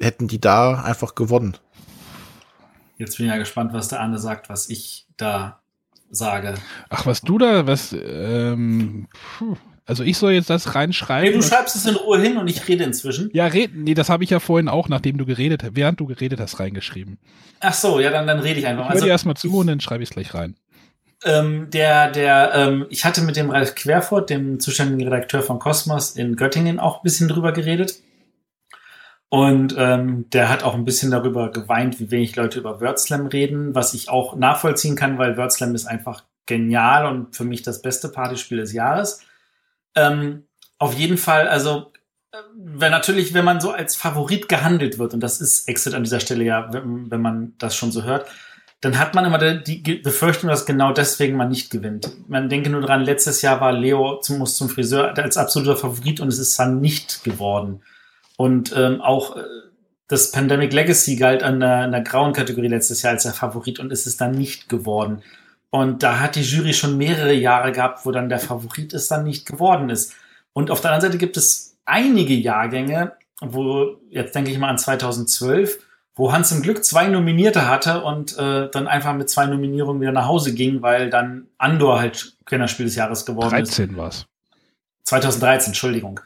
[0.00, 1.56] hätten die da einfach gewonnen.
[2.96, 5.59] Jetzt bin ich ja gespannt, was der Arne sagt, was ich da
[6.10, 6.54] sage.
[6.88, 9.08] Ach, was du da, was, ähm,
[9.86, 11.30] also ich soll jetzt das reinschreiben.
[11.30, 13.30] Nee, du schreibst es in Ruhe hin und ich rede inzwischen.
[13.32, 13.84] Ja, reden.
[13.84, 16.60] Nee, das habe ich ja vorhin auch, nachdem du geredet hast, während du geredet hast,
[16.60, 17.18] reingeschrieben.
[17.60, 18.84] Ach so, ja, dann, dann rede ich einfach.
[18.84, 20.56] Ich höre also, dir erstmal zu und dann schreibe ich es gleich rein.
[21.24, 26.12] Ähm, der, der, ähm, ich hatte mit dem Ralf Querfurt, dem zuständigen Redakteur von Cosmos
[26.12, 28.00] in Göttingen, auch ein bisschen drüber geredet.
[29.30, 33.76] Und ähm, der hat auch ein bisschen darüber geweint, wie wenig Leute über WordSlam reden,
[33.76, 38.08] was ich auch nachvollziehen kann, weil WordSlam ist einfach genial und für mich das beste
[38.08, 39.22] Partyspiel des Jahres.
[39.94, 40.48] Ähm,
[40.78, 41.92] auf jeden Fall, also
[42.56, 46.18] wenn natürlich, wenn man so als Favorit gehandelt wird, und das ist Exit an dieser
[46.18, 48.26] Stelle ja, wenn, wenn man das schon so hört,
[48.80, 52.10] dann hat man immer die, die Befürchtung, dass genau deswegen man nicht gewinnt.
[52.28, 56.18] Man denke nur dran, letztes Jahr war Leo zum, muss zum Friseur als absoluter Favorit
[56.18, 57.82] und es ist dann nicht geworden.
[58.40, 59.42] Und ähm, auch äh,
[60.08, 63.92] das Pandemic Legacy galt an der, der grauen Kategorie letztes Jahr als der Favorit und
[63.92, 65.20] ist es dann nicht geworden.
[65.68, 69.24] Und da hat die Jury schon mehrere Jahre gehabt, wo dann der Favorit es dann
[69.24, 70.14] nicht geworden ist.
[70.54, 73.12] Und auf der anderen Seite gibt es einige Jahrgänge,
[73.42, 75.78] wo, jetzt denke ich mal an 2012,
[76.14, 80.12] wo Hans im Glück zwei Nominierte hatte und äh, dann einfach mit zwei Nominierungen wieder
[80.12, 83.78] nach Hause ging, weil dann Andor halt Kennerspiel des Jahres geworden 13 ist.
[83.78, 84.26] 13 war's.
[85.04, 86.20] 2013, Entschuldigung.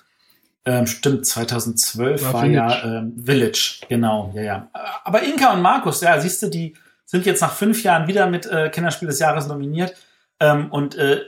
[0.66, 4.70] Ähm, stimmt, 2012 war, war ja ähm, Village, genau, ja, ja.
[5.04, 6.74] Aber Inka und Markus, ja, siehst du, die
[7.04, 9.94] sind jetzt nach fünf Jahren wieder mit äh, Kennerspiel des Jahres nominiert.
[10.40, 11.20] Ähm, und äh,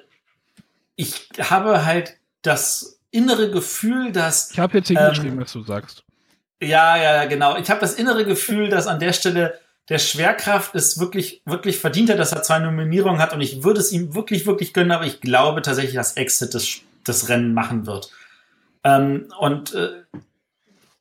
[0.97, 4.51] ich habe halt das innere Gefühl, dass.
[4.53, 6.03] Ich habe jetzt hingeschrieben, ähm, was du sagst.
[6.63, 7.57] Ja, ja, genau.
[7.59, 12.11] Ich habe das innere Gefühl, dass an der Stelle der Schwerkraft es wirklich, wirklich verdient
[12.11, 15.07] hat, dass er zwei Nominierungen hat und ich würde es ihm wirklich, wirklich gönnen, aber
[15.07, 18.11] ich glaube tatsächlich, dass Exit das, das Rennen machen wird.
[18.87, 20.05] Ähm, und äh,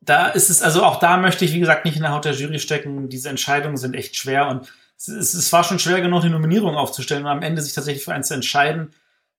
[0.02, 2.34] da ist es, also auch da möchte ich, wie gesagt, nicht in der Haut der
[2.34, 3.10] Jury stecken.
[3.10, 7.24] Diese Entscheidungen sind echt schwer und es, es war schon schwer genug, die Nominierung aufzustellen
[7.24, 8.92] und am Ende sich tatsächlich für eins zu entscheiden.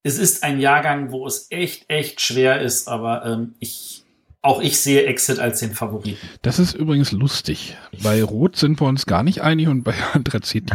[0.04, 4.04] Es ist ein Jahrgang, wo es echt, echt schwer ist, aber ähm, ich,
[4.42, 6.28] auch ich sehe Exit als den Favoriten.
[6.42, 7.76] Das ist übrigens lustig.
[8.04, 10.70] Bei Rot sind wir uns gar nicht einig und bei Anthrazit.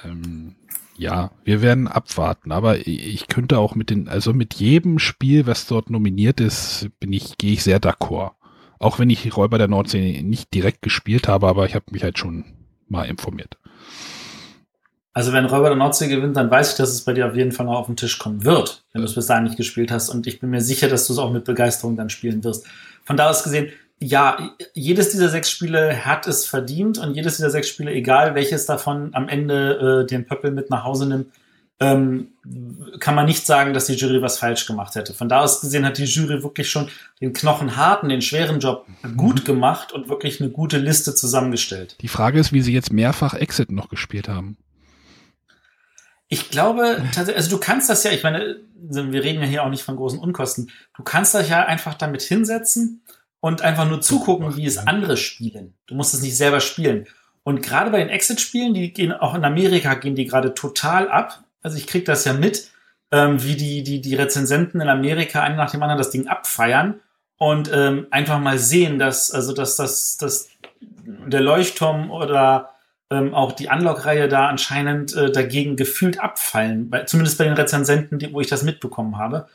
[0.03, 0.57] ähm,
[0.99, 5.67] ja, wir werden abwarten, aber ich könnte auch mit den, also mit jedem Spiel, was
[5.67, 8.33] dort nominiert ist, bin ich, gehe ich sehr d'accord.
[8.79, 12.19] Auch wenn ich Räuber der Nordsee nicht direkt gespielt habe, aber ich habe mich halt
[12.19, 12.45] schon
[12.89, 13.57] mal informiert.
[15.13, 17.53] Also wenn Räuber der Nordsee gewinnt, dann weiß ich, dass es bei dir auf jeden
[17.53, 20.11] Fall noch auf den Tisch kommen wird, wenn du es bis dahin nicht gespielt hast.
[20.11, 22.67] Und ich bin mir sicher, dass du es auch mit Begeisterung dann spielen wirst.
[23.03, 27.51] Von da aus gesehen, ja, jedes dieser sechs Spiele hat es verdient und jedes dieser
[27.51, 31.33] sechs Spiele, egal welches davon am Ende äh, den Pöppel mit nach Hause nimmt,
[31.79, 32.29] ähm,
[33.01, 35.13] kann man nicht sagen, dass die Jury was falsch gemacht hätte.
[35.13, 36.89] Von da aus gesehen hat die Jury wirklich schon
[37.21, 38.87] den knochenharten, den schweren Job
[39.17, 39.45] gut mhm.
[39.45, 41.97] gemacht und wirklich eine gute Liste zusammengestellt.
[42.01, 44.57] Die Frage ist, wie sie jetzt mehrfach Exit noch gespielt haben.
[46.29, 49.85] Ich glaube, also du kannst das ja, ich meine, wir reden ja hier auch nicht
[49.85, 50.71] von großen Unkosten.
[50.97, 53.03] Du kannst dich ja einfach damit hinsetzen
[53.47, 55.75] und einfach nur zugucken, wie es andere spielen.
[55.87, 57.07] Du musst es nicht selber spielen.
[57.45, 61.45] Und gerade bei den Exit-Spielen, die gehen auch in Amerika, gehen die gerade total ab.
[61.63, 62.73] Also ich krieg das ja mit,
[63.13, 66.99] ähm, wie die, die, die Rezensenten in Amerika einen nach dem anderen das Ding abfeiern
[67.39, 70.49] und ähm, einfach mal sehen, dass, also dass, dass, dass
[70.81, 72.71] der Leuchtturm oder
[73.13, 78.19] ähm, auch die Unlock-Reihe da anscheinend äh, dagegen gefühlt abfallen, bei, zumindest bei den Rezensenten,
[78.19, 79.47] die, wo ich das mitbekommen habe,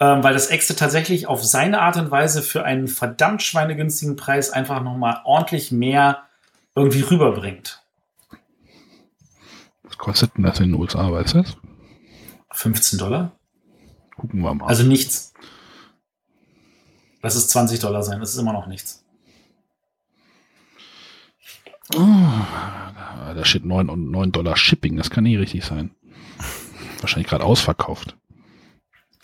[0.00, 4.50] ähm, weil das Exit tatsächlich auf seine Art und Weise für einen verdammt schweinegünstigen Preis
[4.50, 6.24] einfach nochmal ordentlich mehr
[6.74, 7.82] irgendwie rüberbringt.
[9.82, 11.56] Was kostet denn das in den USA, weißt du das?
[12.52, 13.32] 15 Dollar?
[14.16, 14.66] Gucken wir mal.
[14.66, 15.32] Also nichts.
[17.22, 19.04] Lass es 20 Dollar sein, das ist immer noch nichts.
[21.94, 22.00] Oh,
[23.34, 25.94] da steht 9, 9 Dollar Shipping, das kann nie richtig sein.
[27.00, 28.16] Wahrscheinlich gerade ausverkauft.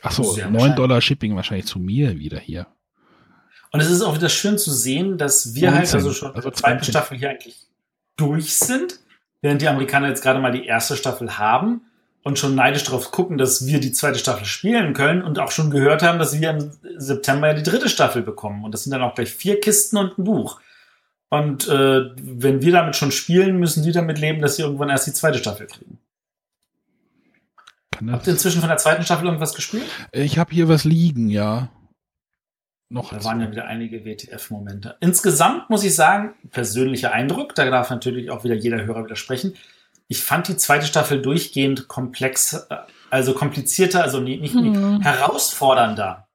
[0.03, 0.77] Ach so, Sehr 9 wahrscheinlich.
[0.77, 2.67] Dollar Shipping wahrscheinlich zu mir wieder hier.
[3.71, 6.51] Und es ist auch wieder schön zu sehen, dass wir 19, halt also schon also
[6.51, 6.89] zweite 20.
[6.89, 7.67] Staffel hier eigentlich
[8.17, 9.01] durch sind,
[9.43, 11.83] während die Amerikaner jetzt gerade mal die erste Staffel haben
[12.23, 15.71] und schon neidisch darauf gucken, dass wir die zweite Staffel spielen können und auch schon
[15.71, 18.65] gehört haben, dass wir im September ja die dritte Staffel bekommen.
[18.65, 20.61] Und das sind dann auch gleich vier Kisten und ein Buch.
[21.31, 25.07] Und äh, wenn wir damit schon spielen, müssen die damit leben, dass sie irgendwann erst
[25.07, 25.99] die zweite Staffel kriegen.
[27.99, 29.85] Kann Habt ihr inzwischen von der zweiten Staffel irgendwas gespielt?
[30.13, 31.69] ich habe hier was liegen, ja.
[32.91, 34.97] Noch Da waren ja wieder einige WTF-Momente.
[35.01, 39.55] Insgesamt muss ich sagen, persönlicher Eindruck, da darf natürlich auch wieder jeder Hörer widersprechen.
[40.07, 42.77] Ich fand die zweite Staffel durchgehend komplex, äh,
[43.11, 46.29] also komplizierter, also nicht, nicht, nicht herausfordernder.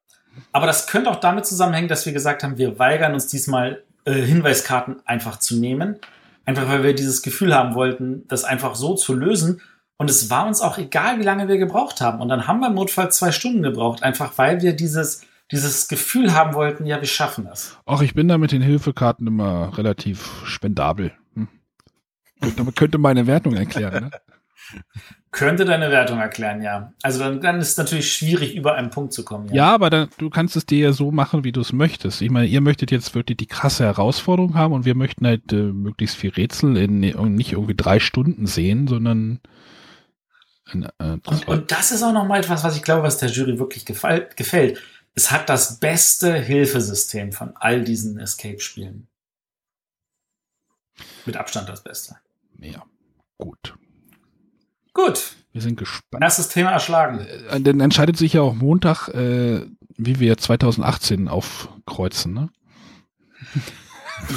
[0.51, 4.13] Aber das könnte auch damit zusammenhängen, dass wir gesagt haben, wir weigern uns diesmal äh,
[4.13, 5.97] Hinweiskarten einfach zu nehmen.
[6.45, 9.61] Einfach weil wir dieses Gefühl haben wollten, das einfach so zu lösen.
[10.03, 12.19] Und es war uns auch egal, wie lange wir gebraucht haben.
[12.19, 16.33] Und dann haben wir im Notfall zwei Stunden gebraucht, einfach weil wir dieses, dieses Gefühl
[16.33, 17.77] haben wollten, ja, wir schaffen das.
[17.85, 21.13] Ach, ich bin da mit den Hilfekarten immer relativ spendabel.
[21.35, 21.47] Hm.
[22.57, 24.11] Damit könnte meine Wertung erklären, ne?
[25.31, 26.93] Könnte deine Wertung erklären, ja.
[27.01, 29.51] Also dann, dann ist es natürlich schwierig, über einen Punkt zu kommen.
[29.53, 32.21] Ja, aber dann, du kannst es dir ja so machen, wie du es möchtest.
[32.21, 35.55] Ich meine, ihr möchtet jetzt wirklich die krasse Herausforderung haben und wir möchten halt äh,
[35.55, 39.39] möglichst viel Rätsel in nicht irgendwie drei Stunden sehen, sondern in,
[40.71, 40.89] Und,
[41.25, 41.45] zwei.
[41.51, 44.81] und das ist auch nochmal etwas, was ich glaube, was der Jury wirklich gefällt.
[45.15, 49.07] Es hat das beste Hilfesystem von all diesen Escape-Spielen.
[51.25, 52.15] Mit Abstand das Beste.
[52.59, 52.83] ja,
[53.37, 53.75] gut.
[54.95, 56.23] Gut, Wir sind gespannt.
[56.23, 57.19] erstes Thema erschlagen.
[57.49, 59.65] Äh, Dann entscheidet sich ja auch Montag, äh,
[59.97, 62.49] wie wir 2018 aufkreuzen, ne?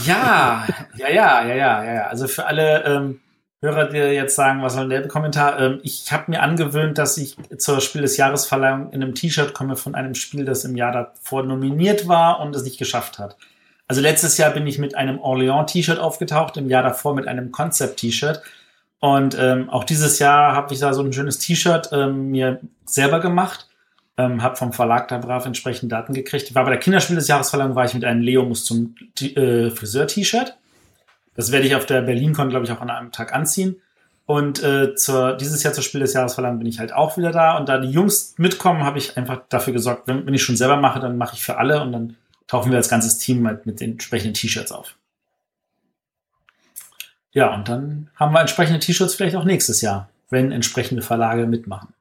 [0.07, 0.67] Ja,
[0.97, 2.07] ja, ja, ja, ja, ja, ja.
[2.09, 3.21] Also für alle ähm,
[3.63, 5.59] Hörer, die jetzt sagen, was soll der Kommentar?
[5.59, 9.77] Ähm, ich habe mir angewöhnt, dass ich zur Spiel des Jahresverleihung in einem T-Shirt komme
[9.77, 13.37] von einem Spiel, das im Jahr davor nominiert war und es nicht geschafft hat.
[13.89, 18.43] Also letztes Jahr bin ich mit einem Orléans-T-Shirt aufgetaucht, im Jahr davor mit einem Concept-T-Shirt.
[18.99, 23.21] Und ähm, auch dieses Jahr habe ich da so ein schönes T-Shirt ähm, mir selber
[23.21, 23.69] gemacht.
[24.19, 26.55] Ähm, habe vom Verlag da brav entsprechend Daten gekriegt.
[26.55, 30.57] War bei der Kinderspiel des Jahresverleihung, war ich mit einem Leo muss zum äh, Friseur-T-Shirt.
[31.37, 33.77] Das werde ich auf der BerlinCon, glaube ich, auch an einem Tag anziehen.
[34.25, 37.57] Und äh, zur, dieses Jahr zur Spiel des Jahresverleihung bin ich halt auch wieder da.
[37.57, 40.77] Und da die Jungs mitkommen, habe ich einfach dafür gesorgt, wenn, wenn ich schon selber
[40.77, 42.17] mache, dann mache ich für alle und dann
[42.49, 44.97] tauchen wir als ganzes Team mit, mit den entsprechenden T-Shirts auf.
[47.31, 51.93] Ja, und dann haben wir entsprechende T-Shirts vielleicht auch nächstes Jahr, wenn entsprechende Verlage mitmachen.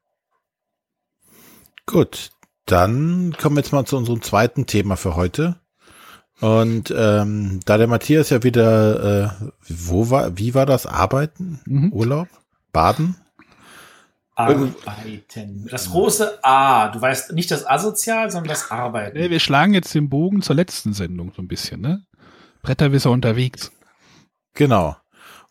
[1.86, 2.32] Gut,
[2.66, 5.57] dann kommen wir jetzt mal zu unserem zweiten Thema für heute.
[6.41, 10.86] Und ähm, da der Matthias ja wieder, äh, wo war, wie war das?
[10.86, 11.62] Arbeiten?
[11.66, 11.94] Mhm.
[11.94, 12.28] Urlaub?
[12.74, 13.16] Baden?
[14.36, 15.68] Arbeiten.
[15.72, 16.90] Das große A.
[16.90, 19.18] Du weißt nicht das Asozial, sondern das Arbeiten.
[19.18, 22.03] Nee, wir schlagen jetzt den Bogen zur letzten Sendung so ein bisschen, ne?
[22.62, 23.72] Bretterwisser unterwegs.
[24.53, 24.98] Genau.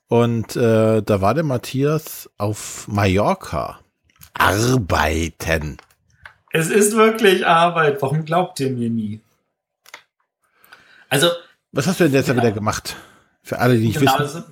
[0.09, 3.81] Und äh, da war der Matthias auf Mallorca.
[4.35, 5.79] Arbeiten.
[6.53, 8.03] Es ist wirklich Arbeit.
[8.03, 9.21] Warum glaubt ihr mir nie?
[11.15, 11.29] Also,
[11.73, 12.37] Was hast du denn jetzt Ja.
[12.37, 12.97] wieder gemacht?
[13.43, 14.23] Für alle, die nicht genau, wissen.
[14.23, 14.43] also,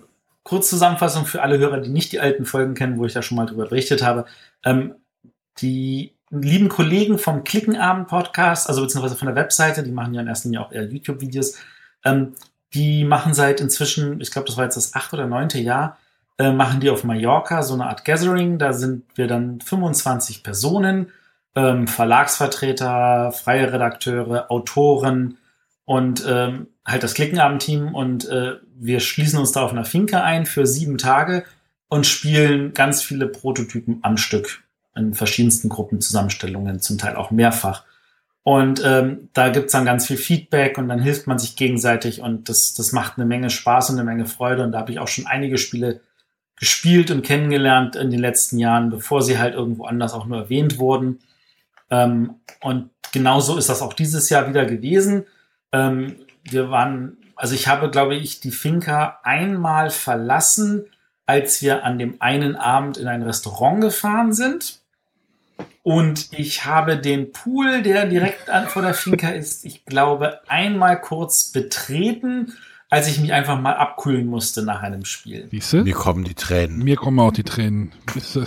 [0.45, 3.37] kurz Zusammenfassung für alle Hörer, die nicht die alten Folgen kennen, wo ich da schon
[3.37, 4.27] mal drüber berichtet habe.
[4.65, 4.95] Ähm,
[5.59, 10.49] die lieben Kollegen vom Klickenabend-Podcast, also beziehungsweise von der Webseite, die machen ja in erster
[10.49, 11.57] Linie auch eher YouTube-Videos,
[12.05, 12.35] ähm,
[12.75, 15.99] die machen seit inzwischen, ich glaube, das war jetzt das achte oder neunte Jahr,
[16.39, 18.59] äh, machen die auf Mallorca so eine Art Gathering.
[18.59, 21.13] Da sind wir dann 25 Personen,
[21.55, 25.37] ähm, Verlagsvertreter, freie Redakteure, Autoren
[25.85, 30.47] und ähm, halt das Klickenabend-Team und äh, wir schließen uns da auf einer Finke ein
[30.47, 31.45] für sieben Tage
[31.89, 34.63] und spielen ganz viele Prototypen am Stück
[34.95, 37.85] in verschiedensten Gruppenzusammenstellungen, zum Teil auch mehrfach.
[38.45, 42.49] Und ähm, da gibt's dann ganz viel Feedback und dann hilft man sich gegenseitig und
[42.49, 44.65] das, das macht eine Menge Spaß und eine Menge Freude.
[44.65, 46.01] Und da habe ich auch schon einige Spiele
[46.57, 50.79] gespielt und kennengelernt in den letzten Jahren, bevor sie halt irgendwo anders auch nur erwähnt
[50.79, 51.21] wurden.
[51.91, 55.25] Ähm, und genauso ist das auch dieses Jahr wieder gewesen.
[55.73, 60.87] Ähm, wir waren, also ich habe, glaube ich, die Finca einmal verlassen,
[61.27, 64.81] als wir an dem einen Abend in ein Restaurant gefahren sind.
[65.83, 71.01] Und ich habe den Pool, der direkt an, vor der Finca ist, ich glaube, einmal
[71.01, 72.53] kurz betreten,
[72.89, 75.49] als ich mich einfach mal abkühlen musste nach einem Spiel.
[75.51, 75.83] Siehst du?
[75.83, 76.79] Mir kommen die Tränen.
[76.79, 77.93] Mir kommen auch die Tränen.
[78.13, 78.47] Siehst du?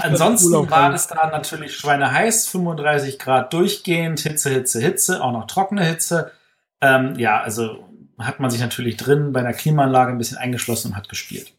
[0.00, 5.84] Ansonsten war es da natürlich schweineheiß, 35 Grad durchgehend, Hitze, Hitze, Hitze, auch noch trockene
[5.84, 6.32] Hitze.
[6.80, 10.96] Ähm, ja, also hat man sich natürlich drin bei einer Klimaanlage ein bisschen eingeschlossen und
[10.96, 11.52] hat gespielt.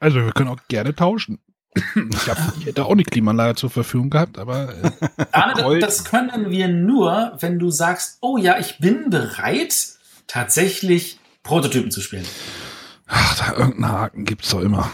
[0.00, 1.38] Also wir können auch gerne tauschen.
[1.74, 4.74] Ich, hab, ich hätte auch eine Klimaanlage zur Verfügung gehabt, aber.
[4.82, 9.88] Äh, Arne, das, können wir nur, wenn du sagst, oh ja, ich bin bereit,
[10.26, 12.26] tatsächlich Prototypen zu spielen.
[13.06, 14.90] Ach, da irgendeinen Haken gibt's doch immer.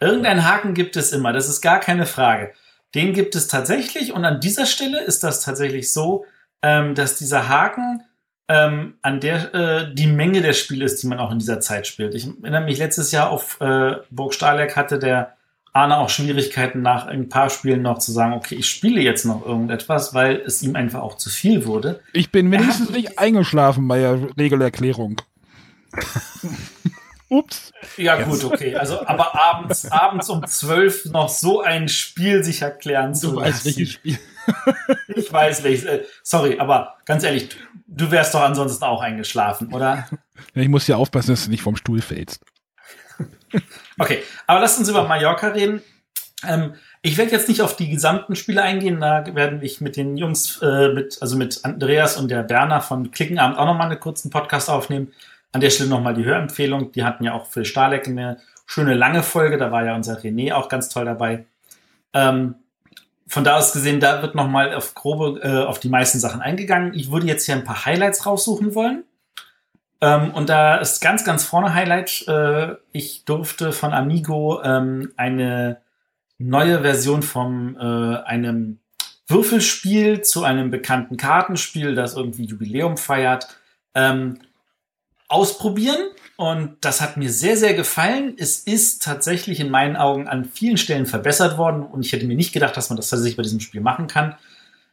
[0.00, 2.52] Irgendeinen Haken gibt es immer, das ist gar keine Frage.
[2.94, 6.24] Den gibt es tatsächlich und an dieser Stelle ist das tatsächlich so,
[6.62, 8.02] ähm, dass dieser Haken
[8.48, 11.86] ähm, an der äh, die Menge der Spiele ist, die man auch in dieser Zeit
[11.86, 12.14] spielt.
[12.14, 15.36] Ich erinnere mich letztes Jahr auf äh, Burg Stahleck hatte der
[15.72, 19.46] Arne auch Schwierigkeiten nach ein paar Spielen noch zu sagen, okay, ich spiele jetzt noch
[19.46, 22.00] irgendetwas, weil es ihm einfach auch zu viel wurde.
[22.12, 25.20] Ich bin wenigstens nicht eingeschlafen bei der Regelerklärung.
[27.30, 27.72] Ups.
[27.96, 28.74] Ja, gut, okay.
[28.74, 33.64] Also, aber abends, abends um zwölf noch so ein Spiel sich erklären zu du weißt,
[33.64, 34.18] welches Spiel.
[35.08, 35.84] ich weiß welches.
[35.84, 37.50] Äh, sorry, aber ganz ehrlich,
[37.86, 40.08] du wärst doch ansonsten auch eingeschlafen, oder?
[40.54, 42.42] Ja, ich muss ja aufpassen, dass du nicht vom Stuhl fällst.
[43.98, 45.82] okay, aber lass uns über Mallorca reden.
[46.44, 50.16] Ähm, ich werde jetzt nicht auf die gesamten Spiele eingehen, da werden ich mit den
[50.16, 54.30] Jungs, äh, mit, also mit Andreas und der Berner von Klickenabend auch nochmal einen kurzen
[54.30, 55.12] Podcast aufnehmen.
[55.52, 56.92] An der Stelle nochmal die Hörempfehlung.
[56.92, 59.58] Die hatten ja auch für Starleck eine schöne lange Folge.
[59.58, 61.46] Da war ja unser René auch ganz toll dabei.
[62.12, 62.54] Ähm,
[63.26, 66.94] von da aus gesehen, da wird nochmal auf grobe, äh, auf die meisten Sachen eingegangen.
[66.94, 69.04] Ich würde jetzt hier ein paar Highlights raussuchen wollen.
[70.00, 72.26] Ähm, und da ist ganz, ganz vorne Highlight.
[72.26, 75.78] Äh, ich durfte von Amigo ähm, eine
[76.38, 78.80] neue Version von äh, einem
[79.28, 83.46] Würfelspiel zu einem bekannten Kartenspiel, das irgendwie Jubiläum feiert,
[83.94, 84.38] ähm,
[85.30, 86.10] ausprobieren.
[86.36, 88.34] Und das hat mir sehr, sehr gefallen.
[88.38, 91.82] Es ist tatsächlich in meinen Augen an vielen Stellen verbessert worden.
[91.82, 94.36] Und ich hätte mir nicht gedacht, dass man das tatsächlich bei diesem Spiel machen kann.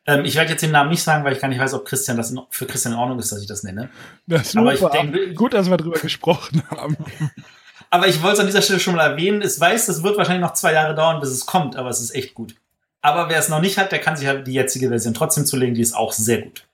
[0.05, 2.18] Ähm, ich werde jetzt den Namen nicht sagen, weil ich gar nicht weiß, ob Christian
[2.18, 3.89] das in, für Christian in Ordnung ist, dass ich das nenne.
[4.27, 6.97] Das aber ich denke, gut, dass wir darüber gesprochen haben.
[7.89, 9.41] aber ich wollte es an dieser Stelle schon mal erwähnen.
[9.41, 12.15] Es weiß, es wird wahrscheinlich noch zwei Jahre dauern, bis es kommt, aber es ist
[12.15, 12.55] echt gut.
[13.01, 15.76] Aber wer es noch nicht hat, der kann sich halt die jetzige Version trotzdem zulegen.
[15.76, 16.65] Die ist auch sehr gut.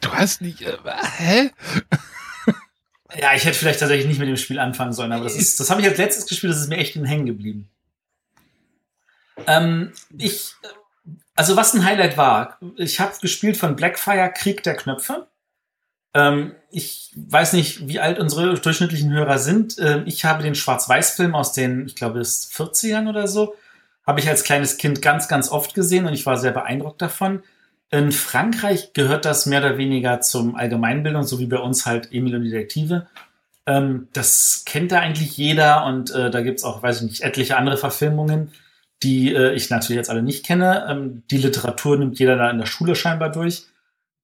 [0.00, 0.62] Du hast nicht.
[0.62, 0.76] Äh,
[1.18, 1.50] hä?
[3.20, 5.70] Ja, ich hätte vielleicht tatsächlich nicht mit dem Spiel anfangen sollen, aber das ist, das
[5.70, 7.68] habe ich als letztes gespielt, das ist mir echt in Hängen geblieben.
[9.46, 10.54] Ähm, ich,
[11.34, 15.26] also was ein Highlight war, ich habe gespielt von Blackfire Krieg der Knöpfe.
[16.14, 19.76] Ähm, ich weiß nicht, wie alt unsere durchschnittlichen Hörer sind.
[19.78, 23.56] Ähm, ich habe den Schwarz-Weiß-Film aus den, ich glaube, es 40ern oder so,
[24.06, 27.42] habe ich als kleines Kind ganz, ganz oft gesehen und ich war sehr beeindruckt davon.
[27.90, 32.34] In Frankreich gehört das mehr oder weniger zum Allgemeinbildung, so wie bei uns halt Emil
[32.34, 33.06] und die Detektive.
[33.66, 37.56] Ähm, das kennt da eigentlich jeder und äh, da gibt's auch, weiß ich nicht, etliche
[37.56, 38.52] andere Verfilmungen,
[39.02, 40.86] die äh, ich natürlich jetzt alle nicht kenne.
[40.88, 43.66] Ähm, die Literatur nimmt jeder da in der Schule scheinbar durch.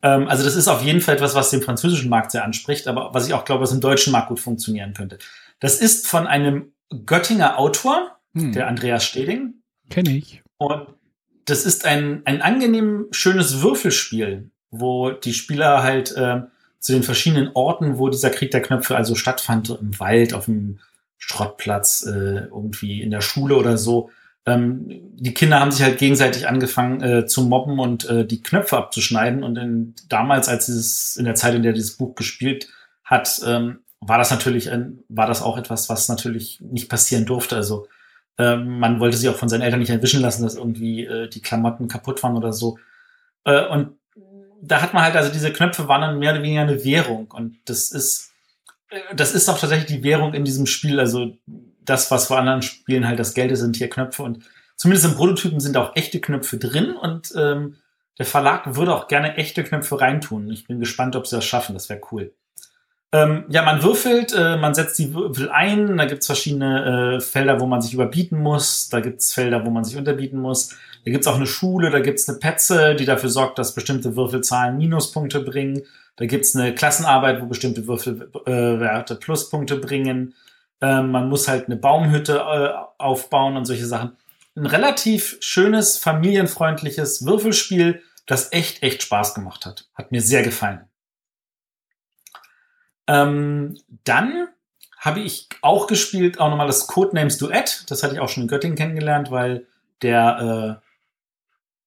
[0.02, 3.14] Ähm, also das ist auf jeden Fall etwas, was den französischen Markt sehr anspricht, aber
[3.14, 5.18] was ich auch glaube, was im deutschen Markt gut funktionieren könnte.
[5.58, 6.72] Das ist von einem
[7.06, 8.52] Göttinger Autor, hm.
[8.52, 9.54] der Andreas Steding.
[9.90, 10.42] Kenne ich.
[10.58, 10.88] Und
[11.50, 16.42] das ist ein, ein angenehm schönes Würfelspiel, wo die Spieler halt äh,
[16.78, 20.78] zu den verschiedenen Orten, wo dieser Krieg der Knöpfe also stattfand, im Wald, auf dem
[21.18, 24.10] Schrottplatz, äh, irgendwie in der Schule oder so.
[24.46, 28.78] Ähm, die Kinder haben sich halt gegenseitig angefangen äh, zu mobben und äh, die Knöpfe
[28.78, 29.42] abzuschneiden.
[29.42, 32.68] Und in, damals, als dieses, in der Zeit, in der dieses Buch gespielt
[33.04, 37.56] hat, ähm, war das natürlich, ein, war das auch etwas, was natürlich nicht passieren durfte.
[37.56, 37.86] Also
[38.40, 41.42] ähm, man wollte sich auch von seinen Eltern nicht erwischen lassen, dass irgendwie äh, die
[41.42, 42.78] Klamotten kaputt waren oder so.
[43.44, 43.98] Äh, und
[44.62, 47.30] da hat man halt, also diese Knöpfe waren dann mehr oder weniger eine Währung.
[47.30, 48.32] Und das ist,
[48.88, 50.98] äh, das ist auch tatsächlich die Währung in diesem Spiel.
[50.98, 51.36] Also
[51.84, 54.22] das, was vor anderen Spielen halt das Geld ist, sind hier Knöpfe.
[54.22, 54.42] Und
[54.76, 56.96] zumindest im Prototypen sind auch echte Knöpfe drin.
[56.96, 57.76] Und ähm,
[58.18, 60.50] der Verlag würde auch gerne echte Knöpfe reintun.
[60.50, 61.74] Ich bin gespannt, ob sie das schaffen.
[61.74, 62.32] Das wäre cool.
[63.12, 67.58] Ähm, ja, man würfelt, äh, man setzt die Würfel ein, da gibt's verschiedene äh, Felder,
[67.58, 70.76] wo man sich überbieten muss, da gibt's Felder, wo man sich unterbieten muss.
[71.04, 74.76] Da gibt's auch eine Schule, da gibt's eine Petze, die dafür sorgt, dass bestimmte Würfelzahlen
[74.76, 75.82] Minuspunkte bringen.
[76.16, 80.34] Da gibt's eine Klassenarbeit, wo bestimmte Würfelwerte äh, Pluspunkte bringen.
[80.80, 84.12] Ähm, man muss halt eine Baumhütte äh, aufbauen und solche Sachen.
[84.54, 89.88] Ein relativ schönes, familienfreundliches Würfelspiel, das echt, echt Spaß gemacht hat.
[89.94, 90.89] Hat mir sehr gefallen.
[93.10, 94.48] Ähm, dann
[94.96, 97.84] habe ich auch gespielt, auch nochmal das Codenames Duett.
[97.88, 99.66] Das hatte ich auch schon in Göttingen kennengelernt, weil
[100.02, 100.86] der äh,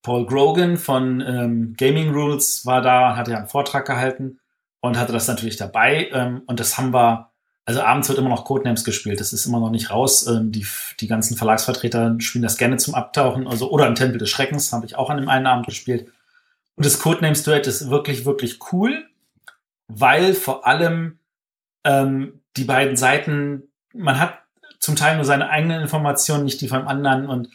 [0.01, 4.39] Paul Grogan von ähm, Gaming Rules war da, hatte ja einen Vortrag gehalten
[4.81, 6.09] und hatte das natürlich dabei.
[6.11, 7.31] Ähm, und das haben wir,
[7.63, 9.21] also abends wird immer noch Codenames gespielt.
[9.21, 10.27] Das ist immer noch nicht raus.
[10.27, 10.65] Ähm, die,
[10.99, 13.47] die ganzen Verlagsvertreter spielen das gerne zum Abtauchen.
[13.47, 16.11] Also, oder im Tempel des Schreckens habe ich auch an dem einen Abend gespielt.
[16.75, 19.05] Und das Codenames Duett ist wirklich, wirklich cool
[19.99, 21.19] weil vor allem
[21.83, 23.63] ähm, die beiden Seiten,
[23.93, 24.39] man hat
[24.79, 27.27] zum Teil nur seine eigenen Informationen, nicht die vom anderen.
[27.27, 27.49] Und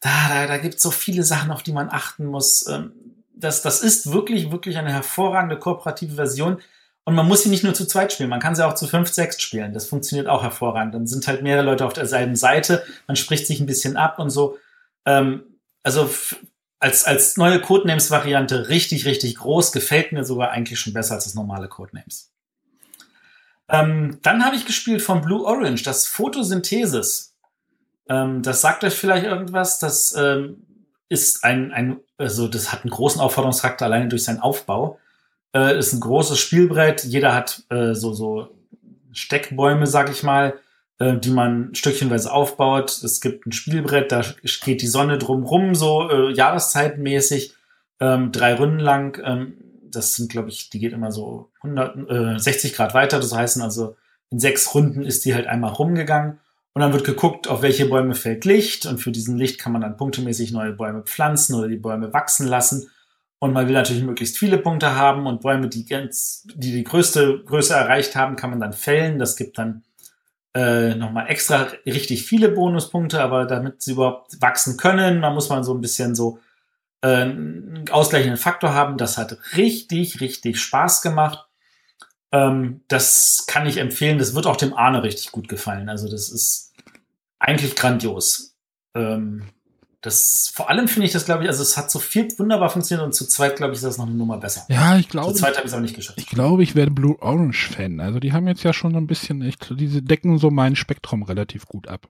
[0.00, 2.66] da, da, da gibt es so viele Sachen, auf die man achten muss.
[2.68, 2.92] Ähm,
[3.34, 6.58] das, das ist wirklich, wirklich eine hervorragende kooperative Version.
[7.04, 9.12] Und man muss sie nicht nur zu zweit spielen, man kann sie auch zu fünf,
[9.12, 9.72] sechs spielen.
[9.72, 10.92] Das funktioniert auch hervorragend.
[10.92, 14.30] Dann sind halt mehrere Leute auf derselben Seite, man spricht sich ein bisschen ab und
[14.30, 14.58] so.
[15.04, 15.44] Ähm,
[15.84, 16.10] also
[16.78, 21.34] als, als neue Codenames-Variante richtig, richtig groß, gefällt mir sogar eigentlich schon besser als das
[21.34, 22.32] normale Codenames.
[23.68, 27.34] Ähm, dann habe ich gespielt von Blue Orange, das Photosynthesis.
[28.08, 29.78] Ähm, das sagt euch vielleicht irgendwas.
[29.78, 30.66] Das ähm,
[31.08, 35.00] ist ein, ein, also das hat einen großen Aufforderungscharakter alleine durch seinen Aufbau.
[35.54, 37.04] Äh, ist ein großes Spielbrett.
[37.04, 38.54] Jeder hat äh, so, so
[39.12, 40.54] Steckbäume, sag ich mal,
[40.98, 42.90] äh, die man stückchenweise aufbaut.
[43.02, 44.22] Es gibt ein Spielbrett, da
[44.64, 47.54] geht die Sonne drumrum, so äh, jahreszeitmäßig,
[48.00, 49.20] ähm, drei Runden lang.
[49.24, 49.54] Ähm,
[49.90, 53.18] das sind, glaube ich, die geht immer so 100, äh, 60 Grad weiter.
[53.18, 53.96] Das heißt also,
[54.30, 56.38] in sechs Runden ist die halt einmal rumgegangen.
[56.72, 58.84] Und dann wird geguckt, auf welche Bäume fällt Licht.
[58.84, 62.46] Und für diesen Licht kann man dann punktemäßig neue Bäume pflanzen oder die Bäume wachsen
[62.46, 62.90] lassen.
[63.38, 67.44] Und man will natürlich möglichst viele Punkte haben und Bäume, die ganz, die die größte
[67.44, 69.18] Größe erreicht haben, kann man dann fällen.
[69.18, 69.84] Das gibt dann
[70.56, 75.62] äh, nochmal extra richtig viele Bonuspunkte, aber damit sie überhaupt wachsen können, da muss man
[75.64, 76.38] so ein bisschen so
[77.02, 78.96] äh, einen ausgleichenden Faktor haben.
[78.96, 81.46] Das hat richtig, richtig Spaß gemacht.
[82.32, 84.18] Ähm, das kann ich empfehlen.
[84.18, 85.90] Das wird auch dem Arne richtig gut gefallen.
[85.90, 86.72] Also das ist
[87.38, 88.56] eigentlich grandios.
[88.94, 89.50] Ähm,
[90.06, 93.04] das, vor allem finde ich das, glaube ich, also es hat so viel wunderbar funktioniert
[93.04, 94.64] und zu zweit, glaube ich, ist das noch eine Nummer besser.
[94.68, 95.32] Ja, ich glaube.
[95.32, 96.16] Zu zweit habe ich es auch nicht geschafft.
[96.18, 97.98] Ich glaube, ich werde Blue Orange Fan.
[97.98, 101.24] Also die haben jetzt ja schon so ein bisschen, ich, diese decken so mein Spektrum
[101.24, 102.08] relativ gut ab.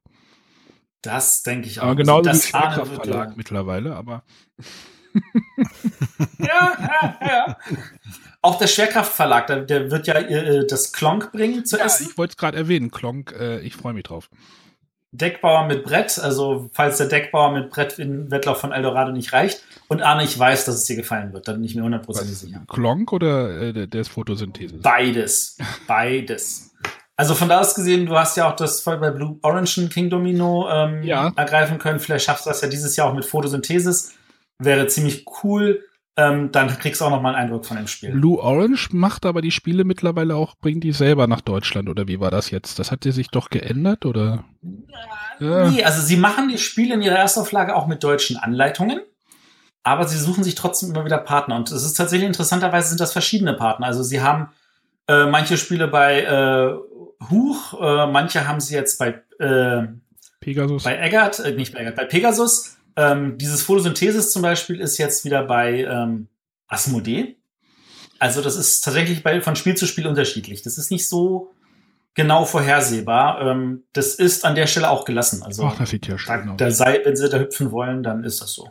[1.00, 1.84] Das denke ich auch.
[1.84, 4.22] Aber genau das wie Schwerkraft Verlag mittlerweile, aber.
[6.38, 7.56] ja, ja, ja.
[8.42, 12.08] Auch der Schwerkraftverlag, der, der wird ja äh, das Klonk bringen zu ja, essen.
[12.10, 14.28] Ich wollte es gerade erwähnen, Klonk, äh, ich freue mich drauf.
[15.16, 19.62] Deckbauer mit Brett, also falls der Deckbauer mit Brett in Wettlauf von Eldorado nicht reicht.
[19.88, 22.62] Und Arne, ich weiß, dass es dir gefallen wird, da bin ich mir hundertprozentig sicher.
[22.68, 24.76] Klonk oder äh, der Photosynthese?
[24.78, 25.56] Beides.
[25.86, 26.72] Beides.
[27.16, 30.10] Also von da aus gesehen, du hast ja auch das voll bei Blue Orange King
[30.10, 31.32] Domino ähm, Ja.
[31.34, 31.98] ergreifen können.
[31.98, 34.14] Vielleicht schaffst du das ja dieses Jahr auch mit Photosynthesis.
[34.58, 35.82] Wäre ziemlich cool.
[36.18, 38.10] Ähm, dann kriegst du auch noch mal einen Eindruck von dem Spiel.
[38.10, 42.20] Blue Orange macht aber die Spiele mittlerweile auch, bringt die selber nach Deutschland oder wie
[42.20, 42.78] war das jetzt?
[42.78, 44.44] Das hat dir sich doch geändert oder?
[45.40, 45.68] Ja.
[45.70, 49.00] Nee, also sie machen die Spiele in ihrer Erstauflage auch mit deutschen Anleitungen,
[49.82, 51.56] aber sie suchen sich trotzdem immer wieder Partner.
[51.56, 53.86] Und es ist tatsächlich interessanterweise sind das verschiedene Partner.
[53.86, 54.48] Also sie haben
[55.08, 56.74] äh, manche Spiele bei äh,
[57.30, 59.86] Huch, äh, manche haben sie jetzt bei, äh,
[60.40, 60.84] Pegasus.
[60.84, 62.75] bei Eggert, äh, nicht bei Eggert, bei Pegasus.
[62.96, 66.28] Ähm, dieses Photosynthesis zum Beispiel ist jetzt wieder bei ähm,
[66.66, 67.36] Asmodee.
[68.18, 70.62] Also das ist tatsächlich bei, von Spiel zu Spiel unterschiedlich.
[70.62, 71.52] Das ist nicht so
[72.14, 73.40] genau vorhersehbar.
[73.42, 75.42] Ähm, das ist an der Stelle auch gelassen.
[75.42, 76.56] Also Ach, das sieht ja da, schön aus.
[76.56, 78.70] da sei, wenn sie da hüpfen wollen, dann ist das so.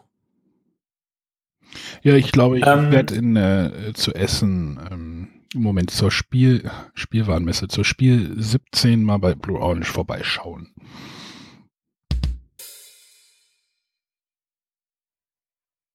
[2.01, 6.69] Ja, ich glaube, ich Ähm, werde in äh, zu Essen ähm, im Moment zur Spiel
[6.93, 10.69] Spielwarenmesse, zur Spiel 17 mal bei Blue Orange vorbeischauen.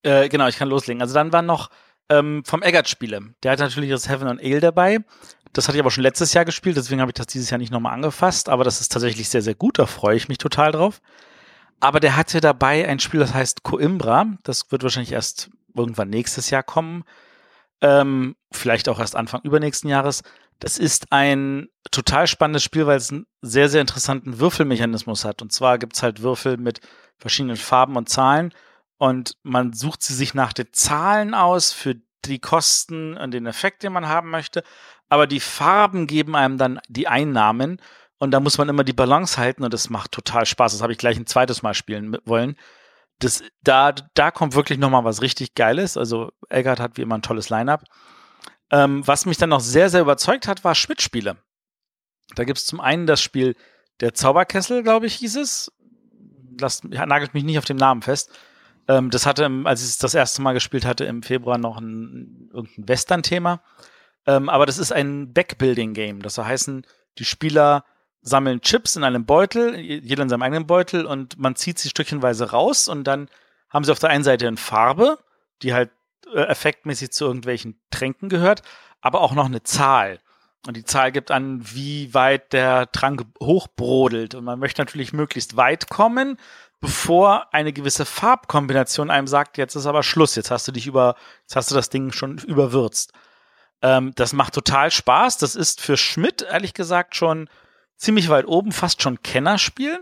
[0.02, 1.02] Äh, genau, ich kann loslegen.
[1.02, 1.70] Also dann waren noch
[2.08, 3.34] ähm, vom Eggert-Spiele.
[3.42, 4.98] Der hat natürlich das Heaven on Ale dabei.
[5.52, 7.72] Das hatte ich aber schon letztes Jahr gespielt, deswegen habe ich das dieses Jahr nicht
[7.72, 8.48] nochmal angefasst.
[8.48, 9.78] Aber das ist tatsächlich sehr, sehr gut.
[9.78, 11.00] Da freue ich mich total drauf.
[11.80, 14.26] Aber der hatte dabei ein Spiel, das heißt Coimbra.
[14.42, 17.04] Das wird wahrscheinlich erst irgendwann nächstes Jahr kommen.
[17.80, 20.22] Ähm, vielleicht auch erst Anfang übernächsten Jahres.
[20.58, 25.40] Das ist ein total spannendes Spiel, weil es einen sehr, sehr interessanten Würfelmechanismus hat.
[25.40, 26.80] Und zwar gibt es halt Würfel mit
[27.18, 28.52] verschiedenen Farben und Zahlen.
[29.00, 31.96] Und man sucht sie sich nach den Zahlen aus für
[32.26, 34.62] die Kosten und den Effekt, den man haben möchte.
[35.08, 37.80] Aber die Farben geben einem dann die Einnahmen.
[38.18, 40.72] Und da muss man immer die Balance halten und das macht total Spaß.
[40.72, 42.56] Das habe ich gleich ein zweites Mal spielen wollen.
[43.20, 45.96] Das, da, da kommt wirklich nochmal was richtig Geiles.
[45.96, 47.84] Also Eggert hat wie immer ein tolles Line-Up.
[48.70, 51.38] Ähm, was mich dann noch sehr, sehr überzeugt hat, war Schmidt-Spiele.
[52.34, 53.56] Da gibt es zum einen das Spiel
[54.00, 55.72] Der Zauberkessel, glaube ich, hieß es.
[56.60, 58.30] Lasst, nagelt mich nicht auf den Namen fest.
[58.90, 62.50] Ähm, das hatte, als ich es das erste Mal gespielt hatte, im Februar noch ein,
[62.52, 63.62] irgendein Western-Thema.
[64.26, 66.22] Ähm, aber das ist ein Backbuilding-Game.
[66.22, 66.84] Das soll heißen,
[67.18, 67.84] die Spieler
[68.20, 72.50] sammeln Chips in einem Beutel, jeder in seinem eigenen Beutel, und man zieht sie stückchenweise
[72.50, 73.28] raus und dann
[73.70, 75.18] haben sie auf der einen Seite eine Farbe,
[75.62, 75.90] die halt
[76.34, 78.62] äh, effektmäßig zu irgendwelchen Tränken gehört,
[79.00, 80.18] aber auch noch eine Zahl.
[80.66, 84.34] Und die Zahl gibt an, wie weit der Trank hochbrodelt.
[84.34, 86.36] Und man möchte natürlich möglichst weit kommen,
[86.80, 91.14] bevor eine gewisse Farbkombination einem sagt, jetzt ist aber Schluss, jetzt hast du dich über,
[91.42, 93.12] jetzt hast du das Ding schon überwürzt.
[93.82, 95.38] Ähm, das macht total Spaß.
[95.38, 97.48] Das ist für Schmidt, ehrlich gesagt, schon
[97.96, 100.00] ziemlich weit oben, fast schon Kennerspiel.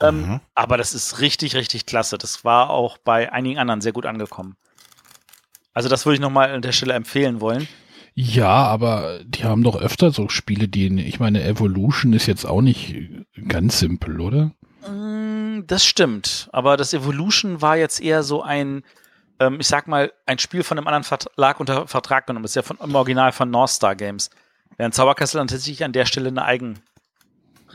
[0.00, 0.40] Ähm, Mhm.
[0.54, 2.18] Aber das ist richtig, richtig klasse.
[2.18, 4.56] Das war auch bei einigen anderen sehr gut angekommen.
[5.74, 7.68] Also das würde ich nochmal an der Stelle empfehlen wollen.
[8.14, 12.60] Ja, aber die haben doch öfter so Spiele, die, ich meine, Evolution ist jetzt auch
[12.60, 12.94] nicht
[13.48, 14.52] ganz simpel, oder?
[14.88, 16.48] Mm, Das stimmt.
[16.52, 18.82] Aber das Evolution war jetzt eher so ein,
[19.38, 22.42] ähm, ich sag mal, ein Spiel von einem anderen Vertrag unter Vertrag genommen.
[22.44, 24.30] Das ist ja von, im Original von North Star Games.
[24.76, 26.80] Während Zauberkessel dann tatsächlich an der Stelle eine eigen.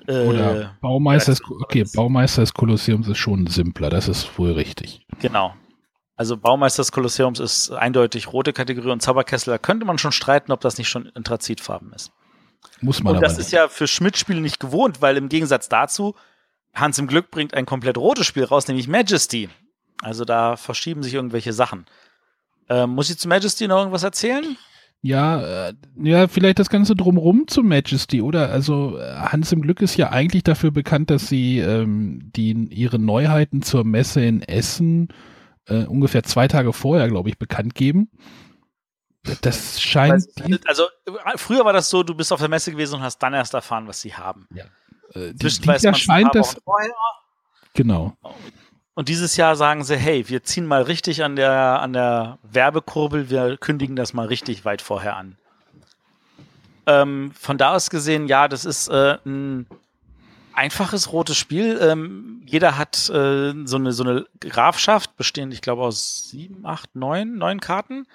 [0.08, 4.52] Äh, Oder Baumeister, des, das- okay, Baumeister des Kolosseums ist schon simpler, das ist wohl
[4.52, 5.06] richtig.
[5.20, 5.56] Genau.
[6.16, 10.52] Also Baumeister des Kolosseums ist eindeutig rote Kategorie und Zauberkessel, da könnte man schon streiten,
[10.52, 12.12] ob das nicht schon Anthrazitfarben ist.
[12.82, 13.48] Muss man Und aber das nicht.
[13.48, 16.16] ist ja für Schmidt-Spiele nicht gewohnt, weil im Gegensatz dazu,
[16.80, 19.50] Hans im Glück bringt ein komplett rotes Spiel raus, nämlich Majesty.
[20.02, 21.86] Also da verschieben sich irgendwelche Sachen.
[22.70, 24.58] Ähm, muss ich zu Majesty noch irgendwas erzählen?
[25.02, 28.50] Ja, äh, ja, vielleicht das Ganze drumrum zu Majesty, oder?
[28.52, 33.00] Also äh, Hans im Glück ist ja eigentlich dafür bekannt, dass sie ähm, die, ihre
[33.00, 35.10] Neuheiten zur Messe in Essen
[35.66, 38.10] äh, ungefähr zwei Tage vorher, glaube ich, bekannt geben.
[39.42, 40.26] Das scheint,
[40.66, 43.34] Also äh, früher war das so, du bist auf der Messe gewesen und hast dann
[43.34, 44.48] erst erfahren, was sie haben.
[45.14, 46.58] Äh, die, ein scheint das,
[47.74, 48.16] genau.
[48.94, 53.30] Und dieses Jahr sagen sie, hey, wir ziehen mal richtig an der, an der Werbekurbel,
[53.30, 55.38] wir kündigen das mal richtig weit vorher an.
[56.88, 59.68] Ähm, von da aus gesehen, ja, das ist äh, ein
[60.54, 61.78] einfaches rotes Spiel.
[61.80, 66.96] Ähm, jeder hat äh, so, eine, so eine Grafschaft, bestehend, ich glaube, aus sieben, acht,
[66.96, 68.08] neun, neun Karten.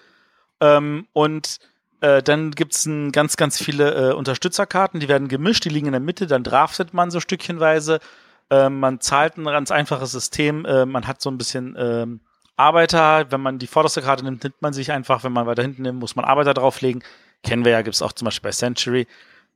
[0.61, 1.61] Ähm, und
[2.03, 5.93] äh, dann gibt's ein ganz, ganz viele äh, Unterstützerkarten, die werden gemischt, die liegen in
[5.93, 8.01] der Mitte, dann draftet man so stückchenweise.
[8.51, 12.21] Ähm, man zahlt ein ganz einfaches System, äh, man hat so ein bisschen ähm,
[12.57, 15.83] Arbeiter, wenn man die vorderste Karte nimmt, nimmt man sich einfach, wenn man weiter hinten
[15.83, 17.05] nimmt, muss man Arbeiter drauflegen.
[17.45, 19.07] Kennen wir ja, gibt's auch zum Beispiel bei Century.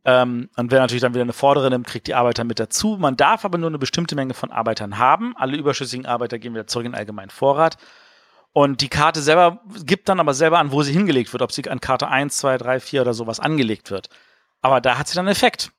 [0.04, 2.96] Ähm, und wer natürlich dann wieder eine vordere nimmt, kriegt die Arbeiter mit dazu.
[2.96, 5.34] Man darf aber nur eine bestimmte Menge von Arbeitern haben.
[5.36, 7.76] Alle überschüssigen Arbeiter gehen wieder zurück in allgemeinen Vorrat.
[8.56, 11.68] Und die Karte selber gibt dann aber selber an, wo sie hingelegt wird, ob sie
[11.68, 14.08] an Karte 1, 2, 3, 4 oder sowas angelegt wird.
[14.62, 15.72] Aber da hat sie dann einen Effekt.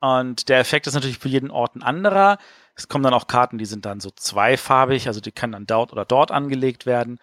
[0.00, 2.36] Und der Effekt ist natürlich für jeden Ort ein anderer.
[2.74, 5.90] Es kommen dann auch Karten, die sind dann so zweifarbig, also die können dann dort
[5.90, 7.18] oder dort angelegt werden.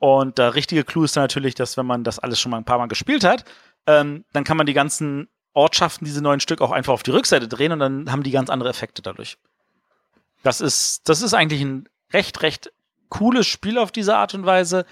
[0.00, 2.64] Und der richtige Clou ist dann natürlich, dass wenn man das alles schon mal ein
[2.64, 3.44] paar Mal gespielt hat,
[3.86, 7.46] ähm, dann kann man die ganzen Ortschaften, diese neuen Stück, auch einfach auf die Rückseite
[7.46, 9.38] drehen und dann haben die ganz andere Effekte dadurch.
[10.42, 12.72] Das ist, das ist eigentlich ein recht, recht
[13.08, 14.84] cooles Spiel auf diese Art und Weise.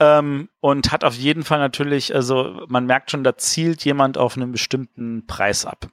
[0.00, 4.36] Ähm, und hat auf jeden Fall natürlich, also man merkt schon, da zielt jemand auf
[4.36, 5.88] einen bestimmten Preis ab.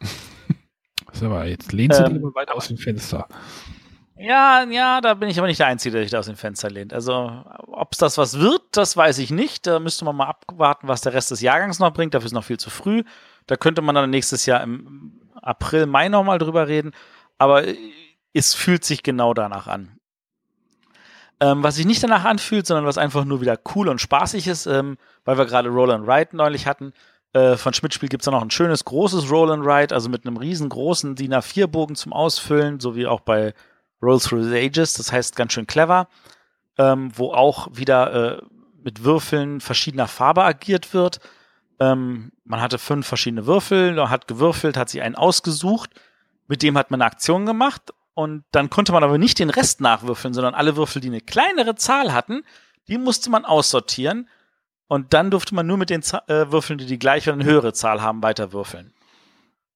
[1.12, 3.28] Das aber jetzt lehnst du Ähm, dich aber weit aus dem Fenster.
[4.16, 6.70] Ja, ja, da bin ich aber nicht der Einzige, der sich da aus dem Fenster
[6.70, 6.94] lehnt.
[6.94, 9.66] Also, ob es das was wird, das weiß ich nicht.
[9.66, 12.14] Da müsste man mal abwarten, was der Rest des Jahrgangs noch bringt.
[12.14, 13.02] Dafür ist noch viel zu früh.
[13.46, 16.92] Da könnte man dann nächstes Jahr im April, Mai nochmal drüber reden.
[17.36, 17.64] Aber
[18.32, 19.98] es fühlt sich genau danach an.
[21.42, 24.66] Ähm, was sich nicht danach anfühlt, sondern was einfach nur wieder cool und spaßig ist,
[24.66, 26.92] ähm, weil wir gerade Roll and Ride neulich hatten.
[27.32, 30.24] Äh, von Schmidt-Spiel gibt es da noch ein schönes, großes Roll and Ride, also mit
[30.24, 33.54] einem riesengroßen DIN A4-Bogen zum Ausfüllen, so wie auch bei
[34.00, 36.06] Roll Through the Ages, das heißt ganz schön clever,
[36.78, 38.42] ähm, wo auch wieder äh,
[38.84, 41.18] mit Würfeln verschiedener Farbe agiert wird.
[41.80, 45.90] Ähm, man hatte fünf verschiedene Würfel, hat gewürfelt, hat sich einen ausgesucht,
[46.46, 49.80] mit dem hat man eine Aktion gemacht und dann konnte man aber nicht den Rest
[49.80, 52.44] nachwürfeln, sondern alle Würfel, die eine kleinere Zahl hatten,
[52.88, 54.28] die musste man aussortieren
[54.88, 57.50] und dann durfte man nur mit den Za äh, Würfeln, die die gleiche oder eine
[57.50, 58.92] höhere Zahl haben, weiter würfeln.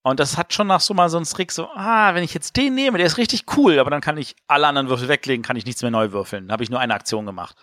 [0.02, 2.56] Und das hat schon nach so mal so einen Trick so, ah, wenn ich jetzt
[2.56, 5.56] den nehme, der ist richtig cool, aber dann kann ich alle anderen Würfel weglegen, kann
[5.56, 6.46] ich nichts mehr neu würfeln.
[6.46, 7.56] Dann habe ich nur eine Aktion gemacht.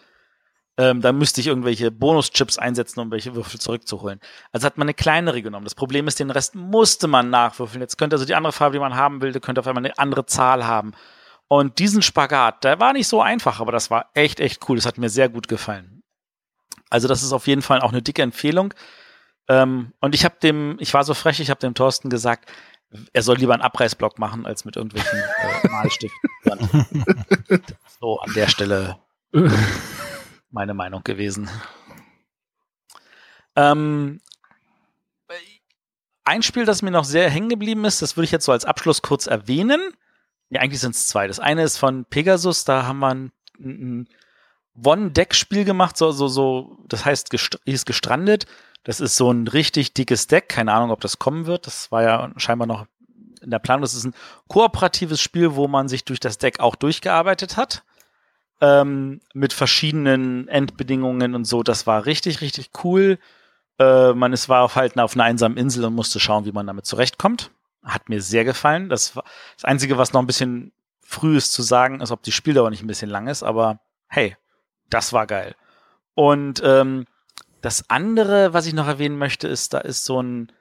[0.75, 4.19] Ähm, dann müsste ich irgendwelche Bonuschips einsetzen, um welche Würfel zurückzuholen.
[4.51, 5.65] Also hat man eine kleinere genommen.
[5.65, 7.81] Das Problem ist, den Rest musste man nachwürfeln.
[7.81, 10.25] Jetzt könnte also die andere Farbe, die man haben will, könnte auf einmal eine andere
[10.25, 10.93] Zahl haben.
[11.47, 14.77] Und diesen Spagat, der war nicht so einfach, aber das war echt, echt cool.
[14.77, 16.01] Das hat mir sehr gut gefallen.
[16.89, 18.73] Also das ist auf jeden Fall auch eine dicke Empfehlung.
[19.47, 22.49] Ähm, und ich habe dem, ich war so frech, ich habe dem Thorsten gesagt,
[23.11, 26.29] er soll lieber einen Abreißblock machen, als mit irgendwelchen äh, Malstiften.
[27.99, 28.97] so an der Stelle
[30.53, 31.49] meine Meinung gewesen.
[33.55, 34.21] Ähm,
[36.23, 38.65] ein Spiel, das mir noch sehr hängen geblieben ist, das würde ich jetzt so als
[38.65, 39.81] Abschluss kurz erwähnen.
[40.49, 41.27] Ja, eigentlich sind es zwei.
[41.27, 44.07] Das eine ist von Pegasus, da haben wir ein, ein
[44.81, 48.45] One-Deck-Spiel gemacht, so, so, so, das heißt, gest hieß gestrandet.
[48.84, 50.49] Das ist so ein richtig dickes Deck.
[50.49, 51.67] Keine Ahnung, ob das kommen wird.
[51.67, 52.85] Das war ja scheinbar noch
[53.41, 53.81] in der Planung.
[53.81, 54.13] Das ist ein
[54.49, 57.84] kooperatives Spiel, wo man sich durch das Deck auch durchgearbeitet hat.
[58.61, 61.63] Ähm, mit verschiedenen Endbedingungen und so.
[61.63, 63.19] Das war richtig, richtig cool.
[63.80, 66.67] Äh, man es war auf halt auf einer einsamen Insel und musste schauen, wie man
[66.67, 67.51] damit zurechtkommt.
[67.84, 68.89] Hat mir sehr gefallen.
[68.89, 69.23] Das, war,
[69.55, 70.71] das Einzige, was noch ein bisschen
[71.01, 74.38] früh ist zu sagen, ist, ob die Spieldauer nicht ein bisschen lang ist, aber hey,
[74.89, 75.55] das war geil.
[76.15, 77.05] Und ähm,
[77.61, 80.51] das andere, was ich noch erwähnen möchte, ist, da ist so ein,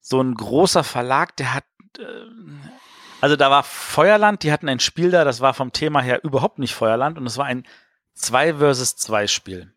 [0.00, 1.64] so ein großer Verlag, der hat,
[1.98, 2.02] äh,
[3.20, 6.58] also da war Feuerland, die hatten ein Spiel da, das war vom Thema her überhaupt
[6.58, 7.64] nicht Feuerland und es war ein
[8.14, 9.72] 2 versus 2 Spiel.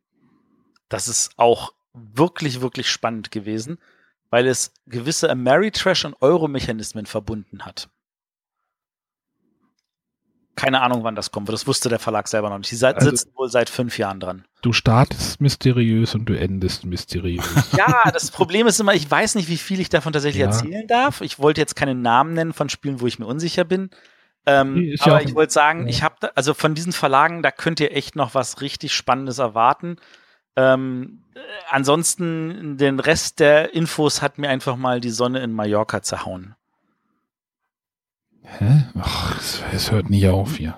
[0.88, 3.80] Das ist auch wirklich, wirklich spannend gewesen,
[4.30, 7.90] weil es gewisse Ameritrash und Euro-Mechanismen verbunden hat.
[10.60, 12.70] Keine Ahnung, wann das kommt, das wusste der Verlag selber noch nicht.
[12.70, 14.44] Die also, sitzen wohl seit fünf Jahren dran.
[14.62, 17.46] Du startest mysteriös und du endest mysteriös.
[17.78, 20.48] Ja, das Problem ist immer, ich weiß nicht, wie viel ich davon tatsächlich ja.
[20.48, 21.22] erzählen darf.
[21.22, 23.90] Ich wollte jetzt keine Namen nennen von Spielen, wo ich mir unsicher bin.
[24.46, 28.18] Ähm, aber ich wollte sagen, ich habe, also von diesen Verlagen, da könnt ihr echt
[28.18, 29.96] noch was richtig Spannendes erwarten.
[30.58, 36.02] Ähm, äh, ansonsten, den Rest der Infos hat mir einfach mal die Sonne in Mallorca
[36.02, 36.56] zerhauen.
[38.58, 38.86] Hä?
[39.00, 40.76] Ach, es, es hört nie auf hier.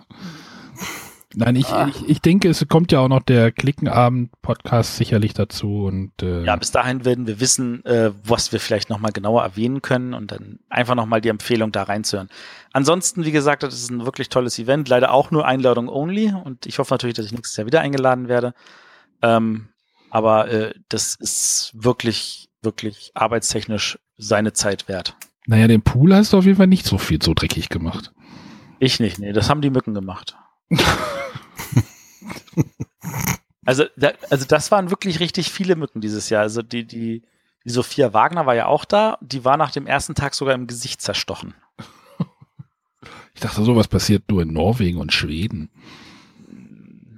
[1.33, 1.87] Nein, ich, ah.
[1.87, 5.85] ich, ich denke, es kommt ja auch noch der Klickenabend-Podcast sicherlich dazu.
[5.85, 9.81] Und, äh ja, bis dahin werden wir wissen, äh, was wir vielleicht nochmal genauer erwähnen
[9.81, 12.29] können und dann einfach nochmal die Empfehlung da reinzuhören.
[12.73, 14.89] Ansonsten, wie gesagt, das ist ein wirklich tolles Event.
[14.89, 18.27] Leider auch nur Einladung only und ich hoffe natürlich, dass ich nächstes Jahr wieder eingeladen
[18.27, 18.53] werde.
[19.21, 19.69] Ähm,
[20.09, 25.15] aber äh, das ist wirklich, wirklich arbeitstechnisch seine Zeit wert.
[25.47, 28.13] Naja, den Pool hast du auf jeden Fall nicht so viel so dreckig gemacht.
[28.79, 30.37] Ich nicht, nee, das haben die Mücken gemacht.
[33.65, 36.41] also, da, also das waren wirklich richtig viele Mücken dieses Jahr.
[36.41, 37.23] Also die, die,
[37.63, 40.67] die Sophia Wagner war ja auch da, die war nach dem ersten Tag sogar im
[40.67, 41.53] Gesicht zerstochen.
[43.33, 45.71] Ich dachte, sowas passiert nur in Norwegen und Schweden.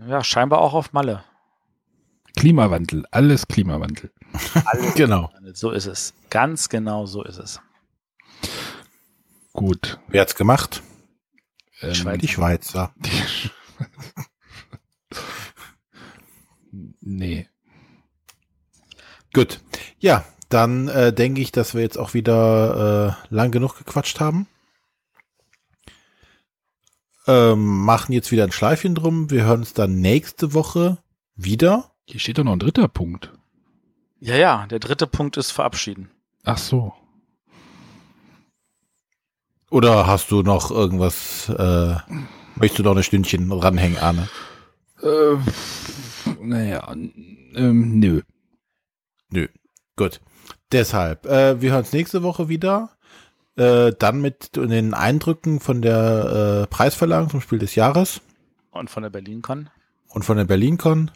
[0.07, 1.23] Ja, scheinbar auch auf Malle.
[2.35, 4.11] Klimawandel, alles Klimawandel.
[4.65, 5.27] Alles genau.
[5.27, 6.13] Klimawandel, so ist es.
[6.29, 7.61] Ganz genau so ist es.
[9.53, 9.99] Gut.
[10.07, 10.83] Wer hat's gemacht?
[11.81, 12.21] Ähm, Schweiz.
[12.21, 12.93] Die Schweizer.
[12.97, 13.11] Die
[17.01, 17.47] nee.
[19.33, 19.59] Gut.
[19.99, 24.47] Ja, dann äh, denke ich, dass wir jetzt auch wieder äh, lang genug gequatscht haben.
[27.25, 29.29] Ähm, machen jetzt wieder ein Schleifchen drum.
[29.29, 30.97] Wir hören uns dann nächste Woche
[31.35, 31.91] wieder.
[32.05, 33.31] Hier steht doch noch ein dritter Punkt.
[34.19, 36.09] Ja, ja, der dritte Punkt ist verabschieden.
[36.43, 36.93] Ach so.
[39.73, 41.95] Oder hast du noch irgendwas, äh,
[42.53, 44.29] möchtest du noch ein Stündchen ranhängen, Arne?
[45.01, 45.35] Äh,
[46.39, 48.21] naja, ähm, nö.
[49.31, 49.47] Nö.
[49.95, 50.21] Gut.
[50.71, 52.91] Deshalb, äh, wir hören uns nächste Woche wieder.
[53.55, 58.21] Äh, dann mit den Eindrücken von der äh, Preisverleihung zum Spiel des Jahres.
[58.69, 59.71] Und von der BerlinCon.
[60.07, 61.09] Und von der BerlinCon.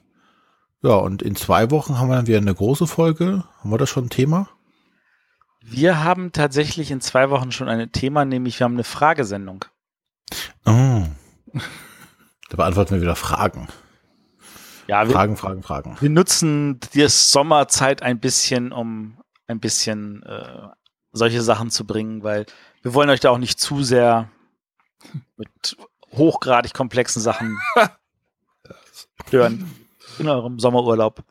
[0.82, 3.44] Ja, und in zwei Wochen haben wir dann wieder eine große Folge.
[3.60, 4.50] Haben wir da schon ein Thema?
[5.70, 9.66] Wir haben tatsächlich in zwei Wochen schon ein Thema, nämlich wir haben eine Fragesendung.
[10.66, 11.04] Oh.
[12.50, 13.68] Da beantworten wir wieder Fragen.
[14.88, 15.98] Ja, wir, Fragen, Fragen, Fragen.
[16.00, 19.18] Wir nutzen die Sommerzeit ein bisschen, um
[19.48, 20.70] ein bisschen äh,
[21.12, 22.46] solche Sachen zu bringen, weil
[22.82, 24.30] wir wollen euch da auch nicht zu sehr
[25.36, 25.76] mit
[26.14, 27.58] hochgradig komplexen Sachen
[29.28, 29.70] stören
[30.18, 31.26] in eurem Sommerurlaub.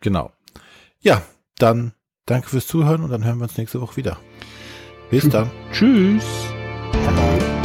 [0.00, 0.30] Genau.
[1.00, 1.22] Ja,
[1.58, 1.95] dann
[2.26, 4.18] Danke fürs Zuhören und dann hören wir uns nächste Woche wieder.
[5.10, 5.50] Bis dann.
[5.72, 6.24] Tschüss.
[7.06, 7.55] Hallo.